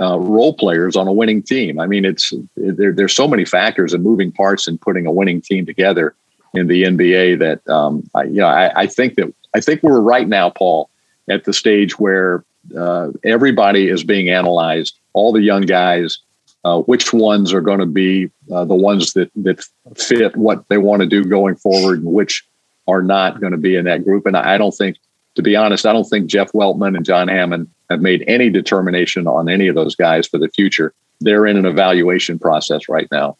uh, 0.00 0.18
role 0.18 0.54
players 0.54 0.96
on 0.96 1.08
a 1.08 1.12
winning 1.12 1.42
team. 1.42 1.80
I 1.80 1.86
mean, 1.86 2.04
it's 2.04 2.32
there, 2.56 2.92
there's 2.92 3.14
so 3.14 3.28
many 3.28 3.44
factors 3.44 3.92
and 3.92 4.02
moving 4.02 4.32
parts 4.32 4.68
in 4.68 4.78
putting 4.78 5.06
a 5.06 5.12
winning 5.12 5.40
team 5.40 5.66
together 5.66 6.14
in 6.54 6.68
the 6.68 6.84
NBA 6.84 7.38
that 7.40 7.68
um, 7.68 8.08
I, 8.14 8.24
you 8.24 8.40
know 8.40 8.46
I, 8.46 8.82
I, 8.82 8.86
think 8.86 9.16
that 9.16 9.32
I 9.54 9.60
think 9.60 9.82
we're 9.82 10.00
right 10.00 10.26
now, 10.26 10.50
Paul, 10.50 10.88
at 11.28 11.44
the 11.44 11.52
stage 11.52 11.98
where 11.98 12.44
uh, 12.76 13.10
everybody 13.24 13.88
is 13.88 14.04
being 14.04 14.28
analyzed. 14.28 14.98
All 15.12 15.32
the 15.32 15.42
young 15.42 15.62
guys, 15.62 16.18
uh, 16.64 16.80
which 16.80 17.12
ones 17.12 17.52
are 17.52 17.60
going 17.60 17.78
to 17.78 17.86
be 17.86 18.30
uh, 18.52 18.64
the 18.64 18.74
ones 18.74 19.12
that 19.12 19.30
that 19.36 19.64
fit 19.96 20.36
what 20.36 20.68
they 20.68 20.78
want 20.78 21.00
to 21.00 21.06
do 21.06 21.24
going 21.24 21.56
forward, 21.56 22.00
and 22.00 22.12
which 22.12 22.46
are 22.86 23.02
not 23.02 23.40
going 23.40 23.52
to 23.52 23.58
be 23.58 23.76
in 23.76 23.84
that 23.84 24.04
group. 24.04 24.26
And 24.26 24.36
I 24.36 24.58
don't 24.58 24.74
think, 24.74 24.96
to 25.34 25.42
be 25.42 25.56
honest, 25.56 25.86
I 25.86 25.92
don't 25.92 26.08
think 26.08 26.26
Jeff 26.26 26.52
Weltman 26.52 26.96
and 26.96 27.04
John 27.04 27.28
Hammond 27.28 27.68
have 27.90 28.00
made 28.00 28.24
any 28.26 28.50
determination 28.50 29.26
on 29.26 29.48
any 29.48 29.68
of 29.68 29.74
those 29.74 29.94
guys 29.94 30.26
for 30.26 30.38
the 30.38 30.48
future. 30.48 30.94
They're 31.20 31.46
in 31.46 31.56
an 31.56 31.66
evaluation 31.66 32.38
process 32.38 32.88
right 32.88 33.08
now. 33.10 33.36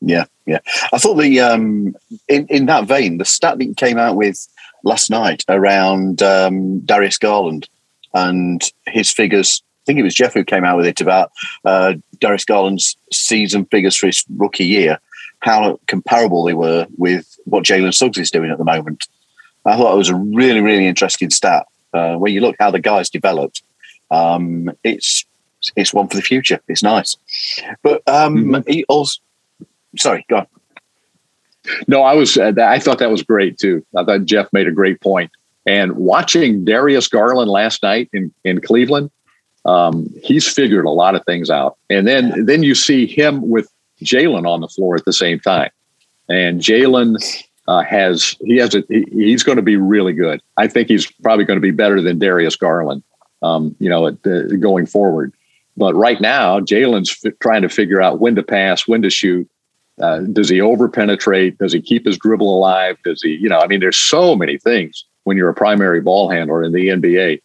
Yeah, 0.00 0.26
yeah. 0.46 0.60
I 0.92 0.98
thought 0.98 1.14
the 1.14 1.40
um, 1.40 1.96
in 2.28 2.46
in 2.46 2.66
that 2.66 2.86
vein, 2.86 3.18
the 3.18 3.24
stat 3.24 3.58
that 3.58 3.76
came 3.76 3.98
out 3.98 4.16
with 4.16 4.46
last 4.84 5.10
night 5.10 5.44
around 5.48 6.22
um, 6.22 6.80
Darius 6.80 7.18
Garland 7.18 7.68
and 8.14 8.62
his 8.86 9.10
figures. 9.10 9.62
I 9.88 9.90
think 9.90 10.00
it 10.00 10.02
was 10.02 10.14
Jeff 10.14 10.34
who 10.34 10.44
came 10.44 10.66
out 10.66 10.76
with 10.76 10.84
it 10.84 11.00
about 11.00 11.32
uh, 11.64 11.94
Darius 12.20 12.44
Garland's 12.44 12.94
season 13.10 13.64
figures 13.64 13.96
for 13.96 14.06
his 14.06 14.22
rookie 14.36 14.66
year, 14.66 14.98
how 15.40 15.80
comparable 15.86 16.44
they 16.44 16.52
were 16.52 16.86
with 16.98 17.38
what 17.46 17.64
Jalen 17.64 17.94
Suggs 17.94 18.18
is 18.18 18.30
doing 18.30 18.50
at 18.50 18.58
the 18.58 18.64
moment. 18.64 19.08
I 19.64 19.78
thought 19.78 19.94
it 19.94 19.96
was 19.96 20.10
a 20.10 20.14
really, 20.14 20.60
really 20.60 20.86
interesting 20.86 21.30
stat. 21.30 21.66
Uh, 21.94 22.16
when 22.16 22.34
you 22.34 22.42
look 22.42 22.56
how 22.58 22.70
the 22.70 22.80
guys 22.80 23.08
developed, 23.08 23.62
um, 24.10 24.70
it's 24.84 25.24
it's 25.74 25.94
one 25.94 26.06
for 26.06 26.16
the 26.16 26.22
future. 26.22 26.60
It's 26.68 26.82
nice, 26.82 27.16
but 27.82 28.06
um, 28.06 28.36
mm-hmm. 28.36 28.70
he 28.70 28.84
also. 28.90 29.22
Sorry, 29.96 30.26
go 30.28 30.36
on. 30.36 30.46
No, 31.86 32.02
I 32.02 32.12
was. 32.12 32.36
Uh, 32.36 32.52
I 32.58 32.78
thought 32.78 32.98
that 32.98 33.10
was 33.10 33.22
great 33.22 33.56
too. 33.56 33.86
I 33.96 34.04
thought 34.04 34.26
Jeff 34.26 34.52
made 34.52 34.68
a 34.68 34.72
great 34.72 35.00
point. 35.00 35.30
And 35.66 35.96
watching 35.96 36.66
Darius 36.66 37.08
Garland 37.08 37.50
last 37.50 37.82
night 37.82 38.10
in 38.12 38.32
in 38.44 38.60
Cleveland, 38.60 39.10
um, 39.68 40.08
he's 40.22 40.48
figured 40.48 40.86
a 40.86 40.90
lot 40.90 41.14
of 41.14 41.24
things 41.26 41.50
out. 41.50 41.76
And 41.90 42.06
then 42.06 42.46
then 42.46 42.62
you 42.62 42.74
see 42.74 43.06
him 43.06 43.48
with 43.48 43.70
Jalen 44.02 44.46
on 44.46 44.60
the 44.60 44.68
floor 44.68 44.96
at 44.96 45.04
the 45.04 45.12
same 45.12 45.38
time, 45.38 45.70
and 46.28 46.60
Jalen 46.60 47.16
uh, 47.66 47.82
has 47.82 48.34
he 48.40 48.56
has 48.56 48.74
a 48.74 48.82
he, 48.88 49.04
he's 49.10 49.42
going 49.42 49.56
to 49.56 49.62
be 49.62 49.76
really 49.76 50.14
good. 50.14 50.40
I 50.56 50.68
think 50.68 50.88
he's 50.88 51.10
probably 51.22 51.44
going 51.44 51.58
to 51.58 51.62
be 51.62 51.70
better 51.70 52.00
than 52.00 52.18
Darius 52.18 52.56
Garland. 52.56 53.02
Um, 53.40 53.76
you 53.78 53.88
know, 53.88 54.08
at, 54.08 54.14
uh, 54.26 54.56
going 54.56 54.86
forward. 54.86 55.32
But 55.76 55.94
right 55.94 56.20
now, 56.20 56.58
Jalen's 56.58 57.16
f- 57.24 57.34
trying 57.38 57.62
to 57.62 57.68
figure 57.68 58.02
out 58.02 58.18
when 58.18 58.34
to 58.34 58.42
pass, 58.42 58.88
when 58.88 59.00
to 59.02 59.10
shoot, 59.10 59.48
uh, 60.00 60.20
does 60.32 60.48
he 60.48 60.60
over 60.60 60.88
penetrate? 60.88 61.56
Does 61.58 61.72
he 61.72 61.80
keep 61.80 62.04
his 62.04 62.18
dribble 62.18 62.52
alive? 62.52 62.96
Does 63.04 63.22
he, 63.22 63.36
you 63.36 63.48
know, 63.48 63.60
I 63.60 63.68
mean, 63.68 63.78
there's 63.78 63.96
so 63.96 64.34
many 64.34 64.58
things 64.58 65.04
when 65.22 65.36
you're 65.36 65.48
a 65.48 65.54
primary 65.54 66.00
ball 66.00 66.28
handler 66.28 66.64
in 66.64 66.72
the 66.72 66.88
NBA. 66.88 67.40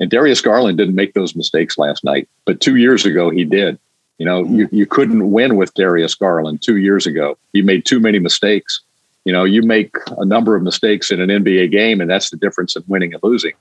And 0.00 0.10
Darius 0.10 0.40
Garland 0.40 0.78
didn't 0.78 0.94
make 0.94 1.14
those 1.14 1.36
mistakes 1.36 1.78
last 1.78 2.02
night, 2.04 2.28
but 2.44 2.60
two 2.60 2.76
years 2.76 3.04
ago 3.04 3.30
he 3.30 3.44
did. 3.44 3.78
You 4.18 4.26
know, 4.26 4.44
you, 4.44 4.68
you 4.70 4.86
couldn't 4.86 5.32
win 5.32 5.56
with 5.56 5.74
Darius 5.74 6.14
Garland 6.14 6.62
two 6.62 6.76
years 6.76 7.06
ago. 7.06 7.38
He 7.52 7.62
made 7.62 7.84
too 7.84 7.98
many 7.98 8.18
mistakes. 8.18 8.80
You 9.24 9.32
know, 9.32 9.44
you 9.44 9.62
make 9.62 9.96
a 10.18 10.24
number 10.24 10.56
of 10.56 10.62
mistakes 10.62 11.10
in 11.10 11.20
an 11.20 11.28
NBA 11.28 11.70
game, 11.70 12.00
and 12.00 12.10
that's 12.10 12.30
the 12.30 12.36
difference 12.36 12.76
in 12.76 12.82
winning 12.86 13.14
and 13.14 13.22
losing. 13.22 13.52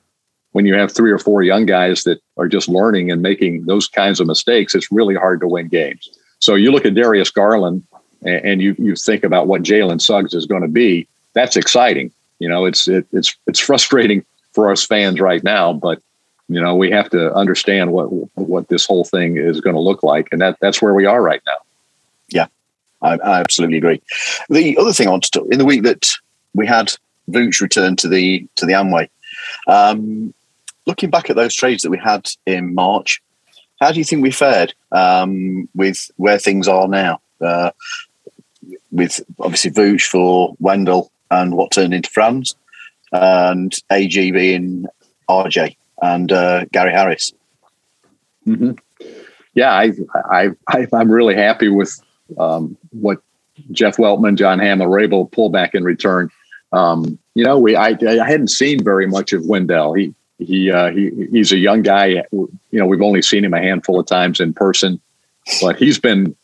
When 0.52 0.66
you 0.66 0.76
have 0.76 0.92
three 0.92 1.12
or 1.12 1.20
four 1.20 1.44
young 1.44 1.66
guys 1.66 2.04
that 2.04 2.22
are 2.38 2.48
just 2.48 2.68
learning 2.68 3.10
and 3.10 3.22
making 3.22 3.66
those 3.66 3.88
kinds 3.88 4.20
of 4.20 4.28
mistakes, 4.28 4.76
it's 4.76 4.92
really 4.92 5.16
hard 5.16 5.40
to 5.42 5.48
win 5.48 5.68
games. 5.68 6.10
So 6.40 6.56
you 6.56 6.72
look 6.72 6.86
at 6.86 6.96
Darius 6.96 7.32
Garland 7.32 7.84
and, 8.24 8.46
and 8.46 8.62
you 8.62 8.76
you 8.78 8.96
think 8.96 9.24
about 9.24 9.48
what 9.48 9.64
Jalen 9.64 10.02
Suggs 10.02 10.34
is 10.34 10.46
going 10.46 10.64
to 10.64 10.68
be, 10.68 11.08
that's 11.34 11.56
exciting. 11.56 12.12
You 12.40 12.50
know, 12.50 12.66
it's 12.66 12.88
it, 12.88 13.06
it's 13.14 13.36
it's 13.48 13.60
frustrating 13.60 14.26
for 14.54 14.72
us 14.72 14.86
fans 14.86 15.22
right 15.22 15.44
now, 15.44 15.72
but 15.74 16.02
you 16.52 16.60
know 16.60 16.76
we 16.76 16.92
have 16.92 17.10
to 17.12 17.34
understand 17.34 17.94
what 17.94 18.08
what 18.36 18.68
this 18.68 18.86
whole 18.86 19.06
thing 19.06 19.38
is 19.38 19.62
going 19.62 19.76
to 19.76 19.82
look 19.82 20.04
like, 20.04 20.28
and 20.32 20.42
that 20.42 20.58
that's 20.60 20.82
where 20.82 20.94
we 20.94 21.06
are 21.06 21.22
right 21.22 21.42
now. 21.48 21.58
Yeah, 22.28 22.48
I, 23.02 23.14
I 23.18 23.40
absolutely 23.40 23.78
agree. 23.78 24.02
The 24.50 24.78
other 24.78 24.92
thing 24.92 25.08
I 25.08 25.12
want 25.12 25.24
to 25.24 25.32
talk 25.32 25.48
in 25.50 25.60
the 25.60 25.66
week 25.66 25.84
that 25.84 26.10
we 26.54 26.68
had 26.68 26.94
Vooch 27.30 27.62
return 27.62 27.96
to 27.98 28.10
the 28.10 28.46
to 28.56 28.66
the 28.66 28.74
Amway. 28.74 29.10
Um, 29.68 30.34
looking 30.86 31.10
back 31.10 31.30
at 31.30 31.38
those 31.38 31.56
trades 31.56 31.84
that 31.84 31.90
we 31.90 31.98
had 31.98 32.30
in 32.46 32.76
March, 32.76 33.22
how 33.80 33.94
do 33.94 34.00
you 34.00 34.06
think 34.06 34.22
we 34.22 34.32
fared 34.32 34.74
um, 34.92 35.70
with 35.74 36.12
where 36.18 36.38
things 36.38 36.68
are 36.68 36.90
now? 36.90 37.22
Uh, 37.40 37.72
with 38.92 39.22
obviously 39.40 39.72
Vooch 39.72 40.04
for 40.04 40.54
Wendell 40.60 41.12
and 41.30 41.56
what 41.56 41.72
turned 41.72 41.94
into 41.94 42.10
Franz, 42.10 42.56
and 43.14 43.74
AG 43.90 44.32
being 44.32 44.86
RJ 45.30 45.78
and 46.02 46.32
uh, 46.32 46.66
Gary 46.72 46.92
Harris. 46.92 47.34
Mm-hmm. 48.48 48.72
Yeah, 49.54 49.72
I, 49.72 49.92
I, 50.16 50.50
I, 50.68 50.88
am 50.94 51.12
really 51.12 51.36
happy 51.36 51.68
with 51.68 52.00
um, 52.38 52.78
what 52.92 53.22
Jeff 53.72 53.98
Weltman, 53.98 54.38
John 54.38 54.60
Hammond 54.60 54.90
were 54.90 55.00
able 55.00 55.26
to 55.26 55.36
pull 55.36 55.50
back 55.50 55.76
in 55.76 55.84
return. 55.84 56.30
Um, 56.72 57.20
you 57.36 57.44
know, 57.44 57.60
we 57.60 57.76
I, 57.76 57.98
I 58.02 58.28
hadn't 58.28 58.48
seen 58.48 58.84
very 58.84 59.08
much 59.08 59.34
of 59.34 59.46
Wendell. 59.46 59.94
He 59.94 60.16
he 60.40 60.72
uh, 60.72 60.92
he 60.92 61.28
he's 61.32 61.52
a 61.52 61.58
young 61.58 61.82
guy. 61.82 62.24
You 62.32 62.50
know, 62.72 62.86
we've 62.86 63.02
only 63.02 63.22
seen 63.22 63.44
him 63.44 63.54
a 63.54 63.60
handful 63.60 64.00
of 64.00 64.08
times 64.08 64.40
in 64.40 64.54
person, 64.54 65.00
but 65.62 65.76
he's 65.76 66.00
been 66.00 66.36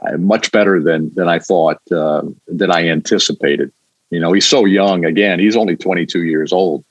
uh, 0.00 0.16
much 0.18 0.50
better 0.50 0.82
than 0.82 1.14
than 1.14 1.28
I 1.28 1.38
thought 1.38 1.80
uh, 1.92 2.22
than 2.48 2.70
I 2.70 2.88
anticipated. 2.88 3.72
You 4.10 4.18
know, 4.18 4.32
he's 4.32 4.46
so 4.46 4.64
young. 4.64 5.04
Again, 5.04 5.38
he's 5.38 5.56
only 5.56 5.76
22 5.76 6.24
years 6.24 6.52
old 6.52 6.84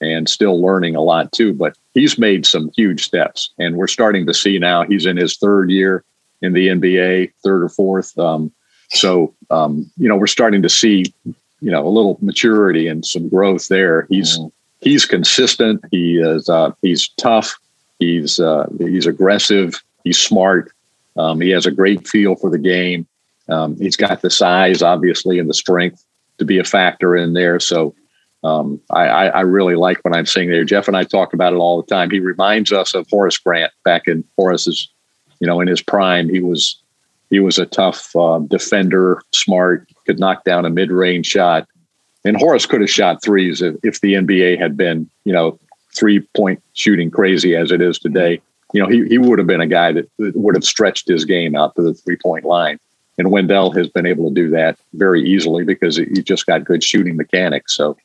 and 0.00 0.28
still 0.28 0.60
learning 0.60 0.96
a 0.96 1.00
lot 1.00 1.32
too. 1.32 1.52
But 1.52 1.76
he's 1.94 2.18
made 2.18 2.46
some 2.46 2.70
huge 2.76 3.04
steps, 3.04 3.50
and 3.58 3.76
we're 3.76 3.86
starting 3.86 4.26
to 4.26 4.34
see 4.34 4.58
now. 4.58 4.84
He's 4.84 5.06
in 5.06 5.16
his 5.16 5.36
third 5.36 5.70
year 5.70 6.04
in 6.42 6.52
the 6.52 6.68
NBA, 6.68 7.32
third 7.42 7.62
or 7.62 7.68
fourth. 7.68 8.16
Um, 8.18 8.52
so 8.90 9.34
um, 9.50 9.90
you 9.96 10.08
know, 10.08 10.16
we're 10.16 10.26
starting 10.26 10.62
to 10.62 10.68
see 10.68 11.12
you 11.24 11.70
know 11.70 11.86
a 11.86 11.88
little 11.88 12.18
maturity 12.20 12.88
and 12.88 13.04
some 13.04 13.28
growth 13.28 13.68
there. 13.68 14.06
He's 14.10 14.38
mm. 14.38 14.52
he's 14.80 15.06
consistent. 15.06 15.84
He 15.90 16.18
is 16.18 16.48
uh, 16.48 16.72
he's 16.82 17.08
tough. 17.16 17.56
He's 17.98 18.40
uh, 18.40 18.66
he's 18.78 19.06
aggressive. 19.06 19.82
He's 20.04 20.20
smart. 20.20 20.72
Um, 21.16 21.40
he 21.40 21.50
has 21.50 21.64
a 21.64 21.70
great 21.70 22.06
feel 22.06 22.34
for 22.34 22.50
the 22.50 22.58
game. 22.58 23.06
Um, 23.48 23.76
he's 23.76 23.96
got 23.96 24.22
the 24.22 24.30
size, 24.30 24.82
obviously, 24.82 25.38
and 25.38 25.48
the 25.48 25.54
strength 25.54 26.04
to 26.38 26.44
be 26.44 26.58
a 26.58 26.64
factor 26.64 27.14
in 27.14 27.34
there. 27.34 27.60
So 27.60 27.94
um, 28.44 28.80
I, 28.90 29.06
I, 29.06 29.40
really 29.40 29.74
like 29.74 29.98
what 30.04 30.14
I'm 30.14 30.26
seeing 30.26 30.50
there. 30.50 30.64
Jeff 30.64 30.86
and 30.86 30.96
I 30.96 31.04
talk 31.04 31.32
about 31.32 31.52
it 31.52 31.56
all 31.56 31.80
the 31.80 31.86
time. 31.86 32.10
He 32.10 32.20
reminds 32.20 32.72
us 32.72 32.94
of 32.94 33.08
Horace 33.10 33.38
Grant 33.38 33.72
back 33.84 34.06
in 34.06 34.22
Horace's, 34.36 34.88
you 35.40 35.46
know, 35.46 35.60
in 35.60 35.68
his 35.68 35.80
prime. 35.80 36.28
He 36.28 36.40
was 36.40 36.80
he 37.30 37.40
was 37.40 37.58
a 37.58 37.66
tough 37.66 38.14
uh, 38.14 38.40
defender, 38.40 39.22
smart, 39.32 39.88
could 40.06 40.20
knock 40.20 40.44
down 40.44 40.66
a 40.66 40.70
mid-range 40.70 41.26
shot. 41.26 41.66
And 42.24 42.36
Horace 42.36 42.66
could 42.66 42.80
have 42.80 42.90
shot 42.90 43.22
threes 43.22 43.60
if, 43.60 43.76
if 43.82 44.00
the 44.00 44.14
NBA 44.14 44.58
had 44.58 44.76
been, 44.76 45.10
you 45.24 45.32
know, 45.32 45.58
three-point 45.96 46.62
shooting 46.74 47.10
crazy 47.10 47.56
as 47.56 47.70
it 47.70 47.80
is 47.80 47.98
today 47.98 48.40
you 48.74 48.82
know, 48.82 48.88
he, 48.88 49.06
he 49.06 49.18
would 49.18 49.38
have 49.38 49.46
been 49.46 49.60
a 49.60 49.68
guy 49.68 49.92
that, 49.92 50.10
would 50.18 50.56
have 50.56 50.64
stretched 50.64 51.06
his 51.06 51.24
game 51.24 51.54
out 51.54 51.76
to 51.76 51.82
the 51.82 51.94
three 51.94 52.16
point 52.16 52.44
line. 52.44 52.78
And 53.16 53.30
Wendell 53.30 53.70
has 53.70 53.88
been 53.88 54.04
able 54.04 54.28
to 54.28 54.34
do 54.34 54.50
that 54.50 54.76
very 54.94 55.22
easily 55.22 55.64
because 55.64 55.96
he 55.96 56.22
just 56.22 56.46
got 56.46 56.64
good 56.64 56.82
shooting 56.82 57.16
mechanics. 57.16 57.76
So, 57.76 57.96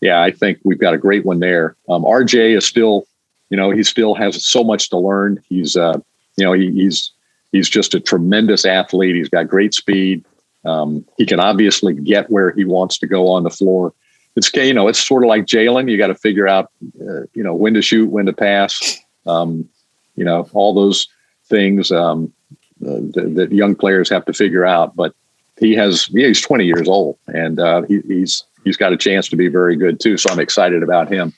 yeah, 0.00 0.22
I 0.22 0.30
think 0.30 0.58
we've 0.64 0.78
got 0.78 0.94
a 0.94 0.98
great 0.98 1.24
one 1.24 1.40
there. 1.40 1.76
Um, 1.88 2.04
RJ 2.04 2.56
is 2.56 2.66
still, 2.66 3.06
you 3.50 3.56
know, 3.56 3.70
he 3.70 3.82
still 3.82 4.14
has 4.14 4.44
so 4.44 4.64
much 4.64 4.90
to 4.90 4.98
learn. 4.98 5.42
He's, 5.48 5.76
uh, 5.76 5.98
you 6.36 6.44
know, 6.44 6.52
he, 6.52 6.70
he's 6.70 7.12
he's 7.52 7.68
just 7.68 7.94
a 7.94 8.00
tremendous 8.00 8.64
athlete. 8.64 9.16
He's 9.16 9.28
got 9.28 9.48
great 9.48 9.74
speed. 9.74 10.24
Um, 10.64 11.04
he 11.16 11.26
can 11.26 11.40
obviously 11.40 11.94
get 11.94 12.30
where 12.30 12.52
he 12.52 12.64
wants 12.64 12.98
to 12.98 13.06
go 13.06 13.28
on 13.28 13.42
the 13.42 13.50
floor. 13.50 13.92
It's 14.36 14.54
you 14.54 14.74
know, 14.74 14.88
it's 14.88 15.04
sort 15.04 15.24
of 15.24 15.28
like 15.28 15.46
Jalen. 15.46 15.90
You 15.90 15.98
got 15.98 16.08
to 16.08 16.14
figure 16.14 16.48
out, 16.48 16.70
uh, 17.00 17.22
you 17.34 17.42
know, 17.42 17.54
when 17.54 17.74
to 17.74 17.82
shoot, 17.82 18.10
when 18.10 18.26
to 18.26 18.32
pass. 18.32 18.98
Um, 19.26 19.68
you 20.16 20.24
know, 20.24 20.48
all 20.52 20.74
those 20.74 21.08
things 21.46 21.90
um, 21.90 22.32
uh, 22.82 23.00
that, 23.12 23.32
that, 23.34 23.52
young 23.52 23.74
players 23.74 24.08
have 24.08 24.24
to 24.26 24.32
figure 24.32 24.64
out. 24.64 24.94
But 24.96 25.14
he 25.60 25.74
has, 25.74 26.06
he's 26.06 26.40
20 26.40 26.64
years 26.64 26.88
old 26.88 27.18
and 27.28 27.60
uh, 27.60 27.82
he, 27.82 28.00
he's, 28.08 28.42
he's 28.64 28.76
got 28.76 28.92
a 28.92 28.96
chance 28.96 29.28
to 29.28 29.36
be 29.36 29.48
very 29.48 29.76
good 29.76 30.00
too. 30.00 30.16
So 30.16 30.30
I'm 30.30 30.40
excited 30.40 30.82
about 30.82 31.12
him. 31.12 31.32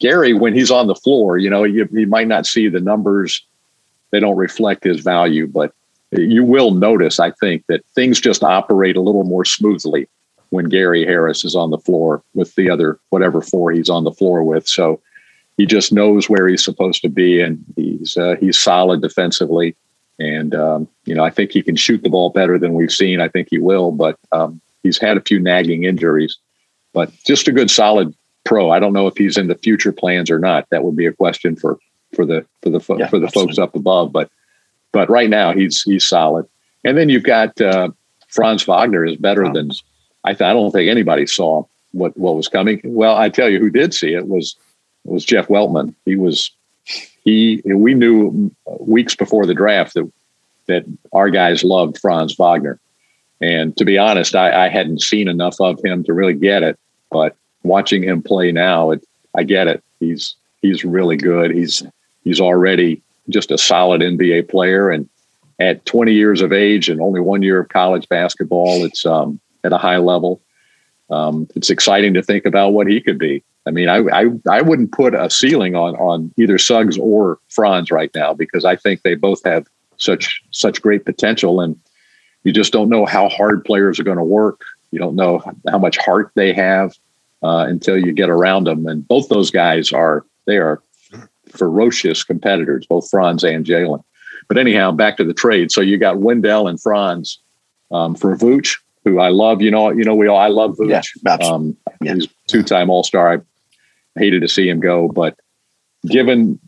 Gary, 0.00 0.34
when 0.34 0.54
he's 0.54 0.70
on 0.70 0.86
the 0.86 0.94
floor, 0.94 1.38
you 1.38 1.48
know, 1.48 1.64
you, 1.64 1.88
you 1.92 2.06
might 2.06 2.28
not 2.28 2.46
see 2.46 2.68
the 2.68 2.80
numbers. 2.80 3.44
They 4.10 4.20
don't 4.20 4.36
reflect 4.36 4.84
his 4.84 5.00
value, 5.00 5.46
but 5.46 5.72
you 6.12 6.44
will 6.44 6.70
notice, 6.70 7.20
I 7.20 7.32
think, 7.32 7.64
that 7.68 7.84
things 7.94 8.20
just 8.20 8.42
operate 8.42 8.96
a 8.96 9.00
little 9.00 9.24
more 9.24 9.44
smoothly 9.44 10.08
when 10.50 10.66
Gary 10.66 11.04
Harris 11.04 11.44
is 11.44 11.54
on 11.54 11.70
the 11.70 11.78
floor 11.78 12.22
with 12.34 12.54
the 12.54 12.70
other 12.70 12.98
whatever 13.10 13.42
four 13.42 13.70
he's 13.70 13.90
on 13.90 14.04
the 14.04 14.12
floor 14.12 14.42
with. 14.42 14.66
So 14.66 15.00
he 15.56 15.66
just 15.66 15.92
knows 15.92 16.28
where 16.28 16.48
he's 16.48 16.64
supposed 16.64 17.02
to 17.02 17.08
be, 17.08 17.40
and 17.40 17.62
he's 17.76 18.16
uh, 18.16 18.36
he's 18.40 18.56
solid 18.56 19.02
defensively. 19.02 19.76
And 20.18 20.54
um, 20.54 20.88
you 21.04 21.14
know, 21.14 21.24
I 21.24 21.30
think 21.30 21.52
he 21.52 21.62
can 21.62 21.76
shoot 21.76 22.02
the 22.02 22.10
ball 22.10 22.30
better 22.30 22.58
than 22.58 22.74
we've 22.74 22.92
seen. 22.92 23.20
I 23.20 23.28
think 23.28 23.48
he 23.50 23.58
will, 23.58 23.92
but 23.92 24.18
um, 24.32 24.60
he's 24.82 24.98
had 24.98 25.16
a 25.16 25.22
few 25.22 25.38
nagging 25.38 25.84
injuries. 25.84 26.36
But 26.92 27.12
just 27.24 27.46
a 27.48 27.52
good, 27.52 27.70
solid 27.70 28.14
pro. 28.44 28.70
I 28.70 28.80
don't 28.80 28.92
know 28.92 29.06
if 29.06 29.16
he's 29.16 29.36
in 29.36 29.46
the 29.46 29.54
future 29.54 29.92
plans 29.92 30.30
or 30.30 30.38
not. 30.38 30.68
That 30.70 30.82
would 30.82 30.96
be 30.96 31.06
a 31.06 31.12
question 31.12 31.54
for 31.54 31.78
for 32.14 32.24
the 32.24 32.44
for 32.62 32.70
the 32.70 32.80
yeah, 32.96 33.08
for 33.08 33.18
the 33.18 33.26
absolutely. 33.26 33.54
folks 33.54 33.58
up 33.58 33.76
above. 33.76 34.12
But 34.12 34.30
but 34.92 35.08
right 35.08 35.30
now 35.30 35.52
he's 35.52 35.82
he's 35.82 36.04
solid. 36.04 36.46
And 36.84 36.96
then 36.96 37.08
you've 37.08 37.24
got 37.24 37.60
uh, 37.60 37.90
Franz 38.28 38.64
Wagner 38.64 39.04
is 39.04 39.16
better 39.16 39.42
Franz. 39.42 39.54
than 39.54 39.70
I. 40.24 40.34
Th- 40.34 40.48
I 40.48 40.52
don't 40.52 40.70
think 40.70 40.90
anybody 40.90 41.26
saw 41.26 41.64
what 41.92 42.16
what 42.16 42.36
was 42.36 42.48
coming. 42.48 42.80
Well, 42.84 43.16
I 43.16 43.28
tell 43.28 43.48
you, 43.48 43.60
who 43.60 43.70
did 43.70 43.94
see 43.94 44.14
it 44.14 44.26
was 44.28 44.56
was 45.04 45.24
Jeff 45.24 45.48
Weltman. 45.48 45.94
He 46.04 46.16
was 46.16 46.50
he. 47.24 47.62
We 47.64 47.94
knew 47.94 48.50
weeks 48.80 49.14
before 49.14 49.46
the 49.46 49.54
draft 49.54 49.94
that 49.94 50.10
that 50.66 50.84
our 51.12 51.30
guys 51.30 51.64
loved 51.64 51.98
Franz 51.98 52.34
Wagner. 52.36 52.78
And 53.40 53.76
to 53.76 53.84
be 53.84 53.98
honest, 53.98 54.34
I, 54.34 54.66
I 54.66 54.68
hadn't 54.68 55.00
seen 55.00 55.28
enough 55.28 55.60
of 55.60 55.80
him 55.84 56.04
to 56.04 56.12
really 56.12 56.34
get 56.34 56.62
it. 56.62 56.78
But 57.10 57.36
watching 57.62 58.02
him 58.02 58.22
play 58.22 58.52
now, 58.52 58.90
it, 58.90 59.04
I 59.36 59.44
get 59.44 59.66
it. 59.66 59.82
He's 60.00 60.34
he's 60.62 60.84
really 60.84 61.16
good. 61.16 61.50
He's 61.50 61.82
he's 62.24 62.40
already 62.40 63.02
just 63.28 63.50
a 63.50 63.58
solid 63.58 64.00
NBA 64.00 64.48
player, 64.48 64.90
and 64.90 65.08
at 65.58 65.84
20 65.86 66.12
years 66.12 66.40
of 66.40 66.52
age 66.52 66.88
and 66.88 67.00
only 67.00 67.20
one 67.20 67.42
year 67.42 67.60
of 67.60 67.68
college 67.68 68.08
basketball, 68.08 68.84
it's 68.84 69.04
um, 69.04 69.40
at 69.64 69.72
a 69.72 69.78
high 69.78 69.98
level. 69.98 70.40
Um, 71.10 71.48
it's 71.54 71.70
exciting 71.70 72.14
to 72.14 72.22
think 72.22 72.44
about 72.44 72.70
what 72.70 72.86
he 72.86 73.00
could 73.00 73.18
be. 73.18 73.42
I 73.66 73.70
mean, 73.70 73.88
I, 73.88 73.98
I, 73.98 74.24
I 74.50 74.62
wouldn't 74.62 74.92
put 74.92 75.14
a 75.14 75.28
ceiling 75.30 75.74
on 75.74 75.94
on 75.96 76.32
either 76.38 76.58
Suggs 76.58 76.98
or 76.98 77.38
Franz 77.48 77.90
right 77.90 78.10
now 78.14 78.32
because 78.32 78.64
I 78.64 78.76
think 78.76 79.02
they 79.02 79.14
both 79.14 79.44
have 79.44 79.66
such 79.98 80.42
such 80.50 80.80
great 80.80 81.04
potential, 81.04 81.60
and 81.60 81.78
you 82.44 82.52
just 82.52 82.72
don't 82.72 82.88
know 82.88 83.04
how 83.04 83.28
hard 83.28 83.64
players 83.64 84.00
are 84.00 84.04
going 84.04 84.16
to 84.18 84.24
work. 84.24 84.62
You 84.90 84.98
don't 84.98 85.16
know 85.16 85.42
how 85.68 85.78
much 85.78 85.98
heart 85.98 86.30
they 86.34 86.52
have 86.54 86.94
uh, 87.42 87.66
until 87.68 87.98
you 87.98 88.12
get 88.12 88.30
around 88.30 88.64
them. 88.64 88.86
And 88.86 89.06
both 89.06 89.28
those 89.28 89.50
guys 89.50 89.92
are 89.92 90.24
they 90.46 90.56
are 90.56 90.82
ferocious 91.50 92.24
competitors, 92.24 92.86
both 92.86 93.08
Franz 93.10 93.44
and 93.44 93.64
Jalen. 93.64 94.02
But 94.48 94.58
anyhow, 94.58 94.92
back 94.92 95.16
to 95.18 95.24
the 95.24 95.34
trade. 95.34 95.70
So 95.70 95.80
you 95.80 95.98
got 95.98 96.18
Wendell 96.18 96.68
and 96.68 96.80
Franz 96.80 97.38
um, 97.90 98.14
for 98.14 98.34
Vooch, 98.36 98.78
who 99.08 99.20
I 99.20 99.28
love. 99.28 99.62
You 99.62 99.70
know, 99.70 99.90
you 99.90 100.04
know, 100.04 100.14
we 100.14 100.26
all 100.26 100.38
I 100.38 100.48
love 100.48 100.76
Vooch. 100.76 101.08
Yeah, 101.24 101.34
um, 101.46 101.76
yeah. 102.02 102.14
He's 102.14 102.28
two-time 102.46 102.90
All-Star. 102.90 103.32
I 103.32 103.38
hated 104.20 104.42
to 104.42 104.48
see 104.48 104.68
him 104.68 104.80
go, 104.80 105.08
but 105.08 105.38
given 106.06 106.58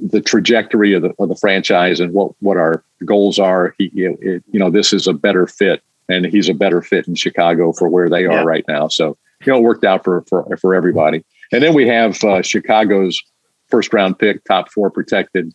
the 0.00 0.20
trajectory 0.20 0.94
of 0.94 1.02
the, 1.02 1.14
of 1.18 1.28
the 1.28 1.36
franchise 1.36 2.00
and 2.00 2.12
what 2.12 2.32
what 2.40 2.56
our 2.56 2.82
goals 3.04 3.38
are, 3.38 3.74
he, 3.78 3.90
it, 3.94 4.42
you 4.50 4.58
know, 4.58 4.70
this 4.70 4.92
is 4.92 5.06
a 5.06 5.12
better 5.12 5.46
fit, 5.46 5.82
and 6.08 6.26
he's 6.26 6.48
a 6.48 6.54
better 6.54 6.82
fit 6.82 7.06
in 7.08 7.14
Chicago 7.14 7.72
for 7.72 7.88
where 7.88 8.08
they 8.08 8.24
are 8.24 8.32
yeah. 8.32 8.42
right 8.42 8.64
now. 8.68 8.88
So 8.88 9.16
you 9.44 9.52
know, 9.52 9.58
it 9.58 9.62
worked 9.62 9.84
out 9.84 10.04
for 10.04 10.22
for 10.28 10.56
for 10.60 10.74
everybody. 10.74 11.24
And 11.52 11.62
then 11.62 11.74
we 11.74 11.86
have 11.86 12.22
uh, 12.24 12.42
Chicago's 12.42 13.20
first 13.68 13.92
round 13.92 14.18
pick, 14.18 14.44
top 14.44 14.70
four 14.70 14.90
protected 14.90 15.52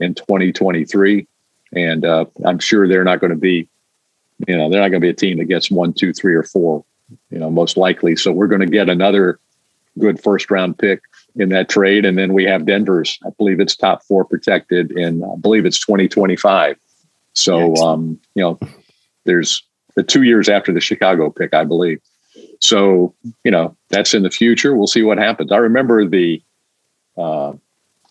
in 0.00 0.14
2023. 0.14 1.26
And 1.74 2.04
uh, 2.04 2.24
I'm 2.46 2.58
sure 2.58 2.88
they're 2.88 3.04
not 3.04 3.20
going 3.20 3.30
to 3.30 3.36
be, 3.36 3.68
you 4.46 4.56
know, 4.56 4.70
they're 4.70 4.80
not 4.80 4.88
going 4.88 5.00
to 5.00 5.06
be 5.06 5.10
a 5.10 5.14
team 5.14 5.38
that 5.38 5.46
gets 5.46 5.70
one, 5.70 5.92
two, 5.92 6.12
three, 6.12 6.34
or 6.34 6.42
four, 6.42 6.84
you 7.30 7.38
know, 7.38 7.50
most 7.50 7.76
likely. 7.76 8.16
So 8.16 8.32
we're 8.32 8.46
going 8.46 8.60
to 8.60 8.66
get 8.66 8.88
another 8.88 9.40
good 9.98 10.22
first 10.22 10.50
round 10.50 10.78
pick 10.78 11.02
in 11.36 11.48
that 11.48 11.68
trade. 11.68 12.04
And 12.04 12.16
then 12.16 12.32
we 12.32 12.44
have 12.44 12.66
Denver's, 12.66 13.18
I 13.26 13.30
believe 13.36 13.60
it's 13.60 13.76
top 13.76 14.04
four 14.04 14.24
protected 14.24 14.92
in, 14.92 15.24
I 15.24 15.36
believe 15.36 15.66
it's 15.66 15.84
2025. 15.84 16.76
So, 17.32 17.74
um, 17.76 18.18
you 18.34 18.42
know, 18.42 18.58
there's 19.24 19.62
the 19.94 20.02
two 20.02 20.22
years 20.22 20.48
after 20.48 20.72
the 20.72 20.80
Chicago 20.80 21.30
pick, 21.30 21.54
I 21.54 21.64
believe. 21.64 22.00
So, 22.60 23.14
you 23.44 23.50
know, 23.50 23.76
that's 23.90 24.14
in 24.14 24.22
the 24.22 24.30
future. 24.30 24.76
We'll 24.76 24.86
see 24.86 25.02
what 25.02 25.18
happens. 25.18 25.52
I 25.52 25.56
remember 25.56 26.06
the 26.06 26.42
uh, 27.16 27.52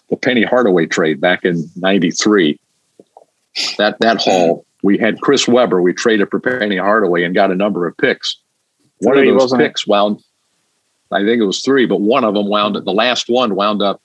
the 0.10 0.18
Penny 0.18 0.44
Hardaway 0.44 0.86
trade 0.86 1.20
back 1.20 1.44
in 1.44 1.70
'93. 1.76 2.60
That 3.78 4.00
that 4.00 4.22
haul, 4.22 4.66
we 4.84 4.98
had 4.98 5.22
Chris 5.22 5.48
Webber. 5.48 5.82
We 5.82 5.94
traded 5.94 6.30
for 6.30 6.40
Penny 6.40 6.78
Hardaway 6.78 7.24
and 7.24 7.34
got 7.34 7.52
a 7.52 7.56
number 7.56 7.88
of 7.88 7.98
picks. 7.98 8.38
One 9.00 9.16
three, 9.16 9.30
of 9.30 9.40
those 9.40 9.54
picks 9.54 9.82
it? 9.82 9.90
wound, 9.90 10.24
I 11.12 11.24
think 11.24 11.42
it 11.42 11.46
was 11.46 11.62
three, 11.62 11.86
but 11.86 12.02
one 12.02 12.24
of 12.24 12.34
them 12.34 12.48
wound. 12.48 12.76
The 12.76 12.92
last 12.92 13.30
one 13.30 13.56
wound 13.56 13.82
up 13.82 14.02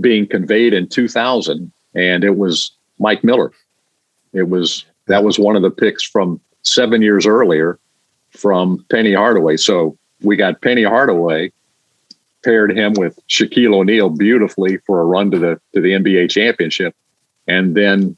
being 0.00 0.26
conveyed 0.26 0.74
in 0.74 0.88
2000, 0.88 1.72
and 1.94 2.24
it 2.24 2.36
was 2.36 2.72
Mike 2.98 3.24
Miller. 3.24 3.52
It 4.32 4.48
was 4.48 4.84
that 5.06 5.24
was 5.24 5.38
one 5.38 5.56
of 5.56 5.62
the 5.62 5.70
picks 5.70 6.04
from 6.04 6.40
seven 6.62 7.02
years 7.02 7.26
earlier 7.26 7.78
from 8.30 8.84
Penny 8.90 9.14
Hardaway. 9.14 9.56
So 9.56 9.96
we 10.22 10.36
got 10.36 10.60
Penny 10.60 10.84
Hardaway 10.84 11.52
paired 12.44 12.76
him 12.76 12.92
with 12.94 13.18
Shaquille 13.28 13.74
O'Neal 13.74 14.10
beautifully 14.10 14.78
for 14.78 15.00
a 15.00 15.04
run 15.04 15.30
to 15.30 15.38
the 15.38 15.60
to 15.74 15.80
the 15.80 15.92
NBA 15.92 16.30
championship. 16.30 16.94
And 17.46 17.74
then 17.74 18.16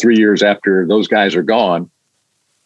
three 0.00 0.16
years 0.16 0.42
after 0.42 0.86
those 0.86 1.08
guys 1.08 1.34
are 1.34 1.42
gone, 1.42 1.90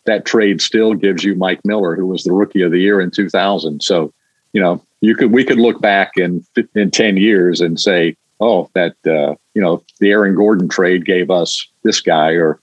that 0.05 0.25
trade 0.25 0.61
still 0.61 0.95
gives 0.95 1.25
you 1.25 1.35
Mike 1.35 1.61
Miller, 1.65 1.95
who 1.95 2.07
was 2.07 2.25
the 2.25 2.33
rookie 2.33 2.63
of 2.63 2.73
the 2.73 2.81
year 2.81 3.01
in 3.01 3.11
2000. 3.11 3.83
So, 3.83 4.13
you 4.53 4.61
know, 4.61 4.83
you 5.01 5.15
could 5.15 5.33
we 5.33 5.45
could 5.45 5.59
look 5.59 5.81
back 5.81 6.13
in 6.17 6.45
in 6.75 6.91
10 6.91 7.17
years 7.17 7.61
and 7.61 7.81
say, 7.81 8.17
oh, 8.41 8.71
that 8.75 8.95
uh, 9.07 9.35
you 9.55 9.63
know, 9.63 9.83
the 10.01 10.11
Aaron 10.11 10.35
Gordon 10.35 10.69
trade 10.69 11.05
gave 11.05 11.31
us 11.31 11.67
this 11.83 12.01
guy, 12.01 12.31
or 12.31 12.61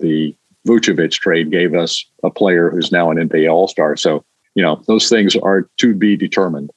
the 0.00 0.34
Vucevic 0.66 1.12
trade 1.12 1.50
gave 1.50 1.74
us 1.74 2.04
a 2.22 2.30
player 2.30 2.70
who's 2.70 2.92
now 2.92 3.10
an 3.10 3.16
NBA 3.28 3.50
All 3.50 3.68
Star. 3.68 3.96
So, 3.96 4.24
you 4.54 4.62
know, 4.62 4.82
those 4.86 5.08
things 5.08 5.36
are 5.36 5.68
to 5.78 5.94
be 5.94 6.16
determined 6.16 6.70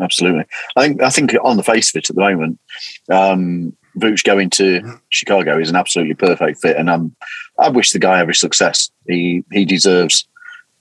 absolutely. 0.00 0.44
I 0.76 0.82
think 0.82 1.02
I 1.02 1.10
think 1.10 1.34
on 1.42 1.56
the 1.56 1.62
face 1.62 1.90
of 1.90 1.98
it 1.98 2.10
at 2.10 2.16
the 2.16 2.20
moment, 2.20 2.58
um, 3.10 3.76
Vooch 3.98 4.24
going 4.24 4.50
to 4.50 4.98
Chicago 5.10 5.58
is 5.58 5.70
an 5.70 5.76
absolutely 5.76 6.14
perfect 6.14 6.60
fit, 6.60 6.76
and 6.76 6.88
um, 6.88 7.14
I 7.58 7.68
wish 7.68 7.92
the 7.92 7.98
guy 7.98 8.20
every 8.20 8.34
success. 8.34 8.90
He 9.06 9.44
he 9.52 9.64
deserves 9.64 10.26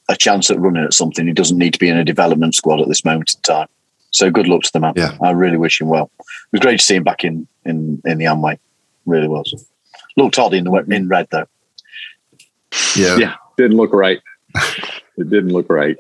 a 0.09 0.15
chance 0.15 0.49
at 0.49 0.59
running 0.59 0.83
at 0.83 0.93
something. 0.93 1.27
He 1.27 1.33
doesn't 1.33 1.57
need 1.57 1.73
to 1.73 1.79
be 1.79 1.89
in 1.89 1.97
a 1.97 2.03
development 2.03 2.55
squad 2.55 2.79
at 2.79 2.87
this 2.87 3.03
moment 3.03 3.33
in 3.35 3.41
time. 3.41 3.67
So 4.11 4.31
good 4.31 4.47
luck 4.47 4.61
to 4.63 4.71
the 4.71 4.79
man. 4.79 4.93
Yeah. 4.95 5.17
I 5.21 5.31
really 5.31 5.57
wish 5.57 5.81
him 5.81 5.89
well. 5.89 6.09
It 6.19 6.25
was 6.53 6.61
great 6.61 6.79
to 6.79 6.85
see 6.85 6.95
him 6.95 7.03
back 7.03 7.23
in 7.23 7.47
in 7.65 8.01
in 8.05 8.17
the 8.17 8.25
Amway. 8.25 8.57
Really 9.05 9.27
was. 9.27 9.69
Looked 10.15 10.39
odd 10.39 10.53
in 10.53 10.63
the 10.63 10.85
in 10.89 11.07
red 11.07 11.27
though. 11.29 11.47
Yeah, 12.95 13.17
yeah, 13.17 13.35
didn't 13.57 13.77
look 13.77 13.93
right. 13.93 14.21
it 14.55 15.29
didn't 15.29 15.49
look 15.49 15.69
right. 15.69 15.97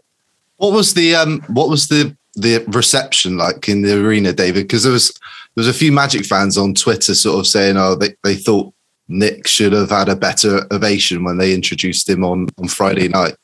What 0.57 0.73
was 0.73 0.93
the 0.93 1.15
um? 1.15 1.41
What 1.47 1.69
was 1.69 1.87
the 1.87 2.15
the 2.37 2.63
reception 2.67 3.37
like 3.37 3.67
in 3.67 3.81
the 3.81 3.99
arena, 3.99 4.31
David? 4.31 4.63
Because 4.63 4.83
there 4.83 4.93
was 4.93 5.11
there 5.55 5.63
was 5.63 5.67
a 5.67 5.73
few 5.73 5.91
Magic 5.91 6.25
fans 6.25 6.57
on 6.57 6.73
Twitter 6.73 7.15
sort 7.15 7.39
of 7.39 7.47
saying, 7.47 7.77
oh, 7.77 7.95
they, 7.95 8.15
they 8.23 8.35
thought 8.35 8.73
Nick 9.07 9.47
should 9.47 9.73
have 9.73 9.89
had 9.89 10.07
a 10.07 10.15
better 10.15 10.61
ovation 10.71 11.23
when 11.23 11.37
they 11.37 11.53
introduced 11.53 12.07
him 12.07 12.23
on 12.23 12.47
on 12.57 12.67
Friday 12.67 13.07
night. 13.07 13.35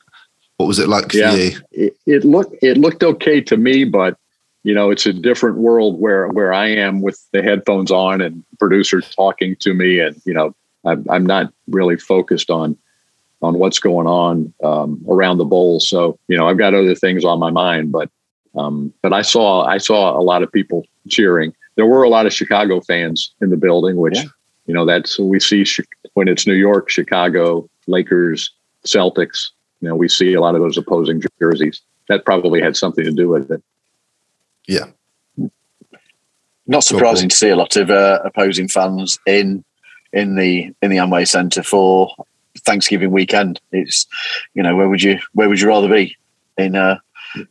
What 0.56 0.66
was 0.66 0.78
it 0.78 0.88
like 0.88 1.12
yeah, 1.12 1.30
for 1.30 1.36
you? 1.36 1.60
It, 1.72 1.96
it 2.06 2.24
looked 2.24 2.56
it 2.62 2.78
looked 2.78 3.02
okay 3.02 3.40
to 3.42 3.56
me, 3.56 3.84
but 3.84 4.16
you 4.62 4.72
know, 4.74 4.90
it's 4.90 5.06
a 5.06 5.12
different 5.12 5.58
world 5.58 6.00
where 6.00 6.28
where 6.28 6.52
I 6.52 6.68
am 6.68 7.02
with 7.02 7.20
the 7.32 7.42
headphones 7.42 7.90
on 7.90 8.20
and 8.20 8.44
producer 8.58 9.00
talking 9.00 9.56
to 9.60 9.74
me, 9.74 10.00
and 10.00 10.20
you 10.24 10.32
know, 10.32 10.54
I'm, 10.84 11.04
I'm 11.10 11.26
not 11.26 11.52
really 11.68 11.96
focused 11.96 12.50
on 12.50 12.76
on 13.42 13.58
what's 13.58 13.78
going 13.78 14.06
on 14.06 14.54
um, 14.62 15.04
around 15.08 15.38
the 15.38 15.44
bowl. 15.44 15.80
So 15.80 16.18
you 16.28 16.36
know, 16.36 16.48
I've 16.48 16.58
got 16.58 16.74
other 16.74 16.94
things 16.94 17.24
on 17.24 17.38
my 17.38 17.50
mind, 17.50 17.92
but 17.92 18.08
um, 18.56 18.92
but 19.02 19.12
I 19.12 19.22
saw 19.22 19.64
I 19.64 19.78
saw 19.78 20.18
a 20.18 20.22
lot 20.22 20.42
of 20.42 20.52
people 20.52 20.84
cheering. 21.08 21.54
There 21.76 21.86
were 21.86 22.02
a 22.02 22.08
lot 22.08 22.26
of 22.26 22.32
Chicago 22.32 22.80
fans 22.80 23.32
in 23.40 23.50
the 23.50 23.56
building, 23.56 23.96
which 23.96 24.16
yeah. 24.16 24.24
you 24.66 24.74
know 24.74 24.84
that's 24.84 25.18
we 25.18 25.40
see 25.40 25.64
when 26.14 26.28
it's 26.28 26.46
New 26.46 26.54
York, 26.54 26.90
Chicago, 26.90 27.68
Lakers, 27.86 28.50
Celtics. 28.86 29.50
You 29.80 29.88
know, 29.88 29.96
we 29.96 30.08
see 30.08 30.34
a 30.34 30.40
lot 30.40 30.54
of 30.54 30.60
those 30.60 30.78
opposing 30.78 31.22
jerseys. 31.38 31.80
That 32.08 32.24
probably 32.24 32.60
had 32.60 32.76
something 32.76 33.04
to 33.04 33.12
do 33.12 33.28
with 33.28 33.50
it. 33.50 33.62
Yeah. 34.66 34.86
Not 36.66 36.84
surprising 36.84 37.28
to 37.28 37.36
see 37.36 37.50
a 37.50 37.56
lot 37.56 37.76
of 37.76 37.90
uh, 37.90 38.20
opposing 38.24 38.68
fans 38.68 39.18
in 39.26 39.64
in 40.12 40.36
the 40.36 40.72
in 40.80 40.90
the 40.90 40.96
Amway 40.96 41.28
Centre 41.28 41.62
for 41.62 42.14
Thanksgiving 42.60 43.10
weekend. 43.10 43.60
It's 43.72 44.06
you 44.54 44.62
know 44.62 44.74
where 44.74 44.88
would 44.88 45.02
you 45.02 45.18
where 45.32 45.48
would 45.48 45.60
you 45.60 45.68
rather 45.68 45.88
be 45.88 46.16
in 46.56 46.76
uh, 46.76 46.98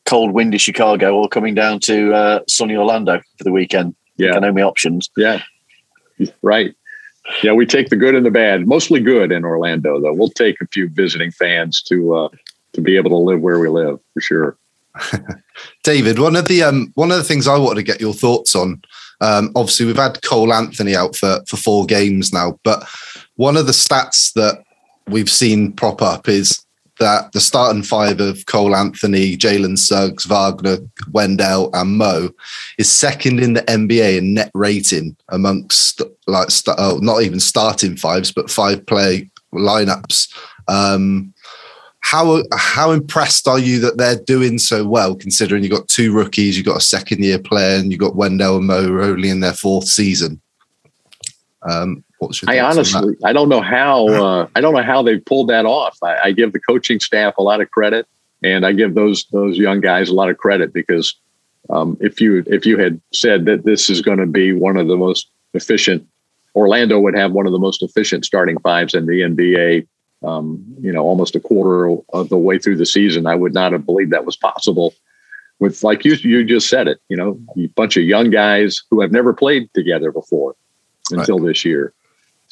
cold, 0.06 0.32
windy 0.32 0.58
Chicago 0.58 1.16
or 1.16 1.28
coming 1.28 1.56
down 1.56 1.80
to 1.82 2.14
uh, 2.14 2.40
sunny 2.48 2.76
Orlando 2.76 3.22
for 3.38 3.44
the 3.44 3.52
weekend. 3.52 3.96
Yeah, 4.18 4.34
I 4.36 4.40
know 4.40 4.54
my 4.54 4.62
options. 4.62 5.10
Yeah, 5.18 5.42
right. 6.42 6.76
yeah, 7.42 7.54
we 7.54 7.66
take 7.66 7.90
the 7.90 7.96
good 7.96 8.16
and 8.16 8.26
the 8.26 8.32
bad, 8.32 8.68
mostly 8.68 9.00
good 9.00 9.32
in 9.32 9.44
Orlando, 9.46 10.00
though. 10.00 10.14
We'll 10.14 10.30
take 10.30 10.62
a 10.62 10.68
few 10.68 10.90
visiting 10.90 11.32
fans 11.32 11.82
to 11.84 12.16
uh, 12.16 12.30
to 12.74 12.82
be 12.82 12.98
able 12.98 13.12
to 13.12 13.18
live 13.18 13.42
where 13.42 13.60
we 13.60 13.70
live 13.70 14.00
for 14.14 14.22
sure. 14.22 14.58
David, 15.84 16.20
one 16.20 16.36
of 16.36 16.48
the 16.48 16.64
um, 16.64 16.92
one 16.96 17.12
of 17.12 17.18
the 17.18 17.24
things 17.24 17.48
I 17.48 17.58
wanted 17.58 17.76
to 17.76 17.84
get 17.84 18.02
your 18.02 18.14
thoughts 18.14 18.56
on. 18.56 18.82
Um, 19.22 19.52
obviously, 19.56 19.86
we've 19.86 19.96
had 19.96 20.22
Cole 20.22 20.54
Anthony 20.54 20.96
out 20.96 21.16
for 21.16 21.42
for 21.48 21.58
four 21.58 21.86
games 21.86 22.34
now, 22.34 22.60
but 22.64 22.88
one 23.36 23.58
of 23.58 23.66
the 23.66 23.72
stats 23.72 24.34
that 24.34 24.64
we've 25.08 25.30
seen 25.30 25.72
prop 25.72 26.02
up 26.02 26.28
is 26.28 26.63
that 27.04 27.34
the 27.34 27.42
starting 27.42 27.84
five 27.84 28.22
of 28.22 28.46
Cole 28.46 28.78
Anthony, 28.78 29.36
Jalen 29.36 29.78
Suggs, 29.78 30.24
Wagner, 30.24 30.78
Wendell, 31.12 31.70
and 31.74 31.98
Mo 31.98 32.30
is 32.78 32.90
second 32.90 33.42
in 33.42 33.54
the 33.54 33.62
NBA 33.64 34.18
in 34.18 34.34
net 34.34 34.50
rating 34.54 35.18
amongst 35.28 36.02
like 36.28 36.48
oh, 36.78 37.00
not 37.02 37.22
even 37.22 37.42
starting 37.42 37.98
fives, 37.98 38.32
but 38.32 38.50
five 38.50 38.86
play 38.86 39.30
lineups. 39.54 40.34
Um, 40.70 41.34
how 42.00 42.44
how 42.54 42.92
impressed 42.92 43.50
are 43.50 43.60
you 43.60 43.82
that 43.82 43.98
they're 43.98 44.24
doing 44.24 44.58
so 44.58 44.88
well, 44.88 45.14
considering 45.14 45.62
you've 45.62 45.74
got 45.74 45.90
two 45.90 46.14
rookies, 46.14 46.56
you've 46.56 46.66
got 46.66 46.78
a 46.78 46.92
second 46.96 47.22
year 47.22 47.40
player, 47.40 47.78
and 47.80 47.92
you've 47.92 48.00
got 48.00 48.16
Wendell 48.16 48.58
and 48.58 48.68
Mo 48.68 48.90
are 48.94 49.02
only 49.02 49.30
in 49.30 49.42
their 49.42 49.54
fourth 49.54 49.90
season? 49.90 50.42
Um, 51.64 52.06
I 52.48 52.60
honestly, 52.60 53.16
I 53.24 53.34
don't 53.34 53.50
know 53.50 53.62
how, 53.62 54.08
uh, 54.10 54.48
I 54.56 54.62
don't 54.62 54.74
know 54.74 54.84
how 54.84 55.02
they 55.02 55.18
pulled 55.20 55.50
that 55.50 55.66
off. 55.66 55.98
I, 56.04 56.18
I, 56.26 56.32
give 56.32 56.54
the 56.54 56.60
coaching 56.60 57.00
staff 57.00 57.36
a 57.38 57.44
lot 57.44 57.62
of 57.62 57.72
credit, 57.72 58.08
and 58.44 58.66
I 58.66 58.72
give 58.74 58.96
those 58.96 59.26
those 59.32 59.58
young 59.58 59.82
guys 59.82 60.10
a 60.10 60.14
lot 60.14 60.30
of 60.30 60.38
credit 60.38 60.74
because 60.74 61.16
um, 61.70 61.98
if 62.00 62.20
you 62.22 62.44
if 62.48 62.66
you 62.66 62.78
had 62.78 63.02
said 63.14 63.46
that 63.46 63.66
this 63.66 63.90
is 63.90 64.02
going 64.02 64.20
to 64.20 64.26
be 64.26 64.54
one 64.54 64.78
of 64.78 64.88
the 64.88 64.98
most 64.98 65.30
efficient, 65.54 66.08
Orlando 66.56 67.00
would 67.00 67.16
have 67.16 67.32
one 67.32 67.46
of 67.46 67.52
the 67.52 67.60
most 67.60 67.82
efficient 67.84 68.26
starting 68.26 68.60
fives 68.60 68.94
in 68.94 69.06
the 69.06 69.22
NBA 69.22 69.88
um, 70.24 70.64
you 70.80 70.92
know, 70.92 71.04
almost 71.04 71.36
a 71.36 71.40
quarter 71.40 71.98
of 72.14 72.30
the 72.30 72.38
way 72.38 72.58
through 72.58 72.78
the 72.78 72.86
season. 72.86 73.28
I 73.28 73.36
would 73.36 73.54
not 73.54 73.72
have 73.72 73.86
believed 73.86 74.12
that 74.12 74.26
was 74.26 74.38
possible. 74.38 74.94
With 75.60 75.84
like 75.84 76.04
you, 76.06 76.14
you 76.16 76.44
just 76.44 76.70
said 76.70 76.88
it. 76.88 77.00
You 77.10 77.18
know, 77.18 77.40
a 77.58 77.68
bunch 77.68 77.98
of 77.98 78.04
young 78.04 78.30
guys 78.30 78.82
who 78.90 79.02
have 79.02 79.12
never 79.12 79.34
played 79.34 79.70
together 79.74 80.12
before 80.12 80.56
until 81.12 81.40
right. 81.40 81.48
this 81.48 81.66
year. 81.66 81.94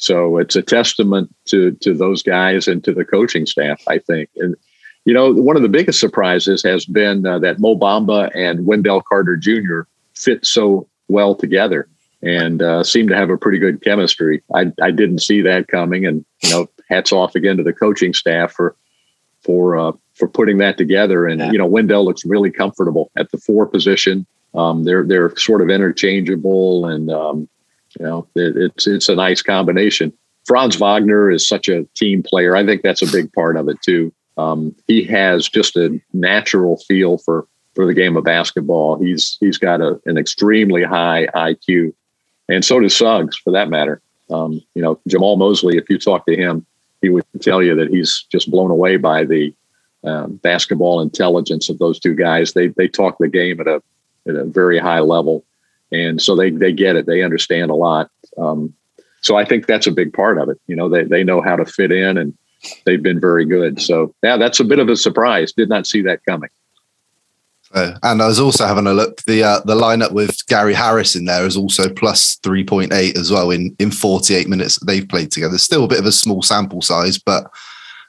So 0.02 0.38
it's 0.38 0.56
a 0.56 0.62
testament 0.62 1.32
to 1.46 1.70
to 1.80 1.94
those 1.94 2.24
guys 2.24 2.66
and 2.66 2.82
to 2.82 2.92
the 2.92 3.04
coaching 3.04 3.46
staff. 3.46 3.80
I 3.86 3.98
think, 3.98 4.30
and 4.34 4.56
you 5.04 5.14
know, 5.14 5.32
one 5.32 5.54
of 5.54 5.62
the 5.62 5.68
biggest 5.68 6.00
surprises 6.00 6.60
has 6.64 6.84
been 6.84 7.24
uh, 7.24 7.38
that 7.38 7.60
Mo 7.60 7.76
Bamba 7.76 8.28
and 8.34 8.66
Wendell 8.66 9.02
Carter 9.02 9.36
Jr. 9.36 9.82
fit 10.14 10.44
so 10.44 10.88
well 11.06 11.36
together 11.36 11.88
and 12.20 12.62
uh, 12.62 12.82
seem 12.82 13.06
to 13.08 13.16
have 13.16 13.30
a 13.30 13.38
pretty 13.38 13.60
good 13.60 13.80
chemistry. 13.80 14.42
I, 14.52 14.72
I 14.82 14.90
didn't 14.90 15.20
see 15.20 15.40
that 15.42 15.68
coming, 15.68 16.04
and 16.04 16.24
you 16.42 16.50
know, 16.50 16.68
hats 16.88 17.12
off 17.12 17.36
again 17.36 17.56
to 17.58 17.62
the 17.62 17.72
coaching 17.72 18.12
staff 18.12 18.50
for 18.50 18.74
for 19.42 19.78
uh, 19.78 19.92
for 20.14 20.26
putting 20.26 20.58
that 20.58 20.78
together. 20.78 21.28
And 21.28 21.52
you 21.52 21.58
know, 21.58 21.66
Wendell 21.66 22.04
looks 22.04 22.24
really 22.24 22.50
comfortable 22.50 23.12
at 23.16 23.30
the 23.30 23.38
four 23.38 23.66
position. 23.66 24.26
Um, 24.52 24.82
they're 24.82 25.04
they're 25.04 25.36
sort 25.36 25.62
of 25.62 25.70
interchangeable, 25.70 26.86
and 26.86 27.08
um, 27.08 27.48
you 27.98 28.06
know, 28.06 28.26
it, 28.34 28.56
it's 28.56 28.86
it's 28.86 29.08
a 29.08 29.14
nice 29.14 29.42
combination. 29.42 30.12
Franz 30.44 30.76
Wagner 30.76 31.30
is 31.30 31.46
such 31.46 31.68
a 31.68 31.84
team 31.94 32.22
player. 32.22 32.56
I 32.56 32.66
think 32.66 32.82
that's 32.82 33.02
a 33.02 33.12
big 33.12 33.32
part 33.32 33.56
of 33.56 33.68
it 33.68 33.80
too. 33.82 34.12
Um, 34.36 34.74
he 34.86 35.04
has 35.04 35.48
just 35.48 35.76
a 35.76 36.00
natural 36.12 36.78
feel 36.88 37.18
for 37.18 37.46
for 37.74 37.86
the 37.86 37.94
game 37.94 38.16
of 38.16 38.24
basketball. 38.24 38.98
He's 38.98 39.36
he's 39.40 39.58
got 39.58 39.80
a, 39.80 40.00
an 40.06 40.18
extremely 40.18 40.82
high 40.82 41.28
IQ, 41.34 41.94
and 42.48 42.64
so 42.64 42.80
does 42.80 42.96
Suggs 42.96 43.36
for 43.36 43.52
that 43.52 43.68
matter. 43.68 44.00
Um, 44.30 44.62
you 44.74 44.82
know, 44.82 44.98
Jamahl 45.08 45.38
Mosley, 45.38 45.76
if 45.76 45.88
you 45.90 45.98
talk 45.98 46.26
to 46.26 46.36
him, 46.36 46.64
he 47.02 47.08
would 47.08 47.24
tell 47.40 47.62
you 47.62 47.74
that 47.76 47.90
he's 47.90 48.24
just 48.30 48.50
blown 48.50 48.70
away 48.70 48.96
by 48.96 49.24
the 49.24 49.54
um, 50.04 50.36
basketball 50.36 51.00
intelligence 51.00 51.68
of 51.68 51.78
those 51.78 52.00
two 52.00 52.14
guys. 52.14 52.52
They 52.52 52.68
they 52.68 52.88
talk 52.88 53.16
the 53.18 53.28
game 53.28 53.60
at 53.60 53.68
a 53.68 53.82
at 54.26 54.36
a 54.36 54.44
very 54.44 54.78
high 54.78 55.00
level, 55.00 55.44
and 55.92 56.20
so 56.20 56.34
they 56.34 56.50
they 56.50 56.72
get 56.72 56.96
it. 56.96 57.06
They 57.06 57.22
understand 57.22 57.70
a 57.70 57.74
lot. 57.74 58.10
Um, 58.38 58.74
so 59.20 59.36
I 59.36 59.44
think 59.44 59.66
that's 59.66 59.86
a 59.86 59.92
big 59.92 60.12
part 60.12 60.38
of 60.38 60.48
it. 60.48 60.60
You 60.66 60.76
know, 60.76 60.88
they 60.88 61.04
they 61.04 61.22
know 61.22 61.40
how 61.40 61.56
to 61.56 61.64
fit 61.64 61.92
in, 61.92 62.18
and 62.18 62.36
they've 62.84 63.02
been 63.02 63.20
very 63.20 63.44
good. 63.44 63.80
So 63.80 64.14
yeah, 64.22 64.36
that's 64.36 64.60
a 64.60 64.64
bit 64.64 64.78
of 64.78 64.88
a 64.88 64.96
surprise. 64.96 65.52
Did 65.52 65.68
not 65.68 65.86
see 65.86 66.02
that 66.02 66.24
coming. 66.24 66.50
Uh, 67.74 67.96
and 68.02 68.20
I 68.20 68.26
was 68.26 68.38
also 68.38 68.66
having 68.66 68.86
a 68.86 68.92
look. 68.92 69.22
The 69.22 69.44
uh, 69.44 69.60
the 69.60 69.74
lineup 69.74 70.12
with 70.12 70.46
Gary 70.46 70.74
Harris 70.74 71.16
in 71.16 71.24
there 71.24 71.46
is 71.46 71.56
also 71.56 71.88
plus 71.88 72.36
three 72.42 72.64
point 72.64 72.92
eight 72.92 73.16
as 73.16 73.30
well 73.30 73.50
in 73.50 73.74
in 73.78 73.90
forty 73.90 74.34
eight 74.34 74.48
minutes 74.48 74.78
they've 74.84 75.08
played 75.08 75.30
together. 75.30 75.56
Still 75.58 75.84
a 75.84 75.88
bit 75.88 76.00
of 76.00 76.06
a 76.06 76.12
small 76.12 76.42
sample 76.42 76.82
size, 76.82 77.18
but 77.18 77.50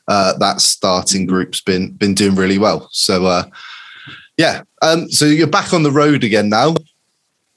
uh, 0.08 0.38
that 0.40 0.60
starting 0.60 1.26
group's 1.26 1.62
been 1.62 1.92
been 1.94 2.14
doing 2.14 2.36
really 2.36 2.58
well. 2.58 2.90
So 2.92 3.26
uh, 3.26 3.44
yeah, 4.38 4.64
um, 4.82 5.10
so 5.10 5.26
you're 5.26 5.48
back 5.48 5.74
on 5.74 5.84
the 5.84 5.92
road 5.92 6.24
again 6.24 6.50
now, 6.50 6.76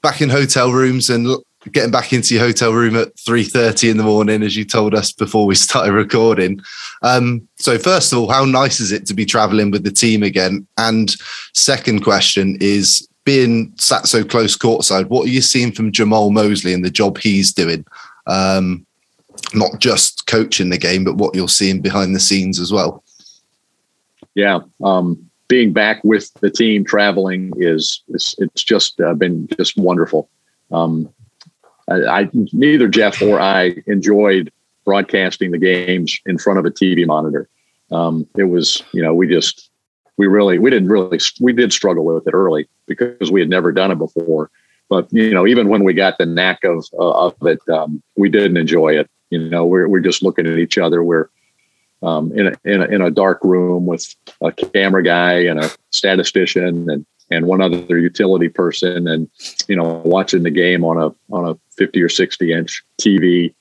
back 0.01 0.21
in 0.21 0.29
hotel 0.29 0.71
rooms 0.71 1.09
and 1.09 1.27
getting 1.71 1.91
back 1.91 2.13
into 2.13 2.35
your 2.35 2.43
hotel 2.43 2.73
room 2.73 2.95
at 2.95 3.15
3.30 3.15 3.91
in 3.91 3.97
the 3.97 4.03
morning 4.03 4.43
as 4.43 4.55
you 4.55 4.63
told 4.63 4.93
us 4.93 5.11
before 5.11 5.45
we 5.45 5.55
started 5.55 5.93
recording. 5.93 6.59
Um, 7.01 7.47
so 7.55 7.77
first 7.77 8.11
of 8.11 8.19
all 8.19 8.31
how 8.31 8.45
nice 8.45 8.79
is 8.79 8.91
it 8.91 9.05
to 9.07 9.13
be 9.13 9.25
traveling 9.25 9.71
with 9.71 9.83
the 9.83 9.91
team 9.91 10.23
again? 10.23 10.67
And 10.77 11.13
second 11.53 12.03
question 12.03 12.57
is 12.61 13.07
being 13.25 13.73
sat 13.77 14.07
so 14.07 14.23
close 14.23 14.57
courtside 14.57 15.07
what 15.07 15.25
are 15.25 15.31
you 15.31 15.41
seeing 15.41 15.73
from 15.73 15.91
jamahl 15.91 16.31
mosley 16.31 16.73
and 16.73 16.85
the 16.85 16.89
job 16.89 17.17
he's 17.17 17.51
doing? 17.51 17.85
Um, 18.25 18.85
not 19.53 19.79
just 19.79 20.27
coaching 20.27 20.69
the 20.69 20.77
game 20.77 21.03
but 21.03 21.15
what 21.15 21.35
you're 21.35 21.49
seeing 21.49 21.81
behind 21.81 22.15
the 22.15 22.19
scenes 22.19 22.59
as 22.59 22.71
well. 22.71 23.03
Yeah 24.35 24.59
um, 24.83 25.26
being 25.47 25.71
back 25.71 26.03
with 26.03 26.33
the 26.35 26.49
team 26.49 26.83
traveling 26.83 27.53
is, 27.57 28.03
is 28.09 28.35
it's 28.37 28.63
just 28.63 28.99
uh, 28.99 29.13
been 29.13 29.47
just 29.57 29.77
wonderful 29.77 30.29
um, 30.71 31.09
I, 31.89 32.29
neither 32.33 32.87
Jeff 32.87 33.21
or 33.21 33.39
I 33.39 33.75
enjoyed 33.87 34.51
broadcasting 34.85 35.51
the 35.51 35.57
games 35.57 36.19
in 36.25 36.37
front 36.37 36.59
of 36.59 36.65
a 36.65 36.71
TV 36.71 37.05
monitor. 37.05 37.49
Um, 37.91 38.27
it 38.37 38.45
was, 38.45 38.83
you 38.91 39.01
know, 39.01 39.13
we 39.13 39.27
just 39.27 39.69
we 40.17 40.27
really 40.27 40.59
we 40.59 40.69
didn't 40.69 40.89
really 40.89 41.19
we 41.39 41.53
did 41.53 41.71
struggle 41.71 42.03
with 42.03 42.27
it 42.27 42.33
early 42.33 42.67
because 42.87 43.31
we 43.31 43.39
had 43.39 43.49
never 43.49 43.71
done 43.71 43.91
it 43.91 43.97
before. 43.97 44.49
But 44.89 45.11
you 45.13 45.33
know, 45.33 45.47
even 45.47 45.69
when 45.69 45.83
we 45.83 45.93
got 45.93 46.17
the 46.17 46.25
knack 46.25 46.63
of 46.63 46.85
uh, 46.93 47.27
of 47.27 47.35
it, 47.43 47.59
um, 47.69 48.01
we 48.17 48.29
didn't 48.29 48.57
enjoy 48.57 48.97
it. 48.97 49.09
You 49.29 49.39
know, 49.49 49.65
we're 49.65 49.87
we're 49.87 49.99
just 50.01 50.23
looking 50.23 50.47
at 50.47 50.59
each 50.59 50.77
other. 50.77 51.03
We're 51.03 51.29
um, 52.03 52.31
in 52.37 52.47
a, 52.47 52.53
in 52.63 52.81
a 52.81 52.85
in 52.85 53.01
a 53.01 53.11
dark 53.11 53.43
room 53.43 53.85
with 53.85 54.15
a 54.41 54.51
camera 54.51 55.03
guy 55.03 55.39
and 55.39 55.59
a 55.59 55.69
statistician 55.89 56.89
and 56.89 57.05
and 57.29 57.45
one 57.45 57.61
other 57.61 57.99
utility 57.99 58.49
person 58.49 59.07
and 59.07 59.29
you 59.67 59.75
know 59.75 60.01
watching 60.05 60.43
the 60.43 60.51
game 60.51 60.83
on 60.83 60.97
a 60.97 61.33
on 61.33 61.49
a 61.49 61.57
50 61.75 62.01
or 62.01 62.09
60 62.09 62.51
inch 62.51 62.83
tv 62.99 63.53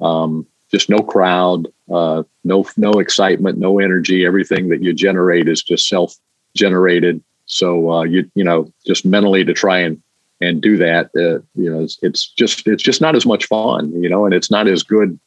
um, 0.00 0.46
just 0.70 0.88
no 0.88 0.98
crowd 0.98 1.66
uh, 1.90 2.22
no 2.44 2.64
no 2.76 2.92
excitement 2.92 3.58
no 3.58 3.78
energy. 3.78 4.24
Everything 4.24 4.68
that 4.68 4.82
you 4.82 4.92
generate 4.92 5.48
is 5.48 5.62
just 5.62 5.88
self 5.88 6.14
generated 6.54 7.22
so 7.46 7.90
uh, 7.90 8.02
you 8.02 8.30
you 8.34 8.44
know 8.44 8.72
just 8.86 9.04
mentally 9.04 9.44
to 9.44 9.52
try 9.52 9.78
and 9.78 10.00
and 10.40 10.62
do 10.62 10.76
that 10.76 11.06
uh, 11.16 11.42
you 11.54 11.70
know 11.70 11.82
it's, 11.82 11.98
it's, 12.02 12.28
just 12.28 12.66
it's 12.66 12.82
just 12.82 13.00
not 13.00 13.14
as 13.16 13.26
much 13.26 13.46
fun 13.46 13.92
you 14.02 14.08
know 14.08 14.24
and 14.24 14.32
it's 14.32 14.50
not 14.50 14.68
as 14.68 14.82
good 14.82 15.18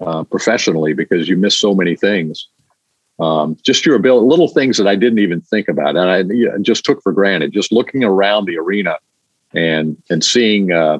uh, 0.00 0.24
professionally 0.24 0.94
because 0.94 1.28
you 1.28 1.36
miss 1.36 1.56
so 1.56 1.74
many 1.74 1.94
things 1.96 2.48
um, 3.22 3.56
just 3.62 3.86
your 3.86 3.94
ability, 3.94 4.26
little 4.26 4.48
things 4.48 4.76
that 4.78 4.88
I 4.88 4.96
didn't 4.96 5.20
even 5.20 5.40
think 5.40 5.68
about, 5.68 5.96
and 5.96 6.10
I 6.10 6.18
you 6.34 6.48
know, 6.48 6.58
just 6.58 6.84
took 6.84 7.02
for 7.02 7.12
granted. 7.12 7.52
Just 7.52 7.70
looking 7.70 8.02
around 8.02 8.46
the 8.46 8.58
arena 8.58 8.96
and 9.54 9.96
and 10.10 10.24
seeing 10.24 10.72
uh, 10.72 10.98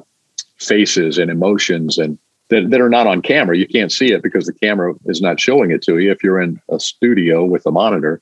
faces 0.57 1.17
and 1.17 1.29
emotions 1.29 1.97
and 1.97 2.17
that, 2.49 2.69
that 2.69 2.81
are 2.81 2.89
not 2.89 3.07
on 3.07 3.21
camera. 3.21 3.57
You 3.57 3.67
can't 3.67 3.91
see 3.91 4.13
it 4.13 4.21
because 4.21 4.45
the 4.45 4.53
camera 4.53 4.93
is 5.05 5.21
not 5.21 5.39
showing 5.39 5.71
it 5.71 5.81
to 5.83 5.97
you 5.97 6.11
if 6.11 6.23
you're 6.23 6.41
in 6.41 6.61
a 6.69 6.79
studio 6.79 7.43
with 7.43 7.65
a 7.65 7.71
monitor. 7.71 8.21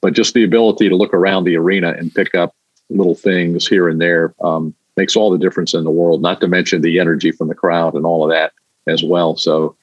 But 0.00 0.14
just 0.14 0.34
the 0.34 0.44
ability 0.44 0.88
to 0.88 0.96
look 0.96 1.14
around 1.14 1.44
the 1.44 1.56
arena 1.56 1.94
and 1.96 2.14
pick 2.14 2.34
up 2.34 2.54
little 2.90 3.14
things 3.14 3.66
here 3.66 3.88
and 3.88 4.00
there 4.00 4.34
um, 4.40 4.74
makes 4.96 5.14
all 5.14 5.30
the 5.30 5.38
difference 5.38 5.74
in 5.74 5.84
the 5.84 5.90
world. 5.90 6.22
Not 6.22 6.40
to 6.40 6.48
mention 6.48 6.82
the 6.82 6.98
energy 6.98 7.32
from 7.32 7.48
the 7.48 7.54
crowd 7.54 7.94
and 7.94 8.06
all 8.06 8.24
of 8.24 8.30
that 8.30 8.52
as 8.86 9.04
well. 9.04 9.36
So 9.36 9.76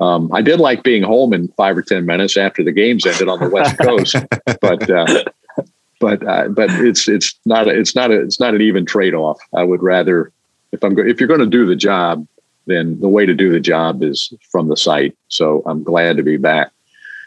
um, 0.00 0.30
I 0.32 0.42
did 0.42 0.60
like 0.60 0.82
being 0.82 1.02
home 1.02 1.32
in 1.32 1.48
five 1.48 1.76
or 1.76 1.82
ten 1.82 2.06
minutes 2.06 2.36
after 2.36 2.62
the 2.62 2.72
games 2.72 3.06
ended 3.06 3.28
on 3.28 3.40
the 3.40 3.48
West 3.48 3.78
Coast, 3.82 4.16
but 4.60 4.88
uh, 4.90 5.24
but 6.00 6.26
uh, 6.26 6.48
but 6.48 6.70
it's 6.70 7.08
it's 7.08 7.38
not 7.44 7.68
a, 7.68 7.78
it's 7.78 7.94
not 7.94 8.10
a, 8.10 8.20
it's 8.20 8.40
not 8.40 8.54
an 8.54 8.60
even 8.60 8.86
trade 8.86 9.14
off. 9.14 9.38
I 9.54 9.64
would 9.64 9.82
rather 9.82 10.32
if 10.72 10.82
I'm 10.84 10.94
go- 10.94 11.06
if 11.06 11.20
you're 11.20 11.28
going 11.28 11.40
to 11.40 11.46
do 11.46 11.66
the 11.66 11.76
job, 11.76 12.26
then 12.66 13.00
the 13.00 13.08
way 13.08 13.26
to 13.26 13.34
do 13.34 13.50
the 13.50 13.60
job 13.60 14.02
is 14.02 14.32
from 14.50 14.68
the 14.68 14.76
site. 14.76 15.16
So 15.28 15.62
I'm 15.66 15.82
glad 15.82 16.16
to 16.16 16.22
be 16.22 16.36
back. 16.36 16.70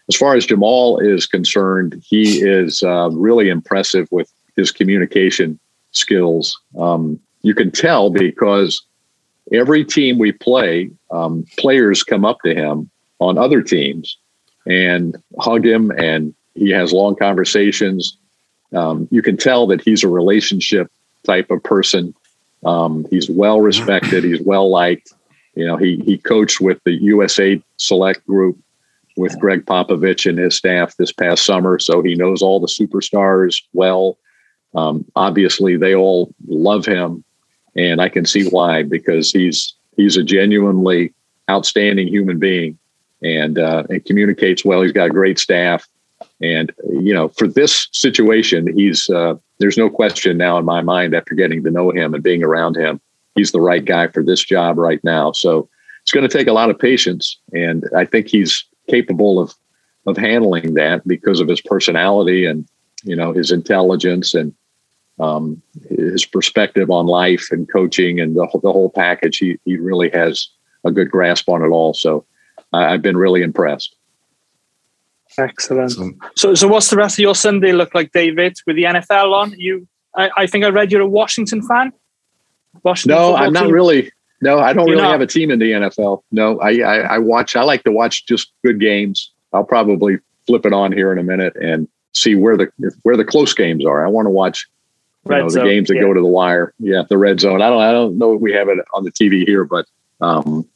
As 0.09 0.15
far 0.15 0.35
as 0.35 0.45
Jamahl 0.45 1.01
is 1.01 1.25
concerned, 1.25 2.01
he 2.05 2.41
is 2.41 2.83
uh, 2.83 3.09
really 3.11 3.49
impressive 3.49 4.07
with 4.11 4.31
his 4.55 4.71
communication 4.71 5.59
skills. 5.91 6.59
Um, 6.77 7.19
you 7.43 7.53
can 7.53 7.71
tell 7.71 8.09
because 8.09 8.81
every 9.51 9.83
team 9.85 10.17
we 10.17 10.31
play, 10.31 10.91
um, 11.11 11.45
players 11.57 12.03
come 12.03 12.25
up 12.25 12.39
to 12.45 12.53
him 12.53 12.89
on 13.19 13.37
other 13.37 13.61
teams 13.61 14.17
and 14.65 15.15
hug 15.39 15.65
him, 15.65 15.91
and 15.91 16.33
he 16.55 16.69
has 16.71 16.93
long 16.93 17.15
conversations. 17.15 18.17
Um, 18.73 19.07
you 19.11 19.21
can 19.21 19.37
tell 19.37 19.67
that 19.67 19.81
he's 19.81 20.03
a 20.03 20.07
relationship 20.07 20.91
type 21.23 21.51
of 21.51 21.63
person. 21.63 22.13
Um, 22.63 23.05
he's 23.09 23.29
well 23.29 23.61
respected. 23.61 24.23
He's 24.23 24.41
well 24.41 24.69
liked. 24.69 25.13
You 25.55 25.65
know, 25.65 25.77
he 25.77 25.97
he 26.05 26.17
coached 26.17 26.61
with 26.61 26.79
the 26.85 26.93
USA 26.93 27.61
Select 27.77 28.25
Group 28.25 28.57
with 29.17 29.37
Gregg 29.39 29.65
Popovich 29.65 30.27
and 30.29 30.37
his 30.37 30.55
staff 30.55 30.95
this 30.95 31.11
past 31.11 31.45
summer, 31.45 31.79
so 31.79 32.01
he 32.01 32.15
knows 32.15 32.41
all 32.41 32.59
the 32.59 32.67
superstars 32.67 33.61
well. 33.73 34.17
Um, 34.73 35.05
obviously, 35.15 35.75
they 35.75 35.93
all 35.93 36.33
love 36.47 36.85
him, 36.85 37.23
and 37.75 38.01
I 38.01 38.09
can 38.09 38.25
see 38.25 38.47
why 38.49 38.83
because 38.83 39.31
he's 39.31 39.73
he's 39.95 40.17
a 40.17 40.23
genuinely 40.23 41.13
outstanding 41.49 42.07
human 42.07 42.39
being, 42.39 42.77
and 43.21 43.57
uh, 43.57 43.83
and 43.89 44.03
communicates 44.05 44.65
well. 44.65 44.81
He's 44.81 44.91
got 44.91 45.07
a 45.07 45.11
great 45.11 45.39
staff, 45.39 45.87
and 46.41 46.71
you 46.89 47.13
know, 47.13 47.29
for 47.29 47.47
this 47.47 47.87
situation, 47.91 48.75
he's 48.77 49.09
uh, 49.09 49.35
there's 49.59 49.77
no 49.77 49.89
question 49.89 50.37
now 50.37 50.57
in 50.57 50.65
my 50.65 50.81
mind 50.81 51.13
after 51.13 51.35
getting 51.35 51.63
to 51.63 51.71
know 51.71 51.91
him 51.91 52.13
and 52.13 52.23
being 52.23 52.43
around 52.43 52.75
him, 52.75 52.99
he's 53.35 53.51
the 53.51 53.61
right 53.61 53.85
guy 53.85 54.07
for 54.07 54.23
this 54.23 54.43
job 54.43 54.77
right 54.77 55.03
now. 55.03 55.31
So 55.31 55.69
it's 56.01 56.11
going 56.11 56.27
to 56.27 56.37
take 56.37 56.47
a 56.47 56.53
lot 56.53 56.69
of 56.69 56.79
patience, 56.79 57.37
and 57.53 57.85
I 57.95 58.05
think 58.05 58.27
he's 58.27 58.65
capable 58.89 59.39
of 59.39 59.53
of 60.07 60.17
handling 60.17 60.73
that 60.73 61.07
because 61.07 61.39
of 61.39 61.47
his 61.47 61.61
personality 61.61 62.45
and 62.45 62.67
you 63.03 63.15
know 63.15 63.31
his 63.33 63.51
intelligence 63.51 64.33
and 64.33 64.53
um, 65.21 65.61
his 65.89 66.25
perspective 66.25 66.89
on 66.89 67.05
life 67.05 67.49
and 67.51 67.71
coaching 67.71 68.19
and 68.19 68.35
the, 68.35 68.47
the 68.61 68.71
whole 68.71 68.89
package. 68.89 69.37
He 69.37 69.57
he 69.65 69.77
really 69.77 70.09
has 70.09 70.49
a 70.83 70.91
good 70.91 71.11
grasp 71.11 71.47
on 71.47 71.61
it 71.61 71.67
all. 71.67 71.93
So 71.93 72.25
I, 72.73 72.93
I've 72.93 73.01
been 73.01 73.17
really 73.17 73.43
impressed. 73.43 73.95
Excellent. 75.37 76.19
So, 76.35 76.55
so 76.55 76.67
what's 76.67 76.89
the 76.89 76.97
rest 76.97 77.15
of 77.15 77.23
your 77.23 77.35
Sunday 77.35 77.71
look 77.71 77.95
like, 77.95 78.11
David? 78.11 78.57
With 78.67 78.75
the 78.75 78.83
NFL 78.83 79.33
on, 79.33 79.53
you, 79.57 79.87
I, 80.15 80.29
I 80.35 80.47
think 80.47 80.65
I 80.65 80.69
read 80.69 80.91
you're 80.91 81.01
a 81.01 81.07
Washington 81.07 81.61
fan. 81.61 81.93
Washington 82.83 83.17
no, 83.17 83.35
I'm 83.35 83.53
not 83.53 83.63
team? 83.63 83.71
really. 83.71 84.11
No, 84.41 84.59
I 84.59 84.73
don't 84.73 84.87
you're 84.87 84.95
really 84.95 85.07
not. 85.07 85.11
have 85.11 85.21
a 85.21 85.27
team 85.27 85.51
in 85.51 85.59
the 85.59 85.71
NFL. 85.71 86.23
No, 86.31 86.59
I, 86.59 86.79
I, 86.79 86.97
I 86.97 87.17
watch. 87.19 87.55
I 87.55 87.63
like 87.63 87.83
to 87.83 87.91
watch 87.91 88.25
just 88.25 88.51
good 88.65 88.79
games. 88.79 89.31
I'll 89.53 89.63
probably 89.63 90.17
flip 90.47 90.65
it 90.65 90.73
on 90.73 90.91
here 90.91 91.11
in 91.11 91.19
a 91.19 91.23
minute 91.23 91.55
and 91.61 91.87
see 92.13 92.35
where 92.35 92.57
the 92.57 92.69
where 93.03 93.15
the 93.15 93.23
close 93.23 93.53
games 93.53 93.85
are. 93.85 94.05
I 94.05 94.09
want 94.09 94.25
to 94.25 94.31
watch 94.31 94.67
you 95.25 95.35
know, 95.35 95.43
the 95.43 95.49
zone, 95.49 95.65
games 95.65 95.87
that 95.89 95.95
yeah. 95.95 96.01
go 96.01 96.13
to 96.13 96.19
the 96.19 96.25
wire. 96.25 96.73
Yeah, 96.79 97.03
the 97.09 97.17
red 97.17 97.39
zone. 97.39 97.61
I 97.61 97.69
don't 97.69 97.81
I 97.81 97.91
don't 97.91 98.17
know 98.17 98.33
if 98.33 98.41
we 98.41 98.53
have 98.53 98.69
it 98.69 98.79
on 98.93 99.03
the 99.03 99.11
TV 99.11 99.45
here, 99.45 99.65
but 99.65 99.85
um, 100.19 100.67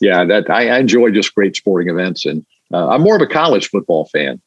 yeah, 0.00 0.24
that 0.24 0.50
I, 0.50 0.68
I 0.68 0.78
enjoy 0.78 1.10
just 1.10 1.34
great 1.34 1.56
sporting 1.56 1.88
events 1.88 2.26
and 2.26 2.44
uh, 2.72 2.88
I'm 2.88 3.02
more 3.02 3.16
of 3.16 3.22
a 3.22 3.26
college 3.26 3.68
football 3.68 4.06
fan 4.06 4.40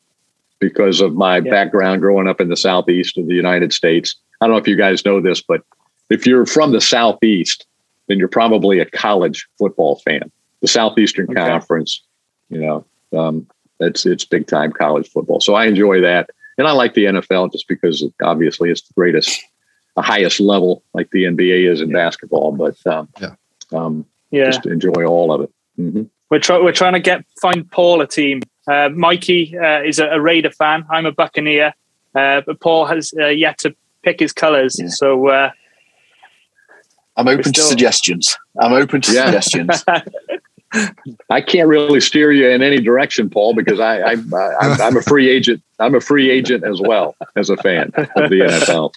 because 0.60 1.02
of 1.02 1.14
my 1.14 1.38
yeah. 1.38 1.52
background 1.52 2.02
growing 2.02 2.28
up 2.28 2.42
in 2.42 2.50
the 2.50 2.58
southeast 2.58 3.18
of 3.18 3.28
the 3.28 3.36
United 3.36 3.74
States. 3.74 4.16
I 4.42 4.46
don't 4.46 4.54
know 4.54 4.60
if 4.60 4.68
you 4.68 4.76
guys 4.76 5.06
know 5.06 5.22
this, 5.22 5.42
but 5.42 5.62
if 6.10 6.26
you're 6.26 6.46
from 6.46 6.72
the 6.72 6.82
southeast, 6.82 7.66
then 8.08 8.18
you're 8.18 8.28
probably 8.28 8.80
a 8.80 8.86
college 8.86 9.48
football 9.58 9.98
fan. 9.98 10.32
The 10.62 10.68
Southeastern 10.68 11.28
okay. 11.30 11.48
Conference, 11.48 12.02
you 12.50 12.60
know, 12.60 12.86
um, 13.18 13.48
it's 13.80 14.06
it's 14.06 14.26
big 14.26 14.48
time 14.48 14.72
college 14.72 15.08
football. 15.10 15.40
So 15.40 15.54
I 15.54 15.68
enjoy 15.68 16.02
that, 16.02 16.32
and 16.58 16.68
I 16.68 16.72
like 16.72 16.94
the 16.94 17.06
NFL 17.06 17.52
just 17.52 17.68
because 17.68 18.04
obviously 18.22 18.70
it's 18.70 18.82
the 18.82 18.94
greatest, 18.94 19.44
the 19.96 20.02
highest 20.02 20.40
level, 20.40 20.84
like 20.94 21.12
the 21.12 21.24
NBA 21.24 21.72
is 21.72 21.82
in 21.82 21.90
yeah. 21.90 21.98
basketball. 21.98 22.52
But 22.52 22.76
um, 22.88 23.10
yeah, 23.22 23.36
um, 23.74 24.06
yeah, 24.32 24.46
just 24.46 24.66
enjoy 24.66 25.06
all 25.06 25.32
of 25.32 25.42
it. 25.42 25.52
Mm-hmm. 25.80 26.04
We're 26.30 26.40
trying. 26.40 26.64
We're 26.64 26.74
trying 26.74 26.94
to 26.94 27.00
get 27.00 27.26
find 27.42 27.70
Paul 27.70 28.02
a 28.02 28.08
team. 28.08 28.42
Uh, 28.68 28.90
Mikey 28.90 29.58
uh, 29.58 29.82
is 29.82 30.00
a, 30.00 30.08
a, 30.08 30.20
Raider 30.20 30.52
fan. 30.52 30.86
I'm 30.90 31.06
a 31.06 31.12
Buccaneer, 31.12 31.74
uh, 32.16 32.42
but 32.46 32.60
Paul 32.60 32.86
has 32.86 33.14
uh, 33.18 33.28
yet 33.28 33.60
to 33.60 33.74
pick 34.04 34.20
his 34.20 34.34
colours. 34.34 34.78
Yeah. 34.78 34.90
So 34.90 35.30
uh, 35.30 35.52
I'm 37.16 37.28
open 37.28 37.46
still... 37.46 37.64
to 37.64 37.70
suggestions. 37.70 38.38
I'm 38.60 38.74
open 38.74 39.02
to 39.02 39.14
yeah. 39.14 39.26
suggestions. 39.26 39.86
I 41.30 41.42
can't 41.42 41.68
really 41.68 42.00
steer 42.02 42.32
you 42.32 42.50
in 42.50 42.62
any 42.62 42.80
direction, 42.80 43.30
Paul, 43.30 43.54
because 43.54 43.80
I, 43.80 44.00
I, 44.00 44.12
I 44.14 44.78
I'm 44.82 44.98
a 44.98 45.02
free 45.02 45.30
agent. 45.30 45.62
I'm 45.80 45.96
a 45.96 46.02
free 46.02 46.30
agent 46.30 46.64
as 46.64 46.82
well 46.82 47.16
as 47.36 47.50
a 47.50 47.58
fan 47.58 47.92
of 47.96 48.30
the 48.30 48.42
NFL. 48.42 48.94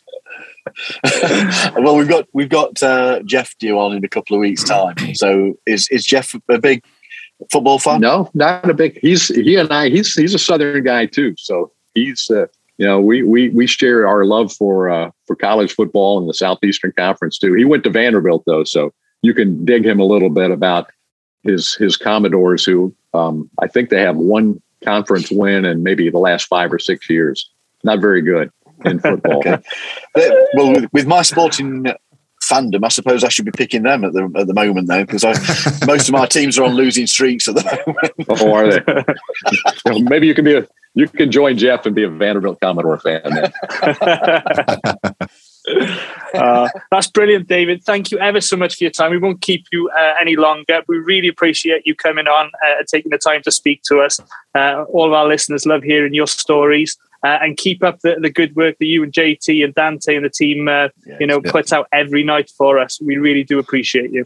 well, 1.82 1.96
we've 1.96 2.08
got 2.08 2.26
we've 2.32 2.48
got 2.48 2.82
uh, 2.82 3.20
Jeff 3.24 3.56
due 3.58 3.78
on 3.78 3.96
in 3.96 4.04
a 4.04 4.08
couple 4.08 4.36
of 4.36 4.40
weeks' 4.40 4.64
time. 4.64 4.96
So 5.14 5.54
is 5.66 5.88
is 5.90 6.04
Jeff 6.04 6.34
a 6.48 6.58
big 6.58 6.84
football 7.50 7.78
fan? 7.78 8.00
No, 8.00 8.30
not 8.34 8.68
a 8.68 8.74
big. 8.74 8.98
He's 9.00 9.28
he 9.28 9.56
and 9.56 9.70
I. 9.72 9.88
He's 9.88 10.14
he's 10.14 10.34
a 10.34 10.38
Southern 10.38 10.84
guy 10.84 11.06
too. 11.06 11.34
So 11.38 11.72
he's 11.94 12.30
uh, 12.30 12.46
you 12.78 12.86
know 12.86 13.00
we 13.00 13.22
we 13.22 13.50
we 13.50 13.66
share 13.66 14.06
our 14.06 14.24
love 14.24 14.52
for 14.52 14.90
uh, 14.90 15.10
for 15.26 15.36
college 15.36 15.72
football 15.72 16.18
and 16.18 16.28
the 16.28 16.34
Southeastern 16.34 16.92
Conference 16.96 17.38
too. 17.38 17.54
He 17.54 17.64
went 17.64 17.84
to 17.84 17.90
Vanderbilt 17.90 18.44
though, 18.46 18.64
so 18.64 18.92
you 19.22 19.34
can 19.34 19.64
dig 19.64 19.84
him 19.84 20.00
a 20.00 20.04
little 20.04 20.30
bit 20.30 20.50
about 20.50 20.90
his 21.42 21.74
his 21.74 21.96
Commodores, 21.96 22.64
who 22.64 22.94
um, 23.14 23.50
I 23.58 23.66
think 23.66 23.90
they 23.90 24.00
have 24.00 24.16
one 24.16 24.60
conference 24.84 25.30
win 25.30 25.64
in 25.64 25.82
maybe 25.82 26.10
the 26.10 26.18
last 26.18 26.46
five 26.46 26.72
or 26.72 26.78
six 26.78 27.08
years. 27.08 27.50
Not 27.84 28.00
very 28.00 28.22
good 28.22 28.50
in 28.84 28.98
football. 29.00 29.38
okay. 29.38 29.58
Well, 30.54 30.72
with, 30.72 30.92
with 30.92 31.06
my 31.06 31.22
sporting 31.22 31.86
fandom, 32.42 32.84
I 32.84 32.88
suppose 32.88 33.22
I 33.24 33.28
should 33.28 33.44
be 33.44 33.52
picking 33.52 33.82
them 33.82 34.04
at 34.04 34.12
the 34.12 34.30
at 34.36 34.46
the 34.46 34.54
moment 34.54 34.88
though, 34.88 35.04
because 35.04 35.24
most 35.86 36.08
of 36.08 36.12
my 36.12 36.26
teams 36.26 36.58
are 36.58 36.64
on 36.64 36.74
losing 36.74 37.06
streaks 37.06 37.48
at 37.48 37.54
the 37.54 37.64
moment. 37.86 38.14
oh, 38.28 38.52
are 38.52 38.70
they? 38.70 39.04
well, 39.84 40.00
maybe 40.00 40.26
you 40.26 40.34
can 40.34 40.44
be 40.44 40.56
a 40.56 40.66
you 40.94 41.08
can 41.08 41.30
join 41.30 41.56
Jeff 41.56 41.86
and 41.86 41.94
be 41.94 42.02
a 42.02 42.10
Vanderbilt 42.10 42.60
Commodore 42.60 42.98
fan. 42.98 43.22
uh, 46.34 46.68
that's 46.90 47.08
brilliant, 47.08 47.48
David. 47.48 47.82
Thank 47.84 48.10
you 48.10 48.18
ever 48.18 48.40
so 48.40 48.56
much 48.56 48.76
for 48.76 48.84
your 48.84 48.90
time. 48.90 49.10
We 49.10 49.18
won't 49.18 49.40
keep 49.40 49.66
you 49.72 49.90
uh, 49.90 50.14
any 50.20 50.36
longer. 50.36 50.82
We 50.88 50.98
really 50.98 51.28
appreciate 51.28 51.86
you 51.86 51.94
coming 51.94 52.28
on 52.28 52.46
uh, 52.46 52.78
and 52.78 52.88
taking 52.88 53.10
the 53.10 53.18
time 53.18 53.42
to 53.42 53.50
speak 53.50 53.82
to 53.84 54.00
us. 54.00 54.20
Uh, 54.54 54.84
all 54.84 55.06
of 55.06 55.12
our 55.12 55.26
listeners 55.26 55.66
love 55.66 55.82
hearing 55.82 56.14
your 56.14 56.26
stories 56.26 56.96
uh, 57.22 57.38
and 57.40 57.56
keep 57.56 57.82
up 57.82 58.00
the, 58.00 58.16
the 58.20 58.30
good 58.30 58.54
work 58.56 58.76
that 58.78 58.86
you 58.86 59.02
and 59.02 59.12
JT 59.12 59.64
and 59.64 59.74
Dante 59.74 60.16
and 60.16 60.24
the 60.24 60.30
team, 60.30 60.68
uh, 60.68 60.88
yeah, 61.04 61.16
you 61.20 61.26
know, 61.26 61.40
put 61.40 61.72
out 61.72 61.86
every 61.92 62.22
night 62.22 62.50
for 62.50 62.78
us. 62.78 63.00
We 63.00 63.18
really 63.18 63.44
do 63.44 63.58
appreciate 63.58 64.10
you. 64.10 64.24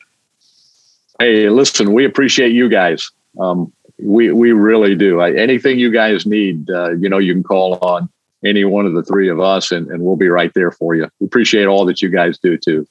Hey, 1.18 1.48
listen, 1.48 1.92
we 1.92 2.04
appreciate 2.04 2.52
you 2.52 2.68
guys. 2.68 3.10
Um, 3.40 3.72
we 4.00 4.32
we 4.32 4.52
really 4.52 4.96
do. 4.96 5.20
I, 5.20 5.32
anything 5.32 5.78
you 5.78 5.90
guys 5.90 6.26
need, 6.26 6.68
uh, 6.70 6.92
you 6.92 7.08
know, 7.08 7.18
you 7.18 7.32
can 7.32 7.44
call 7.44 7.78
on 7.80 8.08
any 8.44 8.64
one 8.64 8.86
of 8.86 8.92
the 8.92 9.02
three 9.02 9.28
of 9.28 9.40
us, 9.40 9.72
and, 9.72 9.88
and 9.88 10.02
we'll 10.02 10.16
be 10.16 10.28
right 10.28 10.52
there 10.54 10.70
for 10.70 10.94
you. 10.94 11.08
We 11.20 11.26
appreciate 11.26 11.66
all 11.66 11.84
that 11.86 12.02
you 12.02 12.08
guys 12.08 12.38
do 12.38 12.56
too. 12.58 12.86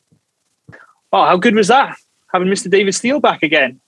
Oh, 1.12 1.26
how 1.26 1.38
good 1.38 1.56
was 1.56 1.68
that? 1.68 1.98
Having 2.34 2.48
Mr. 2.48 2.70
David 2.70 2.96
Steele 2.96 3.20
back 3.20 3.44
again. 3.44 3.80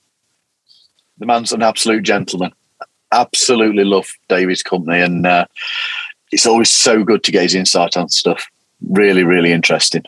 The 1.18 1.26
man's 1.26 1.52
an 1.52 1.62
absolute 1.62 2.02
gentleman. 2.02 2.52
Absolutely 3.12 3.84
love 3.84 4.08
David's 4.28 4.62
company, 4.62 5.00
and 5.00 5.26
uh, 5.26 5.46
it's 6.30 6.46
always 6.46 6.70
so 6.70 7.02
good 7.02 7.24
to 7.24 7.32
get 7.32 7.42
his 7.42 7.54
insight 7.54 7.96
on 7.96 8.08
stuff. 8.08 8.46
Really, 8.88 9.24
really 9.24 9.52
interesting. 9.52 10.04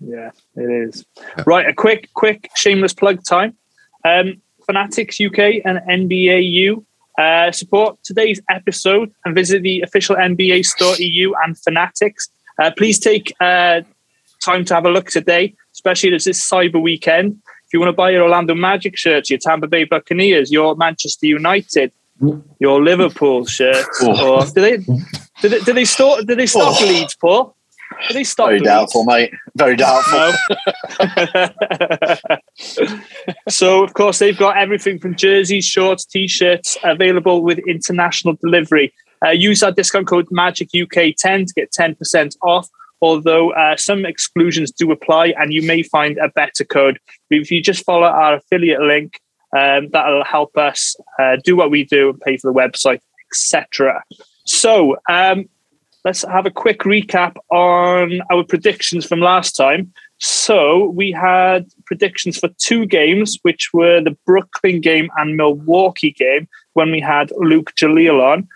Yeah, 0.00 0.30
it 0.56 0.88
is. 0.88 1.04
Yeah. 1.16 1.44
Right, 1.46 1.68
a 1.68 1.72
quick, 1.72 2.10
quick 2.14 2.50
shameless 2.54 2.92
plug 2.92 3.24
time. 3.24 3.56
Um, 4.04 4.40
Fanatics 4.66 5.18
UK 5.20 5.62
and 5.64 5.78
NBAU 5.88 6.84
uh, 7.18 7.50
support 7.52 7.98
today's 8.04 8.40
episode 8.48 9.12
and 9.24 9.34
visit 9.34 9.62
the 9.62 9.80
official 9.82 10.16
NBA 10.16 10.64
store 10.64 10.94
EU 10.98 11.32
and 11.44 11.58
Fanatics. 11.58 12.30
Uh, 12.58 12.70
please 12.76 12.98
take 12.98 13.34
uh, 13.40 13.82
time 14.42 14.64
to 14.64 14.74
have 14.74 14.86
a 14.86 14.90
look 14.90 15.10
today, 15.10 15.54
especially 15.74 16.14
as 16.14 16.24
this 16.24 16.48
Cyber 16.48 16.80
Weekend. 16.80 17.38
If 17.66 17.74
you 17.74 17.80
want 17.80 17.90
to 17.90 17.92
buy 17.92 18.10
your 18.10 18.22
Orlando 18.22 18.54
Magic 18.54 18.96
shirts, 18.96 19.28
your 19.28 19.38
Tampa 19.38 19.66
Bay 19.66 19.84
Buccaneers, 19.84 20.50
your 20.50 20.74
Manchester 20.76 21.26
United, 21.26 21.92
your 22.58 22.82
Liverpool 22.82 23.44
shirts, 23.46 24.02
or 24.02 24.44
do 24.46 24.60
they 24.60 24.76
do 24.78 25.48
they, 25.48 25.60
do 25.60 25.72
they 25.72 25.84
store 25.84 26.22
do 26.22 26.34
they 26.34 26.46
stock 26.46 26.76
oh. 26.80 26.86
Leeds, 26.86 27.14
Paul? 27.16 27.54
Stock 28.24 28.48
Very 28.48 28.60
doubtful, 28.60 29.04
mate. 29.04 29.32
Very 29.56 29.76
doubtful. 29.84 30.32
so, 33.48 33.84
of 33.84 33.94
course, 33.94 34.18
they've 34.18 34.38
got 34.38 34.56
everything 34.56 34.98
from 34.98 35.14
jerseys, 35.14 35.64
shorts, 35.64 36.04
t-shirts 36.04 36.76
available 36.84 37.42
with 37.42 37.58
international 37.60 38.34
delivery. 38.34 38.92
Uh, 39.24 39.30
use 39.30 39.62
our 39.62 39.72
discount 39.72 40.06
code 40.06 40.26
Magic 40.30 40.70
UK 40.74 41.14
10 41.16 41.46
to 41.46 41.54
get 41.54 41.72
10% 41.72 42.36
off. 42.42 42.68
Although 43.00 43.52
uh, 43.52 43.76
some 43.76 44.04
exclusions 44.04 44.72
do 44.72 44.90
apply, 44.90 45.34
and 45.38 45.52
you 45.52 45.62
may 45.62 45.82
find 45.82 46.18
a 46.18 46.28
better 46.30 46.64
code. 46.64 46.98
If 47.30 47.50
you 47.50 47.62
just 47.62 47.84
follow 47.84 48.06
our 48.06 48.34
affiliate 48.34 48.80
link, 48.80 49.20
um, 49.56 49.88
that'll 49.90 50.24
help 50.24 50.56
us 50.56 50.96
uh, 51.18 51.36
do 51.44 51.56
what 51.56 51.70
we 51.70 51.84
do 51.84 52.10
and 52.10 52.20
pay 52.20 52.36
for 52.36 52.52
the 52.52 52.58
website, 52.58 53.00
etc. 53.30 54.02
So, 54.44 54.96
um, 55.08 55.48
let's 56.04 56.22
have 56.22 56.46
a 56.46 56.50
quick 56.50 56.80
recap 56.80 57.36
on 57.50 58.20
our 58.30 58.44
predictions 58.44 59.06
from 59.06 59.20
last 59.20 59.52
time. 59.52 59.92
So 60.18 60.88
we 60.90 61.12
had 61.12 61.66
predictions 61.86 62.38
for 62.38 62.48
two 62.58 62.86
games, 62.86 63.38
which 63.42 63.70
were 63.72 64.00
the 64.00 64.16
Brooklyn 64.26 64.80
game 64.80 65.10
and 65.16 65.36
Milwaukee 65.36 66.10
game, 66.10 66.48
when 66.72 66.90
we 66.90 67.00
had 67.00 67.30
Luke 67.36 67.72
Jaleel 67.76 68.20
on. 68.20 68.48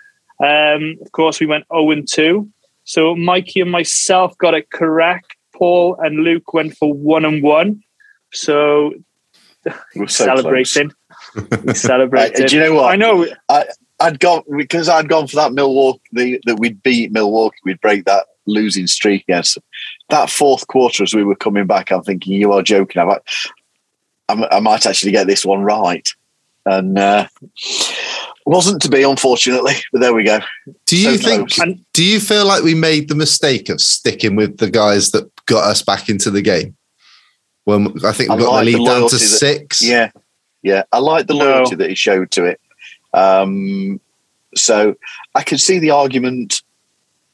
Um, 0.43 0.97
of 1.01 1.11
course, 1.13 1.39
we 1.39 1.45
went 1.45 1.65
0 1.73 1.91
and 1.91 2.07
2. 2.07 2.49
So 2.83 3.15
Mikey 3.15 3.61
and 3.61 3.71
myself 3.71 4.37
got 4.37 4.53
it 4.53 4.71
correct. 4.71 5.35
Paul 5.55 5.95
and 5.99 6.23
Luke 6.23 6.53
went 6.53 6.75
for 6.75 6.93
1 6.93 7.23
and 7.23 7.41
1. 7.41 7.81
So 8.33 8.93
We're 9.95 10.07
so 10.07 10.25
celebrating. 10.25 10.91
We 11.63 11.73
celebrated. 11.73 12.39
Uh, 12.43 12.47
do 12.47 12.55
you 12.55 12.63
know 12.63 12.75
what? 12.75 12.91
I 12.91 12.95
know. 12.95 13.27
I'd 14.03 14.19
gone 14.19 14.43
because 14.57 14.89
I'd 14.89 15.07
gone 15.09 15.27
for 15.27 15.35
that 15.37 15.53
Milwaukee 15.53 16.39
that 16.45 16.57
we'd 16.59 16.81
beat 16.83 17.11
Milwaukee, 17.11 17.57
we'd 17.63 17.81
break 17.81 18.05
that 18.05 18.25
losing 18.45 18.87
streak 18.87 19.23
against 19.23 19.55
them. 19.55 19.63
That 20.09 20.29
fourth 20.29 20.67
quarter, 20.67 21.03
as 21.03 21.13
we 21.13 21.23
were 21.23 21.35
coming 21.35 21.65
back, 21.65 21.91
I'm 21.91 22.03
thinking 22.03 22.33
you 22.33 22.51
are 22.51 22.61
joking. 22.61 23.01
I'm, 23.01 24.43
I'm, 24.51 24.63
might 24.63 24.85
actually 24.85 25.11
get 25.11 25.27
this 25.27 25.45
one 25.45 25.61
right, 25.61 26.07
and 26.65 26.97
uh, 26.99 27.27
wasn't 28.45 28.81
to 28.81 28.89
be, 28.89 29.03
unfortunately. 29.03 29.73
But 29.91 30.01
there 30.01 30.13
we 30.13 30.23
go. 30.23 30.39
Do 30.85 30.97
you 30.97 31.17
So 31.17 31.23
think? 31.27 31.49
close. 31.51 31.59
And- 31.59 31.85
Do 31.93 32.03
you 32.03 32.19
feel 32.19 32.45
like 32.45 32.63
we 32.63 32.73
made 32.75 33.09
the 33.09 33.15
mistake 33.15 33.69
of 33.69 33.79
sticking 33.81 34.35
with 34.35 34.57
the 34.57 34.69
guys 34.69 35.11
that 35.11 35.29
got 35.45 35.63
us 35.65 35.81
back 35.81 36.09
into 36.09 36.29
the 36.31 36.41
game? 36.41 36.75
When 37.65 37.87
I 38.03 38.11
think 38.11 38.29
we 38.29 38.35
I 38.35 38.39
got 38.39 38.51
like 38.51 38.65
the 38.65 38.71
the 38.73 38.77
lead 38.79 38.85
down 38.87 39.09
to 39.09 39.15
that- 39.15 39.19
six. 39.19 39.81
Yeah, 39.81 40.11
yeah. 40.63 40.83
I 40.91 40.97
like 40.99 41.27
the 41.27 41.33
No. 41.35 41.45
loyalty 41.45 41.75
that 41.75 41.89
he 41.89 41.95
showed 41.95 42.29
to 42.31 42.43
it. 42.45 42.59
Um, 43.13 43.99
so 44.55 44.95
I 45.35 45.43
could 45.43 45.59
see 45.59 45.79
the 45.79 45.91
argument 45.91 46.61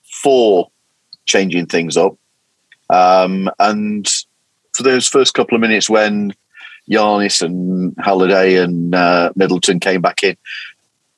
for 0.03 0.69
changing 1.25 1.67
things 1.67 1.97
up. 1.97 2.15
Um, 2.89 3.49
and 3.59 4.07
for 4.73 4.84
those 4.84 5.07
first 5.07 5.34
couple 5.34 5.55
of 5.55 5.61
minutes 5.61 5.89
when 5.89 6.34
Giannis 6.89 7.41
and 7.41 7.95
Holiday 7.99 8.55
and 8.55 8.95
uh, 8.95 9.32
Middleton 9.36 9.80
came 9.80 10.01
back 10.01 10.23
in, 10.23 10.38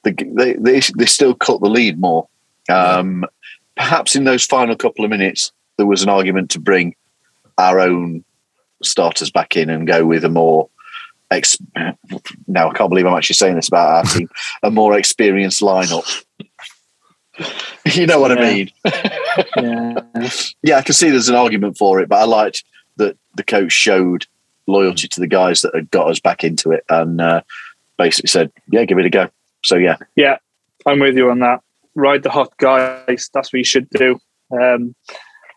the, 0.04 0.14
they, 0.36 0.54
they 0.54 0.82
they 0.98 1.06
still 1.06 1.36
cut 1.36 1.62
the 1.62 1.70
lead 1.70 2.00
more. 2.00 2.28
Um, 2.70 3.26
Perhaps 3.76 4.16
in 4.16 4.26
those 4.26 4.46
final 4.46 4.76
couple 4.76 5.06
of 5.06 5.10
minutes, 5.10 5.52
there 5.78 5.88
was 5.88 6.04
an 6.04 6.10
argument 6.10 6.52
to 6.52 6.60
bring 6.60 6.96
our 7.58 7.80
own 7.80 8.24
starters 8.84 9.32
back 9.32 9.56
in 9.56 9.70
and 9.70 9.88
go 9.88 10.06
with 10.06 10.24
a 10.24 10.30
more 10.30 10.70
ex- 11.32 11.58
now 12.48 12.70
I 12.70 12.74
can't 12.74 12.90
believe 12.90 13.06
I'm 13.06 13.18
actually 13.18 13.36
saying 13.36 13.56
this 13.56 13.68
about 13.68 13.90
our 13.90 14.04
team 14.04 14.30
a 14.64 14.72
more 14.72 14.98
experienced 14.98 15.62
lineup. 15.62 16.24
you 17.96 18.06
know 18.06 18.20
what 18.20 18.32
I 18.32 18.36
mean? 18.36 18.72
Yeah. 19.58 20.02
Yeah, 20.64 20.78
I 20.78 20.84
can 20.84 20.94
see 20.94 21.10
there's 21.10 21.30
an 21.30 21.36
argument 21.36 21.78
for 21.78 22.00
it, 22.00 22.08
but 22.08 22.18
I 22.18 22.26
liked 22.26 22.64
that 22.98 23.18
the 23.36 23.44
coach 23.44 23.72
showed 23.72 24.28
loyalty 24.68 25.08
to 25.08 25.20
the 25.20 25.28
guys 25.28 25.62
that 25.62 25.74
had 25.74 25.90
got 25.90 26.10
us 26.10 26.20
back 26.20 26.44
into 26.44 26.72
it 26.72 26.84
and 26.90 27.20
uh, 27.20 27.42
basically 27.98 28.28
said, 28.28 28.52
"Yeah, 28.72 28.86
give 28.86 29.00
it 29.00 29.06
a 29.06 29.10
go." 29.10 29.30
So 29.64 29.78
yeah, 29.78 29.98
Yeah, 30.16 30.38
I'm 30.86 31.00
with 31.00 31.16
you 31.16 31.32
on 31.32 31.40
that. 31.40 31.62
Ride 31.96 32.22
the 32.22 32.30
hot 32.30 32.56
guys. 32.58 33.30
That's 33.34 33.52
what 33.52 33.58
you 33.58 33.64
should 33.64 33.90
do. 33.90 34.20
Um, 34.52 34.60
and 34.62 34.96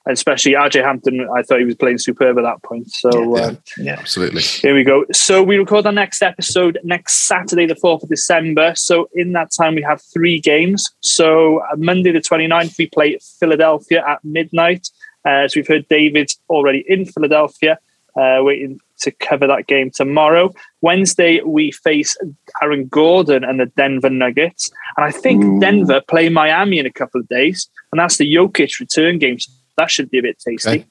especially 0.06 0.52
RJ 0.52 0.82
Hampton, 0.84 1.26
I 1.34 1.42
thought 1.42 1.60
he 1.60 1.64
was 1.64 1.76
playing 1.76 1.98
superb 1.98 2.38
at 2.38 2.42
that 2.42 2.62
point. 2.62 2.90
So 2.90 3.36
Yeah. 3.36 3.42
um, 3.46 3.58
Absolutely. 3.88 4.42
here 4.42 4.74
we 4.74 4.84
go. 4.84 5.04
So 5.12 5.42
we 5.42 5.56
record 5.56 5.86
our 5.86 5.92
next 5.92 6.22
episode 6.22 6.78
next 6.84 7.26
Saturday, 7.26 7.66
the 7.66 7.74
4th 7.74 8.02
of 8.02 8.08
December. 8.08 8.74
So 8.76 9.08
in 9.14 9.32
that 9.32 9.50
time, 9.58 9.74
we 9.74 9.82
have 9.82 10.02
three 10.12 10.40
games. 10.40 10.90
So 11.00 11.58
uh, 11.60 11.76
Monday, 11.76 12.12
the 12.12 12.20
29th, 12.20 12.76
we 12.78 12.86
play 12.88 13.18
Philadelphia 13.40 14.04
at 14.06 14.22
midnight. 14.24 14.88
Uh, 15.24 15.48
so 15.48 15.58
we've 15.60 15.68
heard 15.68 15.88
David's 15.88 16.38
already 16.50 16.84
in 16.86 17.06
Philadelphia, 17.06 17.78
uh, 18.20 18.38
waiting 18.40 18.78
to 19.00 19.10
cover 19.10 19.46
that 19.46 19.66
game 19.66 19.90
tomorrow. 19.90 20.52
Wednesday, 20.82 21.40
we 21.40 21.70
face 21.72 22.16
Aaron 22.62 22.86
Gordon 22.86 23.42
and 23.42 23.58
the 23.58 23.66
Denver 23.66 24.10
Nuggets. 24.10 24.70
And 24.96 25.04
I 25.04 25.10
think 25.10 25.42
Ooh. 25.42 25.60
Denver 25.60 26.00
play 26.08 26.28
Miami 26.28 26.78
in 26.78 26.86
a 26.86 26.92
couple 26.92 27.20
of 27.20 27.28
days. 27.28 27.68
And 27.90 27.98
that's 27.98 28.18
the 28.18 28.32
Jokic 28.32 28.78
return 28.80 29.18
game. 29.18 29.38
So 29.38 29.50
that 29.76 29.90
should 29.90 30.10
be 30.10 30.18
a 30.18 30.22
bit 30.22 30.38
tasty. 30.38 30.86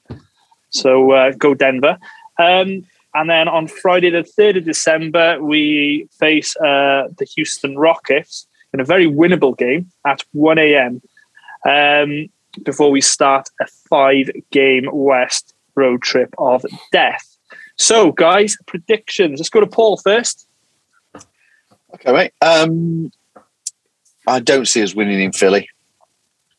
So 0.69 1.11
uh, 1.11 1.31
go 1.31 1.53
Denver. 1.53 1.97
Um, 2.39 2.85
and 3.15 3.29
then 3.29 3.47
on 3.47 3.67
Friday, 3.67 4.09
the 4.09 4.23
3rd 4.23 4.57
of 4.57 4.65
December, 4.65 5.41
we 5.41 6.09
face 6.19 6.55
uh, 6.57 7.09
the 7.17 7.25
Houston 7.35 7.77
Rockets 7.77 8.47
in 8.73 8.79
a 8.79 8.83
very 8.83 9.05
winnable 9.05 9.55
game 9.55 9.91
at 10.05 10.23
1 10.31 10.57
a.m. 10.57 11.01
Um, 11.65 12.29
before 12.63 12.91
we 12.91 13.01
start 13.01 13.49
a 13.61 13.67
five 13.89 14.29
game 14.51 14.89
West 14.91 15.53
road 15.75 16.01
trip 16.01 16.33
of 16.37 16.65
death. 16.91 17.37
So, 17.77 18.11
guys, 18.11 18.57
predictions. 18.65 19.39
Let's 19.39 19.49
go 19.49 19.59
to 19.59 19.67
Paul 19.67 19.97
first. 19.97 20.47
okay, 21.95 22.11
mate. 22.11 22.33
Um, 22.41 23.11
I 24.27 24.39
don't 24.39 24.67
see 24.67 24.81
us 24.81 24.95
winning 24.95 25.21
in 25.21 25.31
Philly. 25.31 25.69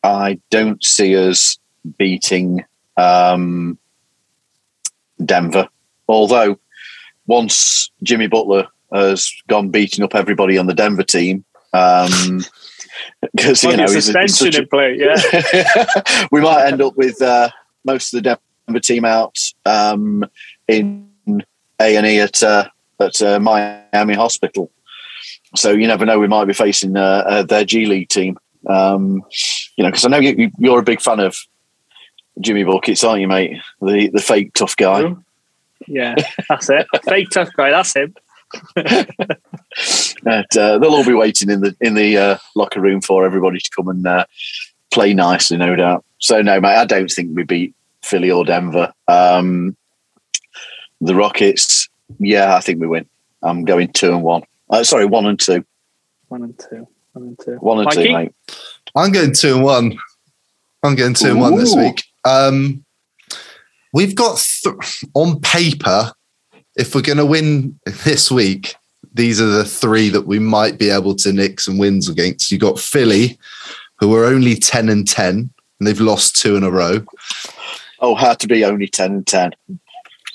I 0.03 0.41
don't 0.51 0.83
see 0.85 1.17
us 1.17 1.59
beating 1.99 2.65
um, 2.97 3.79
Denver. 5.25 5.69
Although 6.09 6.59
once 7.27 7.91
Jimmy 8.03 8.27
Butler 8.27 8.69
has 8.93 9.33
gone 9.49 9.71
beating 9.71 10.05
up 10.05 10.15
everybody 10.15 10.59
on 10.59 10.67
the 10.67 10.75
Denver 10.75 11.03
team, 11.03 11.45
because 11.73 13.65
you 13.65 13.77
know 13.77 13.83
he's, 13.85 13.95
he's 13.95 14.05
suspension 14.07 14.47
such 14.47 14.57
a, 14.57 14.63
in 14.63 14.69
play. 14.69 14.97
Yeah. 14.99 16.27
we 16.31 16.41
might 16.41 16.67
end 16.67 16.83
up 16.83 16.97
with 16.97 17.21
uh, 17.21 17.51
most 17.85 18.15
of 18.15 18.23
the 18.23 18.39
Denver 18.67 18.81
team 18.81 19.05
out 19.05 19.37
um, 19.67 20.25
in 20.69 21.09
A 21.81 21.97
and 21.97 22.07
E 22.07 22.21
at 22.21 22.43
uh, 22.43 22.69
at 23.01 23.21
uh, 23.23 23.41
Miami 23.41 24.15
Hospital. 24.15 24.71
So 25.57 25.71
you 25.73 25.87
never 25.87 26.05
know. 26.05 26.19
We 26.19 26.29
might 26.29 26.47
be 26.47 26.53
facing 26.53 26.97
uh, 26.97 27.25
uh, 27.27 27.43
their 27.43 27.65
G 27.65 27.87
League 27.87 28.09
team. 28.09 28.39
Um, 28.69 29.23
you 29.77 29.85
know, 29.85 29.91
because 29.91 30.05
I 30.05 30.09
know 30.09 30.19
you, 30.19 30.51
you're 30.59 30.79
a 30.79 30.85
big 30.85 31.01
fan 31.01 31.21
of 31.21 31.37
Jimmy 32.41 32.65
Buckets, 32.65 33.05
aren't 33.05 33.21
you, 33.21 33.29
mate? 33.29 33.61
The 33.81 34.09
the 34.09 34.21
fake 34.21 34.55
tough 34.55 34.77
guy. 34.77 35.15
Yeah, 35.87 36.15
that's 36.49 36.71
it. 36.71 36.87
Fake 37.05 37.31
tough 37.31 37.51
guy. 37.57 37.71
That's 37.71 37.95
him. 37.95 38.15
But, 40.23 40.57
uh, 40.57 40.79
they'll 40.79 40.95
all 40.95 41.05
be 41.05 41.13
waiting 41.13 41.51
in 41.51 41.61
the 41.61 41.77
in 41.81 41.95
the 41.95 42.17
uh, 42.17 42.39
locker 42.55 42.81
room 42.81 43.01
for 43.01 43.27
everybody 43.27 43.59
to 43.59 43.71
come 43.77 43.89
and 43.89 44.07
uh, 44.07 44.25
play 44.93 45.13
nicely, 45.13 45.57
no 45.57 45.77
doubt. 45.77 46.05
So 46.19 46.41
no, 46.41 46.61
mate, 46.61 46.77
I 46.77 46.87
don't 46.87 47.11
think 47.11 47.37
we 47.37 47.43
beat 47.43 47.75
Philly 48.03 48.31
or 48.31 48.45
Denver. 48.45 48.93
Um, 49.09 49.77
the 51.01 51.15
Rockets, 51.15 51.89
yeah, 52.19 52.55
I 52.57 52.61
think 52.61 52.81
we 52.81 52.87
win. 52.87 53.07
I'm 53.43 53.65
going 53.65 53.93
two 53.93 54.13
and 54.13 54.23
one. 54.23 54.45
Uh, 54.71 54.85
sorry, 54.85 55.05
one 55.05 55.27
and 55.27 55.39
two. 55.39 55.65
One 56.29 56.43
and 56.43 56.59
two. 56.59 56.89
One 57.13 57.25
and 57.25 57.39
two. 57.39 57.57
One 57.57 57.79
and 57.79 57.87
Mikey? 57.87 58.05
two, 58.05 58.13
mate. 58.13 58.33
I'm 58.95 59.13
going 59.13 59.35
two 59.35 59.57
and 59.57 59.65
one. 59.65 59.99
I'm 60.83 60.95
going 60.95 61.15
two 61.15 61.31
and 61.33 61.41
one 61.41 61.57
this 61.57 61.75
week. 61.75 62.05
Um, 62.25 62.85
we've 63.93 64.15
got 64.15 64.39
th- 64.65 65.05
on 65.15 65.41
paper, 65.41 66.13
if 66.77 66.95
we're 66.95 67.03
going 67.03 67.19
to 67.19 67.27
win 67.27 67.79
this 68.05 68.31
week, 68.31 68.75
these 69.13 69.41
are 69.41 69.47
the 69.47 69.65
three 69.65 70.09
that 70.09 70.27
we 70.27 70.39
might 70.39 70.79
be 70.79 70.91
able 70.91 71.15
to 71.17 71.33
nick 71.33 71.61
some 71.61 71.79
wins 71.79 72.09
against. 72.09 72.51
You 72.51 72.59
got 72.59 72.79
Philly, 72.79 73.39
who 74.01 74.15
are 74.17 74.25
only 74.25 74.57
ten 74.57 74.89
and 74.89 75.07
ten, 75.07 75.51
and 75.79 75.87
they've 75.87 76.01
lost 76.01 76.37
two 76.37 76.57
in 76.57 76.65
a 76.65 76.71
row, 76.71 77.05
Oh, 78.01 78.15
had 78.17 78.41
to 78.41 78.49
be 78.49 78.65
only 78.65 78.89
ten 78.89 79.13
and 79.13 79.27
ten. 79.27 79.53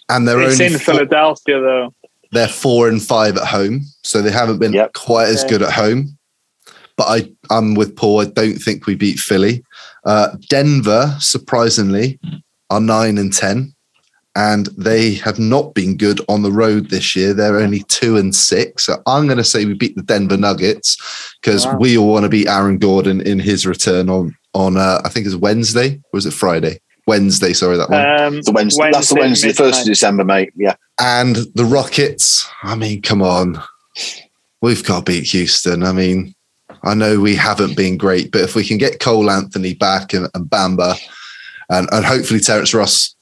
and 0.10 0.28
they're 0.28 0.42
It's 0.42 0.54
only 0.60 0.74
in 0.74 0.80
four, 0.80 0.96
Philadelphia, 0.96 1.60
though. 1.60 1.94
they're 2.32 2.48
four 2.48 2.88
and 2.88 3.02
five 3.04 3.36
at 3.38 3.46
home, 3.48 3.82
so 4.04 4.22
they 4.22 4.32
haven't 4.32 4.60
been 4.60 4.74
Yep. 4.74 4.94
quite 4.94 5.28
as 5.28 5.44
good 5.44 5.62
at 5.62 5.74
home. 5.74 6.18
But 6.96 7.08
I, 7.10 7.32
I'm 7.50 7.76
with 7.76 7.96
Paul. 7.96 8.22
I 8.22 8.26
don't 8.26 8.58
think 8.58 8.86
we 8.86 8.96
beat 8.96 9.20
Philly. 9.20 9.64
Uh, 10.06 10.30
Denver, 10.50 11.16
surprisingly, 11.20 12.20
are 12.70 12.80
nine 12.80 13.18
and 13.18 13.34
ten, 13.34 13.74
and 14.36 14.68
they 14.78 15.16
have 15.16 15.40
not 15.40 15.74
been 15.74 15.98
good 15.98 16.22
on 16.30 16.42
the 16.44 16.52
road 16.52 16.90
this 16.90 17.16
year. 17.16 17.34
They're 17.34 17.60
only 17.60 17.84
two 17.84 18.18
and 18.18 18.34
six. 18.34 18.86
So 18.86 19.02
I'm 19.08 19.26
going 19.26 19.38
to 19.38 19.44
say 19.44 19.66
we 19.66 19.74
beat 19.74 19.96
the 19.96 20.04
Denver 20.04 20.38
Nuggets 20.38 20.98
because 21.42 21.66
Wow. 21.66 21.78
we 21.80 21.98
all 21.98 22.14
want 22.14 22.24
to 22.24 22.30
beat 22.30 22.48
Aaron 22.48 22.78
Gordon 22.78 23.22
in 23.22 23.40
his 23.40 23.66
return 23.66 24.10
on 24.10 24.36
on 24.54 24.78
uh, 24.78 25.02
I 25.04 25.10
think 25.10 25.26
it's 25.26 25.36
Wednesday. 25.36 25.96
Or 25.96 26.10
was 26.14 26.26
it 26.26 26.34
Friday? 26.34 26.80
Wednesday. 27.08 27.54
Sorry, 27.54 27.76
that 27.78 27.90
one. 27.90 28.06
Um, 28.22 28.42
The 28.42 28.52
Wednesday, 28.52 28.90
that's 28.92 29.10
the 29.10 29.16
Wednesday, 29.20 29.48
the 29.50 29.54
first 29.56 29.82
of. 29.82 29.86
December, 29.88 30.24
mate. 30.24 30.52
Yeah, 30.56 30.76
And 31.02 31.38
the 31.56 31.66
Rockets, 31.66 32.48
I 32.64 32.76
mean, 32.76 33.02
come 33.02 33.22
on. 33.24 33.60
We've 34.62 34.84
got 34.86 35.06
to 35.06 35.12
beat 35.12 35.24
Houston. 35.32 35.84
I 35.84 35.92
mean, 35.92 36.36
I 36.84 36.94
know 36.94 37.20
we 37.20 37.36
haven't 37.36 37.76
been 37.76 37.98
great, 37.98 38.32
but 38.32 38.42
if 38.42 38.56
we 38.56 38.64
can 38.64 38.78
get 38.78 39.00
Cole 39.00 39.30
Anthony 39.30 39.74
back 39.74 40.14
and, 40.14 40.30
and 40.34 40.46
Bamba, 40.46 40.98
and, 41.70 41.88
and 41.92 42.06
hopefully 42.06 42.40
Terrence 42.40 42.74
Ross 42.74 43.16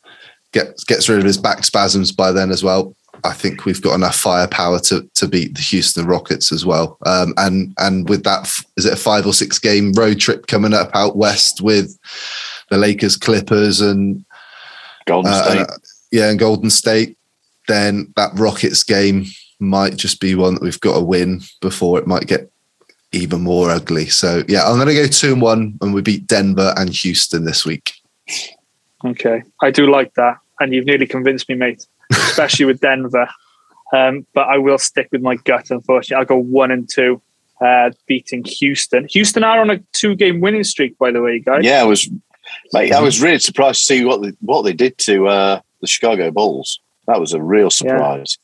gets 0.54 0.84
gets 0.84 1.10
rid 1.10 1.20
of 1.20 1.26
his 1.26 1.38
back 1.38 1.64
spasms 1.64 2.12
by 2.12 2.32
then 2.32 2.52
as 2.52 2.64
well, 2.64 2.96
I 3.24 3.34
think 3.34 3.66
we've 3.66 3.82
got 3.82 3.96
enough 3.96 4.16
firepower 4.16 4.80
to 4.82 5.10
to 5.16 5.28
beat 5.28 5.56
the 5.56 5.62
Houston 5.62 6.06
Rockets 6.06 6.52
as 6.52 6.66
well. 6.66 6.98
Um, 7.06 7.34
and 7.38 7.74
and 7.78 8.08
with 8.08 8.24
that, 8.24 8.52
is 8.78 8.86
it 8.86 8.94
a 8.94 8.98
five 8.98 9.26
or 9.26 9.34
six 9.34 9.60
game 9.60 9.92
road 9.94 10.20
trip 10.20 10.48
coming 10.48 10.74
up 10.74 10.92
out 10.94 11.18
west 11.18 11.62
with 11.62 11.98
the 12.70 12.78
Lakers, 12.78 13.18
Clippers, 13.18 13.82
and 13.82 14.26
Golden 15.06 15.34
uh, 15.34 15.44
State. 15.44 15.62
uh, 15.62 15.78
yeah, 16.12 16.30
and 16.30 16.40
Golden 16.40 16.70
State? 16.70 17.18
Then 17.68 18.14
that 18.16 18.32
Rockets 18.36 18.84
game 18.84 19.26
might 19.60 19.98
just 19.98 20.22
be 20.22 20.36
one 20.36 20.54
that 20.54 20.64
we've 20.64 20.80
got 20.80 20.96
to 20.96 21.02
win 21.04 21.42
before 21.62 22.00
it 22.00 22.08
might 22.08 22.28
get 22.28 22.50
even 23.18 23.42
more 23.42 23.70
ugly. 23.70 24.08
So 24.08 24.44
yeah, 24.48 24.68
I'm 24.68 24.76
going 24.76 24.88
to 24.88 24.94
go 24.94 25.08
two 25.08 25.34
and 25.34 25.42
one, 25.42 25.78
and 25.82 25.94
we 25.94 26.02
beat 26.02 26.28
Denver 26.28 26.74
and 26.78 26.90
Houston 26.90 27.46
this 27.46 27.66
week. 27.66 27.94
Okay, 29.06 29.44
I 29.62 29.72
do 29.72 29.90
like 29.90 30.14
that, 30.16 30.38
and 30.60 30.74
you've 30.74 30.86
nearly 30.86 31.08
convinced 31.08 31.50
me, 31.50 31.56
mate. 31.56 31.86
Especially 32.12 32.66
with 32.66 32.80
Denver, 32.80 33.28
um, 33.94 34.26
but 34.34 34.48
I 34.48 34.58
will 34.58 34.78
stick 34.78 35.10
with 35.12 35.22
my 35.22 35.36
gut. 35.36 35.70
Unfortunately, 35.70 36.16
I'll 36.20 36.26
go 36.26 36.38
one 36.38 36.72
and 36.72 36.90
two, 36.90 37.22
uh, 37.62 37.92
beating 38.06 38.44
Houston. 38.46 39.08
Houston 39.12 39.44
are 39.44 39.60
on 39.60 39.70
a 39.70 39.80
two-game 39.94 40.40
winning 40.40 40.64
streak, 40.64 40.98
by 40.98 41.12
the 41.12 41.22
way, 41.22 41.40
guys. 41.40 41.66
yeah, 41.66 41.82
I 41.82 41.84
was, 41.84 42.10
mate, 42.72 42.94
I 42.94 43.02
was 43.02 43.22
really 43.22 43.40
surprised 43.40 43.80
to 43.80 43.86
see 43.86 44.06
what 44.06 44.22
they, 44.22 44.32
what 44.40 44.62
they 44.62 44.72
did 44.72 44.98
to 45.00 45.28
uh, 45.28 45.62
the 45.82 45.88
Chicago 45.88 46.32
Bulls. 46.32 46.80
That 47.08 47.20
was 47.20 47.34
a 47.34 47.42
real 47.42 47.70
surprise. 47.70 48.38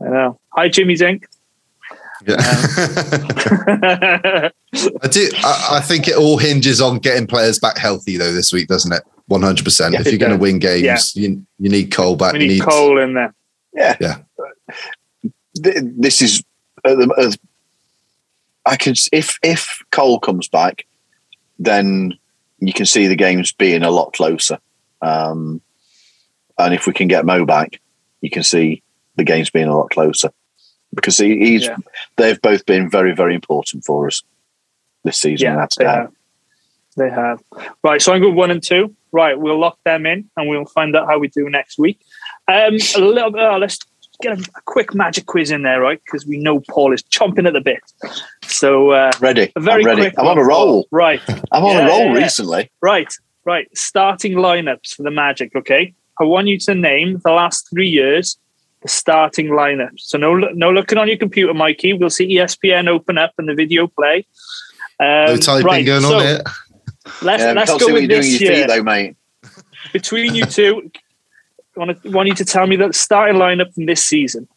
I 0.00 0.08
know. 0.08 0.40
Hi, 0.54 0.68
Jimmy 0.68 0.96
Zink. 0.96 1.26
Yeah. 2.26 2.36
I 5.02 5.08
do. 5.10 5.28
I, 5.42 5.68
I 5.72 5.80
think 5.80 6.08
it 6.08 6.16
all 6.16 6.38
hinges 6.38 6.80
on 6.80 6.98
getting 6.98 7.26
players 7.26 7.58
back 7.58 7.78
healthy, 7.78 8.16
though. 8.16 8.32
This 8.32 8.52
week, 8.52 8.68
doesn't 8.68 8.92
it? 8.92 9.02
One 9.26 9.42
hundred 9.42 9.64
percent. 9.64 9.94
If 9.94 10.06
you're 10.06 10.18
going 10.18 10.32
to 10.32 10.38
win 10.38 10.58
games, 10.58 10.82
Yeah. 10.82 10.98
you 11.14 11.44
you 11.58 11.68
need 11.70 11.92
Cole 11.92 12.16
back. 12.16 12.34
we 12.34 12.40
need 12.40 12.48
need 12.48 12.62
Cole 12.62 12.98
in 12.98 13.14
there. 13.14 13.34
Yeah, 13.72 13.96
Yeah. 14.00 14.16
This 15.54 16.22
is 16.22 16.42
uh, 16.84 17.06
uh, 17.16 17.32
I 18.66 18.76
can 18.76 18.94
if 19.12 19.38
if 19.42 19.82
Cole 19.90 20.20
comes 20.20 20.48
back, 20.48 20.86
then 21.58 22.16
you 22.58 22.72
can 22.72 22.86
see 22.86 23.06
the 23.06 23.16
games 23.16 23.52
being 23.52 23.82
a 23.82 23.90
lot 23.90 24.12
closer. 24.12 24.58
Um, 25.02 25.60
and 26.58 26.74
if 26.74 26.86
we 26.86 26.92
can 26.92 27.08
get 27.08 27.24
Mo 27.24 27.44
back, 27.46 27.80
you 28.20 28.30
can 28.30 28.42
see 28.42 28.82
the 29.16 29.24
games 29.24 29.50
being 29.50 29.68
a 29.68 29.76
lot 29.76 29.90
closer 29.90 30.30
because 30.94 31.18
he, 31.18 31.38
he's 31.38 31.66
Yeah. 31.66 31.76
they've 32.16 32.40
both 32.40 32.66
been 32.66 32.90
very 32.90 33.14
very 33.14 33.34
important 33.34 33.84
for 33.84 34.06
us 34.06 34.22
this 35.04 35.18
season. 35.18 35.46
Yeah, 35.50 35.56
that's 35.56 35.76
they 35.76 35.84
down. 35.84 35.96
have. 35.96 36.12
They 36.96 37.10
have. 37.10 37.42
Right, 37.84 38.02
so 38.02 38.12
I'm 38.12 38.20
good 38.20 38.34
one 38.34 38.50
and 38.50 38.62
two. 38.62 38.94
Right, 39.12 39.38
we'll 39.38 39.58
lock 39.58 39.78
them 39.84 40.06
in 40.06 40.28
and 40.36 40.48
we'll 40.48 40.66
find 40.66 40.94
out 40.96 41.06
how 41.08 41.18
we 41.18 41.28
do 41.28 41.48
next 41.50 41.78
week. 41.78 41.98
Um, 42.48 42.74
a 42.96 43.00
little 43.00 43.30
bit, 43.30 43.40
oh, 43.42 43.56
let's 43.58 43.78
get 44.22 44.38
a, 44.38 44.42
a 44.56 44.60
quick 44.66 44.94
magic 44.94 45.26
quiz 45.26 45.50
in 45.50 45.62
there, 45.62 45.80
right? 45.80 46.00
Because 46.04 46.26
we 46.26 46.36
know 46.38 46.60
Paul 46.68 46.92
is 46.92 47.02
chomping 47.04 47.46
at 47.46 47.52
the 47.54 47.60
bit. 47.60 47.80
So, 48.44 48.90
uh, 48.90 49.10
Ready? 49.20 49.50
a 49.56 49.60
very 49.60 49.82
I'm 49.82 49.86
ready. 49.86 50.00
quick 50.02 50.14
I'm 50.18 50.26
on 50.26 50.38
a 50.38 50.44
roll. 50.44 50.86
Right, 50.90 51.20
I'm 51.52 51.64
on 51.64 51.76
Yeah, 51.76 51.86
a 51.86 51.88
roll 51.88 52.06
yeah. 52.16 52.22
recently. 52.24 52.70
right, 52.82 53.12
right. 53.44 53.66
Starting 53.76 54.34
lineups 54.34 54.94
for 54.94 55.02
the 55.02 55.10
Magic, 55.10 55.54
okay? 55.56 55.94
I 56.20 56.24
want 56.24 56.48
you 56.48 56.58
to 56.60 56.74
name 56.74 57.20
the 57.24 57.32
last 57.32 57.68
three 57.70 57.88
years 57.88 58.36
the 58.82 58.88
starting 58.88 59.48
lineups. 59.48 60.00
So 60.00 60.18
no, 60.18 60.34
no 60.34 60.70
looking 60.70 60.98
on 60.98 61.08
your 61.08 61.16
computer, 61.18 61.52
Mikey. 61.54 61.92
We'll 61.94 62.10
see 62.10 62.36
ESPN 62.36 62.88
open 62.88 63.18
up 63.18 63.32
and 63.38 63.48
the 63.48 63.54
video 63.54 63.86
play. 63.86 64.26
Um, 64.98 65.26
no 65.26 65.36
typing 65.36 65.66
right, 65.66 65.86
going 65.86 66.02
so 66.02 66.16
on 66.16 66.22
here. 66.22 66.42
Let's, 67.22 67.42
Yeah, 67.42 67.52
let's 67.52 67.70
go 67.70 67.78
see 67.78 67.84
what 67.86 67.92
with 67.94 68.10
you're 68.10 68.20
this 68.20 68.32
with 68.32 68.40
your 68.40 68.52
year. 68.52 68.66
feet 68.66 68.68
though, 68.68 68.82
mate. 68.82 69.16
Between 69.92 70.34
you 70.34 70.44
two, 70.46 70.90
I 71.76 71.78
want, 71.80 72.02
to, 72.02 72.10
want 72.10 72.28
you 72.28 72.34
to 72.34 72.44
tell 72.44 72.66
me 72.66 72.76
the 72.76 72.92
starting 72.92 73.36
lineup 73.36 73.72
from 73.74 73.86
this 73.86 74.04
season. 74.04 74.48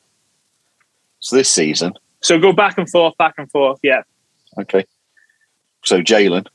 So 1.19 1.35
this 1.37 1.49
season, 1.49 1.93
So 2.21 2.37
go 2.39 2.51
back 2.51 2.77
and 2.77 2.89
forth, 2.89 3.15
back 3.17 3.35
and 3.37 3.49
forth. 3.49 3.79
Yeah. 3.81 4.01
okay. 4.59 4.85
So 5.85 6.01
Jalen, 6.01 6.47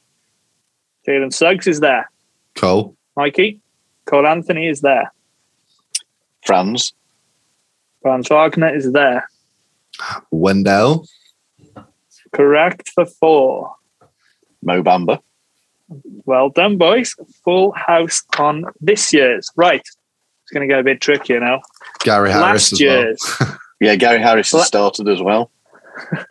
Jalen 1.07 1.33
Suggs 1.33 1.67
is 1.67 1.81
there. 1.81 2.11
Cole, 2.55 2.97
Mikey. 3.17 3.61
Cole 4.05 4.27
Anthony 4.27 4.69
is 4.69 4.81
there. 4.81 5.13
Franz, 6.45 6.93
Franz 8.03 8.29
Wagner 8.29 8.75
is 8.75 8.93
there. 8.93 9.29
Wendell, 10.31 11.07
Correct 12.33 12.91
for 12.91 13.07
four. 13.07 13.75
Mo 14.63 14.83
Bamba, 14.83 15.21
Well 16.25 16.51
done, 16.51 16.77
boys. 16.79 17.15
Full 17.45 17.73
house 17.73 18.23
on 18.39 18.65
this 18.81 19.13
year's. 19.13 19.51
Right. 19.57 19.81
It's 19.81 20.53
going 20.53 20.67
to 20.67 20.73
get 20.73 20.81
a 20.81 20.83
bit 20.83 21.01
trickier 21.01 21.41
now. 21.41 21.61
Gary 22.01 22.31
Harris 22.31 22.73
Last 22.73 22.73
as 22.73 22.81
well. 22.81 22.91
year's. 22.91 23.43
yeah, 23.81 23.95
Gary 23.97 24.21
Harris 24.21 24.53
has 24.53 24.67
started 24.67 25.09
as 25.09 25.23
well. 25.23 25.51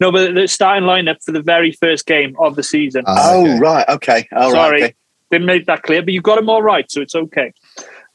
no, 0.00 0.12
but 0.12 0.34
the 0.34 0.46
starting 0.46 0.84
lineup 0.84 1.22
for 1.24 1.32
the 1.32 1.42
very 1.42 1.72
first 1.72 2.06
game 2.06 2.36
of 2.38 2.54
the 2.56 2.62
season. 2.62 3.02
Ah, 3.06 3.32
oh 3.32 3.42
okay. 3.42 3.58
right, 3.58 3.88
okay, 3.88 4.28
all 4.32 4.52
right. 4.52 4.52
Sorry. 4.52 4.82
okay. 4.84 4.94
Didn't 5.30 5.46
make 5.46 5.66
that 5.66 5.82
clear, 5.82 6.02
but 6.02 6.12
you 6.12 6.20
got 6.20 6.36
them 6.36 6.50
all 6.50 6.62
right, 6.62 6.90
so 6.90 7.00
it's 7.00 7.14
okay. 7.14 7.52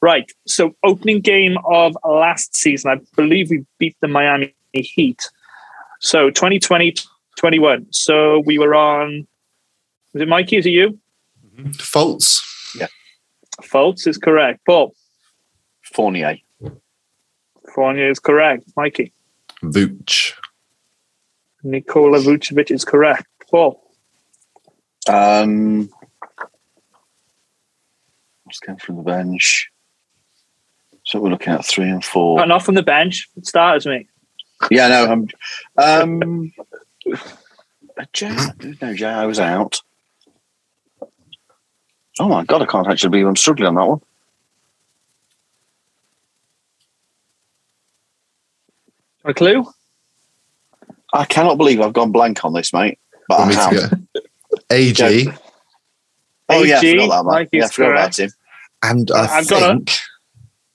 Right. 0.05 0.31
So 0.45 0.75
opening 0.83 1.19
game 1.19 1.57
of 1.65 1.97
last 2.07 2.55
season, 2.55 2.91
I 2.91 2.97
believe 3.15 3.49
we 3.49 3.65
beat 3.79 3.97
the 4.01 4.07
Miami 4.07 4.53
Heat. 4.71 5.31
So 5.99 6.29
2020, 6.29 6.93
21. 7.37 7.87
So 7.89 8.43
we 8.45 8.59
were 8.59 8.75
on. 8.75 9.25
Is 10.13 10.21
it 10.21 10.27
Mikey? 10.27 10.57
Is 10.57 10.67
it 10.67 10.69
you? 10.69 10.99
Faults. 11.79 12.43
Fultz 13.63 14.05
is 14.05 14.19
correct. 14.19 14.59
Paul 14.67 14.93
Fournier, 15.81 16.37
Fournier 17.73 18.11
is 18.11 18.19
correct. 18.19 18.63
Mikey 18.77 19.11
Vooch. 19.63 20.33
Nikola 21.63 22.19
Vucevic 22.19 22.69
is 22.69 22.85
correct. 22.85 23.25
Paul 23.49 23.81
um, 25.09 25.89
let's 28.45 28.59
go 28.59 28.75
from 28.75 28.97
the 28.97 29.01
bench. 29.01 29.71
So 31.05 31.19
we're 31.19 31.29
looking 31.29 31.53
at 31.53 31.65
three 31.65 31.89
and 31.89 32.03
four. 32.03 32.37
not, 32.37 32.47
not 32.47 32.63
from 32.63 32.75
the 32.75 32.83
bench. 32.83 33.29
Starters, 33.43 33.85
mate. 33.85 34.07
Yeah, 34.71 34.87
no, 34.87 35.27
I'm. 35.77 36.01
Um, 36.01 36.51
Jay, 38.13 38.35
no, 38.81 38.93
Jay, 38.93 39.05
I 39.07 39.25
was 39.25 39.39
out. 39.39 39.81
Oh 42.19 42.27
my 42.29 42.43
god, 42.45 42.61
I 42.61 42.65
can't 42.65 42.87
actually 42.87 43.09
believe 43.11 43.27
I'm 43.27 43.35
struggling 43.35 43.67
on 43.67 43.75
that 43.75 43.85
one. 43.87 44.01
A 49.25 49.33
clue? 49.33 49.65
I 51.13 51.25
cannot 51.25 51.57
believe 51.57 51.81
I've 51.81 51.93
gone 51.93 52.11
blank 52.11 52.43
on 52.45 52.53
this, 52.53 52.73
mate. 52.73 52.99
But 53.27 53.39
Want 53.39 53.55
I 53.57 53.71
me 53.71 53.77
have. 53.79 53.89
to 53.89 53.95
go? 54.13 54.21
AG. 54.71 55.27
Oh 56.49 56.63
yeah, 56.63 56.77
I 56.79 56.91
forgot 56.91 57.09
that, 57.09 57.23
man. 57.25 57.25
Mikey's 57.25 57.49
Yeah, 57.59 57.65
I 57.65 57.69
forgot 57.69 57.91
about 57.91 58.19
him. 58.19 58.29
And 58.83 59.11
I 59.11 59.25
I've 59.37 59.47
got 59.47 59.63
a- 59.63 59.73
think 59.75 59.91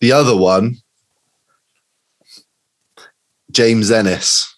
the 0.00 0.12
other 0.12 0.36
one, 0.36 0.76
James 3.50 3.90
Ennis. 3.90 4.54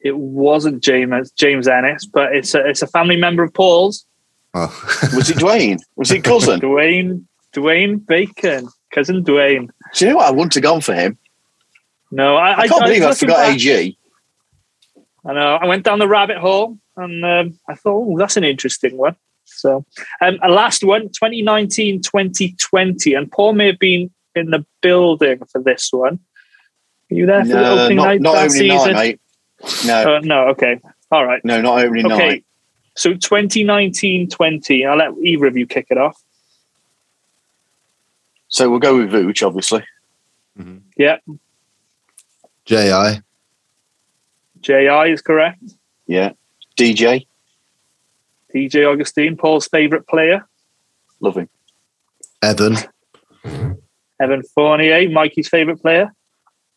It 0.00 0.16
wasn't 0.18 0.82
James 0.82 1.30
James 1.32 1.66
Ennis, 1.66 2.04
but 2.06 2.34
it's 2.34 2.54
a 2.54 2.66
it's 2.66 2.82
a 2.82 2.86
family 2.86 3.16
member 3.16 3.42
of 3.42 3.54
Paul's. 3.54 4.04
Oh. 4.52 4.66
Was 5.16 5.30
it 5.30 5.38
Dwayne? 5.38 5.80
Was 5.96 6.10
it 6.12 6.22
cousin? 6.24 6.60
Dwayne 6.60 7.24
Dwayne 7.54 8.04
Bacon, 8.04 8.68
cousin 8.92 9.24
Dwayne. 9.24 9.68
you 9.96 10.08
know 10.08 10.16
what? 10.16 10.26
I 10.26 10.30
wouldn't 10.30 10.54
have 10.54 10.62
gone 10.62 10.80
for 10.80 10.94
him. 10.94 11.16
No, 12.10 12.36
I, 12.36 12.60
I 12.60 12.68
can't 12.68 12.84
believe 12.84 13.02
I 13.02 13.08
looking 13.08 13.28
forgot 13.28 13.38
back- 13.38 13.54
AG. 13.56 13.98
I 15.26 15.32
know. 15.32 15.56
I 15.56 15.66
went 15.66 15.84
down 15.84 15.98
the 15.98 16.06
rabbit 16.08 16.36
hole 16.36 16.78
and 16.96 17.24
um, 17.24 17.58
I 17.68 17.74
thought, 17.74 18.06
oh, 18.06 18.18
that's 18.18 18.36
an 18.36 18.44
interesting 18.44 18.96
one. 18.96 19.16
So, 19.46 19.84
um, 20.20 20.38
a 20.42 20.50
last 20.50 20.84
one 20.84 21.08
2019 21.08 22.02
2020. 22.02 23.14
And 23.14 23.32
Paul 23.32 23.54
may 23.54 23.66
have 23.66 23.78
been 23.78 24.10
in 24.34 24.50
the 24.50 24.64
building 24.80 25.40
for 25.50 25.60
this 25.62 25.92
one. 25.92 26.18
Were 27.10 27.16
you 27.16 27.26
there 27.26 27.42
for 27.44 27.48
the 27.52 27.68
opening 27.68 27.96
not, 27.96 28.04
night 28.06 28.20
not 28.20 28.34
that 28.34 28.50
season? 28.50 28.92
night, 28.92 28.94
mate. 28.94 29.20
No, 29.86 30.16
Uh, 30.16 30.20
no, 30.20 30.48
okay. 30.48 30.80
All 31.10 31.24
right. 31.24 31.44
no, 31.44 31.60
not 31.60 31.84
opening 31.84 32.10
Okay. 32.10 32.28
night. 32.28 32.44
So 32.96 33.14
2019 33.14 34.28
20. 34.30 34.84
I'll 34.86 34.96
let 34.96 35.12
either 35.22 35.46
of 35.46 35.56
you 35.56 35.66
kick 35.66 35.86
it 35.90 35.98
off. 35.98 36.20
So 38.48 38.70
we'll 38.70 38.78
go 38.80 38.96
with 38.98 39.10
Vooch, 39.10 39.44
obviously. 39.46 39.84
Yeah. 40.96 41.18
JI. 42.66 43.20
JI 44.60 45.10
is 45.12 45.20
correct. 45.22 45.62
Yeah. 46.06 46.32
DJ, 46.76 47.26
DJ 48.54 48.86
Augustin, 48.90 49.36
Paul's 49.36 49.66
favourite 49.68 50.06
player. 50.06 50.46
love 51.20 51.36
him. 51.36 51.48
Evan. 52.42 52.76
Evan 54.20 54.42
Fournier, 54.54 55.08
Mikey's 55.10 55.48
favourite 55.48 55.80
player. 55.80 56.12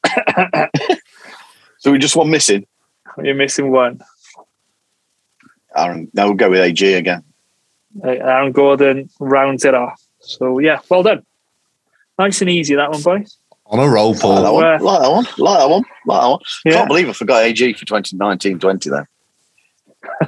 So 1.79 1.91
we 1.91 1.99
just 1.99 2.15
one 2.15 2.31
missing. 2.31 2.65
You're 3.21 3.35
missing 3.35 3.71
one. 3.71 4.01
Aaron, 5.75 6.09
no, 6.13 6.25
we'll 6.25 6.33
go 6.33 6.49
with 6.49 6.59
AG 6.59 6.93
again. 6.93 7.23
Uh, 8.03 8.09
Aaron 8.09 8.51
Gordon 8.51 9.09
rounds 9.19 9.63
it 9.63 9.75
off. 9.75 10.01
So 10.19 10.57
yeah, 10.57 10.79
well 10.89 11.03
done. 11.03 11.23
Nice 12.17 12.41
and 12.41 12.49
easy 12.49 12.73
that 12.75 12.89
one, 12.89 13.03
boys. 13.03 13.37
On 13.67 13.77
a 13.79 13.87
roll, 13.87 14.13
Like 14.13 14.21
that 14.21 14.51
one. 14.53 14.63
uh, 14.65 14.79
Like 14.81 15.01
that 15.01 15.11
one. 15.11 15.25
Like 15.37 15.59
that 15.59 15.69
one. 15.69 15.83
Like 16.07 16.21
that 16.21 16.27
one. 16.29 16.39
Yeah. 16.65 16.71
Can't 16.73 16.87
believe 16.87 17.09
I 17.09 17.13
forgot 17.13 17.43
AG 17.43 17.73
for 17.73 17.85
2019 17.85 18.59
20 18.59 18.89
then. 18.89 19.05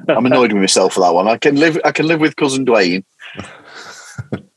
I'm 0.08 0.26
annoyed 0.28 0.54
with 0.54 0.62
myself 0.62 0.94
for 0.94 1.00
that 1.02 1.14
one. 1.16 1.28
I 1.28 1.38
can 1.38 1.56
live 1.56 1.80
I 1.84 1.92
can 1.92 2.08
live 2.08 2.20
with 2.20 2.36
cousin 2.36 2.64
Dwayne. 2.66 3.04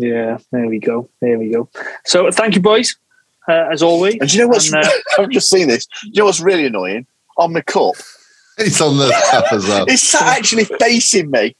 Yeah, 0.00 0.38
there 0.52 0.66
we 0.66 0.78
go. 0.78 1.08
There 1.20 1.38
we 1.38 1.50
go. 1.50 1.68
So 2.04 2.30
thank 2.30 2.54
you, 2.54 2.60
boys, 2.62 2.96
uh, 3.48 3.68
as 3.70 3.82
always. 3.82 4.16
And 4.20 4.28
do 4.30 4.36
you 4.36 4.42
know 4.42 4.48
what's 4.48 4.72
And, 4.72 4.84
uh, 4.84 4.90
I've 5.18 5.30
just 5.30 5.50
seen 5.50 5.68
this. 5.68 5.86
Do 5.86 6.08
you 6.08 6.12
know 6.20 6.24
what's 6.26 6.40
really 6.40 6.66
annoying? 6.66 7.06
On 7.36 7.52
the 7.52 7.62
cup. 7.62 7.94
It's 8.58 8.80
on 8.80 8.96
the 8.98 9.10
cup 9.30 9.52
as 9.52 9.66
well. 9.66 9.84
It's 9.88 10.02
sat 10.02 10.38
actually 10.38 10.64
facing 10.64 11.30
me. 11.30 11.54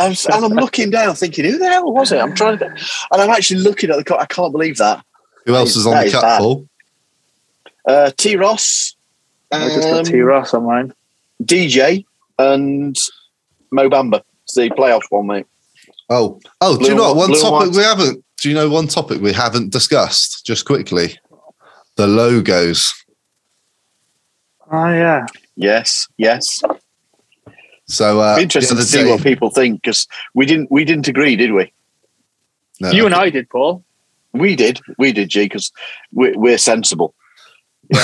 Um, 0.00 0.14
so- 0.14 0.32
and 0.34 0.44
I'm 0.44 0.52
looking 0.52 0.90
down 0.90 1.14
thinking, 1.14 1.44
who 1.46 1.58
the 1.58 1.68
hell 1.68 1.90
was 1.92 2.12
it? 2.12 2.18
I'm 2.18 2.34
trying 2.34 2.58
to 2.58 2.66
and 2.66 2.76
I'm 3.22 3.30
actually 3.30 3.60
looking 3.60 3.90
at 3.90 3.96
the 3.96 4.04
cup. 4.04 4.20
I 4.20 4.26
can't 4.26 4.52
believe 4.52 4.76
that. 4.78 5.04
Who 5.46 5.54
else 5.54 5.74
is 5.76 5.86
on 5.86 5.92
That 5.94 6.00
the 6.02 6.06
is 6.06 6.12
cup, 6.12 6.22
bad. 6.22 6.38
Paul? 6.38 6.66
Uh 7.86 8.10
T 8.16 8.36
Ross, 8.36 8.94
I 9.50 9.68
just 9.68 9.88
got 9.88 9.98
um, 10.00 10.04
T 10.04 10.20
Ross 10.20 10.52
on 10.54 10.64
mine. 10.66 10.92
DJ 11.42 12.04
and 12.38 12.96
Mo 13.70 13.88
Bamba. 13.88 14.22
It's 14.44 14.54
the 14.54 14.68
playoff 14.70 15.02
one, 15.10 15.26
mate. 15.26 15.46
Oh, 16.10 16.40
oh, 16.60 16.76
do 16.76 16.86
you 16.86 16.94
know 16.96 17.14
what? 17.14 17.16
one 17.16 17.30
white- 17.30 17.38
blue 17.38 17.40
and 17.40 17.42
topic 17.42 17.68
white. 17.70 17.76
we 17.76 17.82
haven't? 17.82 18.24
Do 18.40 18.48
you 18.48 18.54
know 18.54 18.68
one 18.68 18.88
topic 18.88 19.20
we 19.20 19.32
haven't 19.32 19.70
discussed? 19.70 20.44
Just 20.44 20.64
quickly, 20.64 21.16
the 21.96 22.06
logos. 22.06 22.92
Oh 24.72 24.88
yeah. 24.88 25.26
Yes, 25.56 26.08
yes. 26.16 26.62
So 27.86 28.20
uh, 28.20 28.36
Be 28.36 28.42
interested 28.42 28.74
the 28.76 28.82
to 28.82 28.86
see 28.86 29.00
other 29.00 29.10
what 29.10 29.22
people 29.22 29.50
think 29.50 29.82
because 29.82 30.06
we 30.34 30.46
didn't 30.46 30.70
we 30.70 30.84
didn't 30.84 31.06
agree, 31.08 31.36
did 31.36 31.52
we? 31.52 31.72
No, 32.80 32.90
You 32.90 33.04
and 33.06 33.14
I 33.14 33.30
did, 33.30 33.48
Paul. 33.50 33.84
We 34.32 34.54
did, 34.56 34.80
we 34.96 35.12
did, 35.12 35.28
G, 35.28 35.44
because 35.46 35.70
we're, 36.12 36.38
we're 36.38 36.56
sensible. 36.58 37.14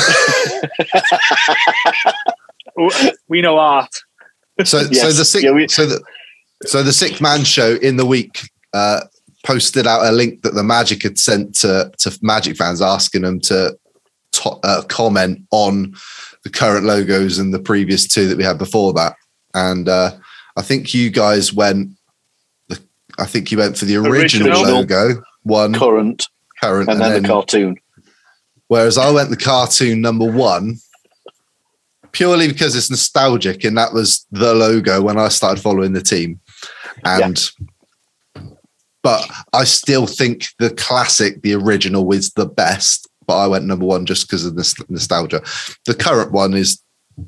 We 3.28 3.40
know 3.40 3.58
art. 3.58 3.94
So, 4.64 4.82
so 4.82 5.12
the 5.12 5.24
six, 5.24 5.44
Yeah, 5.44 5.52
we- 5.52 5.68
so 5.68 5.86
the 5.86 6.02
so 6.64 6.82
the 6.82 6.92
six 6.92 7.20
man 7.20 7.44
show 7.44 7.76
in 7.76 7.96
the 7.96 8.06
week 8.06 8.48
uh, 8.72 9.00
posted 9.44 9.86
out 9.86 10.06
a 10.06 10.12
link 10.12 10.42
that 10.42 10.54
the 10.54 10.62
Magic 10.62 11.02
had 11.02 11.18
sent 11.18 11.54
to 11.56 11.92
to 11.98 12.18
Magic 12.22 12.56
fans 12.56 12.82
asking 12.82 13.22
them 13.22 13.40
to, 13.40 13.76
to 14.32 14.50
uh, 14.62 14.82
comment 14.82 15.40
on 15.50 15.94
the 16.44 16.50
current 16.50 16.84
logos 16.84 17.38
and 17.38 17.52
the 17.52 17.58
previous 17.58 18.06
two 18.06 18.28
that 18.28 18.38
we 18.38 18.44
had 18.44 18.58
before 18.58 18.92
that. 18.94 19.14
And 19.54 19.88
uh, 19.88 20.12
I 20.56 20.62
think 20.62 20.94
you 20.94 21.10
guys 21.10 21.52
went. 21.52 21.90
The, 22.68 22.80
I 23.18 23.26
think 23.26 23.50
you 23.50 23.58
went 23.58 23.76
for 23.76 23.84
the 23.84 23.96
original, 23.96 24.48
Original. 24.48 24.74
logo 24.74 25.22
one 25.42 25.74
Current 25.74 26.28
current 26.60 26.88
and 26.88 27.00
then 27.00 27.22
the 27.22 27.28
cartoon. 27.28 27.76
Whereas 28.68 28.98
I 28.98 29.10
went 29.10 29.30
the 29.30 29.36
cartoon 29.36 30.00
number 30.00 30.24
one 30.30 30.76
purely 32.12 32.48
because 32.48 32.74
it's 32.74 32.90
nostalgic 32.90 33.62
and 33.64 33.76
that 33.76 33.92
was 33.92 34.26
the 34.30 34.54
logo 34.54 35.02
when 35.02 35.18
I 35.18 35.28
started 35.28 35.62
following 35.62 35.92
the 35.92 36.02
team. 36.02 36.40
And 37.04 37.50
but 39.02 39.28
I 39.52 39.64
still 39.64 40.06
think 40.06 40.46
the 40.58 40.70
classic, 40.70 41.42
the 41.42 41.54
original, 41.54 42.12
is 42.12 42.32
the 42.32 42.46
best. 42.46 43.08
But 43.26 43.38
I 43.38 43.46
went 43.46 43.64
number 43.64 43.84
one 43.86 44.06
just 44.06 44.26
because 44.28 44.44
of 44.44 44.56
this 44.56 44.74
nostalgia. 44.88 45.42
The 45.84 45.94
current 45.94 46.32
one 46.32 46.54
is 46.54 46.80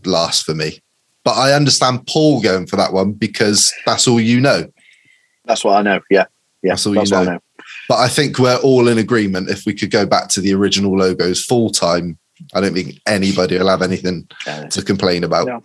last 0.04 0.44
for 0.44 0.54
me. 0.54 0.80
But 1.24 1.36
I 1.36 1.52
understand 1.52 2.06
Paul 2.06 2.40
going 2.40 2.66
for 2.66 2.76
that 2.76 2.92
one 2.92 3.12
because 3.12 3.72
that's 3.84 4.08
all 4.08 4.20
you 4.20 4.40
know. 4.40 4.66
That's 5.44 5.64
what 5.64 5.76
I 5.76 5.82
know. 5.82 6.00
Yeah, 6.10 6.24
yeah, 6.62 6.72
That's 6.72 6.86
all 6.86 6.94
that's 6.94 7.10
you 7.10 7.16
what 7.16 7.24
know. 7.24 7.30
I 7.30 7.34
know. 7.34 7.40
But 7.88 7.98
I 7.98 8.08
think 8.08 8.38
we're 8.38 8.56
all 8.56 8.88
in 8.88 8.98
agreement 8.98 9.50
if 9.50 9.64
we 9.66 9.74
could 9.74 9.90
go 9.90 10.06
back 10.06 10.28
to 10.30 10.40
the 10.40 10.54
original 10.54 10.96
logos 10.96 11.44
full 11.44 11.70
time. 11.70 12.18
I 12.54 12.60
don't 12.60 12.74
think 12.74 13.00
anybody 13.06 13.58
will 13.58 13.68
have 13.68 13.82
anything 13.82 14.28
Yeah, 14.46 14.66
to 14.68 14.82
complain 14.82 15.24
about. 15.24 15.46
No. 15.46 15.62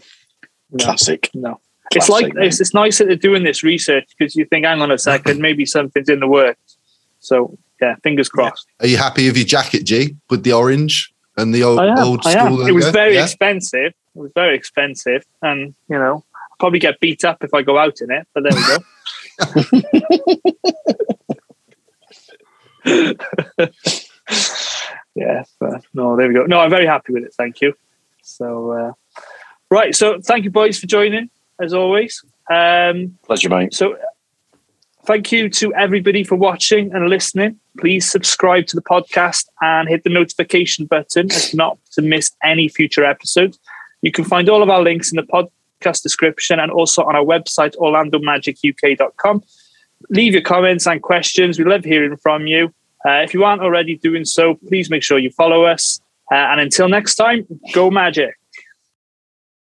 No, 0.72 0.84
Classic. 0.86 1.30
no. 1.34 1.60
It's 1.96 2.10
like 2.10 2.32
it's, 2.36 2.60
it's 2.62 2.74
nice 2.74 2.98
that 2.98 3.08
they're 3.08 3.16
doing 3.16 3.44
this 3.44 3.64
research 3.64 4.10
because 4.18 4.36
you 4.36 4.46
think, 4.46 4.66
hang 4.66 4.82
on 4.82 4.91
a 4.91 4.98
second, 4.98 5.41
maybe 5.41 5.66
something's 5.66 6.10
in 6.10 6.20
the 6.20 6.28
works. 6.28 6.78
So 7.20 7.58
yeah, 7.82 7.96
fingers 8.04 8.30
crossed. 8.30 8.68
Are 8.80 8.88
you 8.88 8.98
happy 8.98 9.28
with 9.28 9.38
your 9.38 9.46
jacket, 9.46 9.84
G, 9.84 10.16
with 10.30 10.44
the 10.44 10.54
orange 10.54 11.14
and 11.38 11.54
the 11.54 11.64
old, 11.64 11.80
I 11.80 11.88
am. 11.88 11.98
old 12.00 12.22
I 12.26 12.32
school 12.32 12.48
am. 12.48 12.54
logo? 12.54 12.68
It 12.68 12.72
was 12.74 12.89
very 12.89 13.16
Yeah? 13.16 13.24
expensive. 13.24 13.94
It 14.16 14.20
was 14.20 14.32
very 14.36 14.56
expensive, 14.56 15.24
and 15.41 15.74
you 15.89 15.98
know, 15.98 16.24
I'll 16.36 16.58
probably 16.60 16.80
get 16.80 17.00
beat 17.00 17.24
up 17.26 17.44
if 17.44 17.54
I 17.54 17.62
go 17.62 17.78
out 17.78 18.00
in 18.02 18.12
it. 18.12 18.28
But 18.34 18.44
there 18.44 18.54
we 18.54 18.68
go. 18.68 18.78
yeah, 25.16 25.44
but 25.60 25.82
no, 25.94 26.16
there 26.16 26.28
we 26.28 26.34
go. 26.34 26.46
No, 26.46 26.60
I'm 26.60 26.70
very 26.70 26.86
happy 26.86 27.14
with 27.14 27.24
it. 27.24 27.34
Thank 27.36 27.62
you. 27.62 27.74
So, 28.22 28.72
uh, 28.72 28.91
right. 29.70 29.96
So, 29.96 30.20
thank 30.22 30.46
you, 30.46 30.52
boys, 30.52 30.80
for 30.80 30.88
joining 30.88 31.30
as 31.62 31.74
always. 31.74 32.24
Um, 32.49 33.18
Pleasure, 33.26 33.49
mate. 33.49 33.74
so, 33.74 33.97
thank 35.06 35.32
you 35.32 35.49
to 35.49 35.74
everybody 35.74 36.24
for 36.24 36.36
watching 36.36 36.93
and 36.93 37.10
listening. 37.10 37.60
Please 37.80 38.10
subscribe 38.10 38.68
to 38.68 38.76
the 38.76 38.82
podcast 38.82 39.45
and 39.62 39.89
hit 39.89 40.04
the 40.04 40.10
notification 40.10 40.86
button 40.86 41.32
as 41.32 41.54
not 41.54 41.78
to 41.93 42.01
miss 42.01 42.32
any 42.43 42.68
future 42.68 43.04
episodes. 43.04 43.60
You 44.01 44.12
can 44.12 44.26
find 44.26 44.49
all 44.49 44.62
of 44.62 44.70
our 44.70 44.82
links 44.82 45.12
in 45.12 45.16
the 45.16 45.24
podcast 45.24 46.04
description 46.04 46.60
and 46.60 46.72
also 46.72 47.04
on 47.04 47.16
our 47.16 47.24
website, 47.24 47.76
orlandomagic.uk.com. 47.78 49.43
Leave 50.10 50.34
your 50.34 50.41
comments 50.41 50.86
and 50.86 51.01
questions. 51.01 51.58
We 51.58 51.66
love 51.66 51.86
hearing 51.86 52.18
from 52.18 52.45
you. 52.47 52.74
Uh, 53.06 53.22
if 53.24 53.34
you 53.34 53.43
aren't 53.43 53.62
already 53.62 53.97
doing 53.97 54.26
so, 54.26 54.56
please 54.68 54.89
make 54.89 55.04
sure 55.04 55.18
you 55.18 55.32
follow 55.32 55.64
us. 55.64 56.01
Uh, 56.32 56.36
and 56.36 56.62
until 56.62 56.88
next 56.88 57.16
time, 57.16 57.45
go 57.74 57.91
magic. 57.91 58.36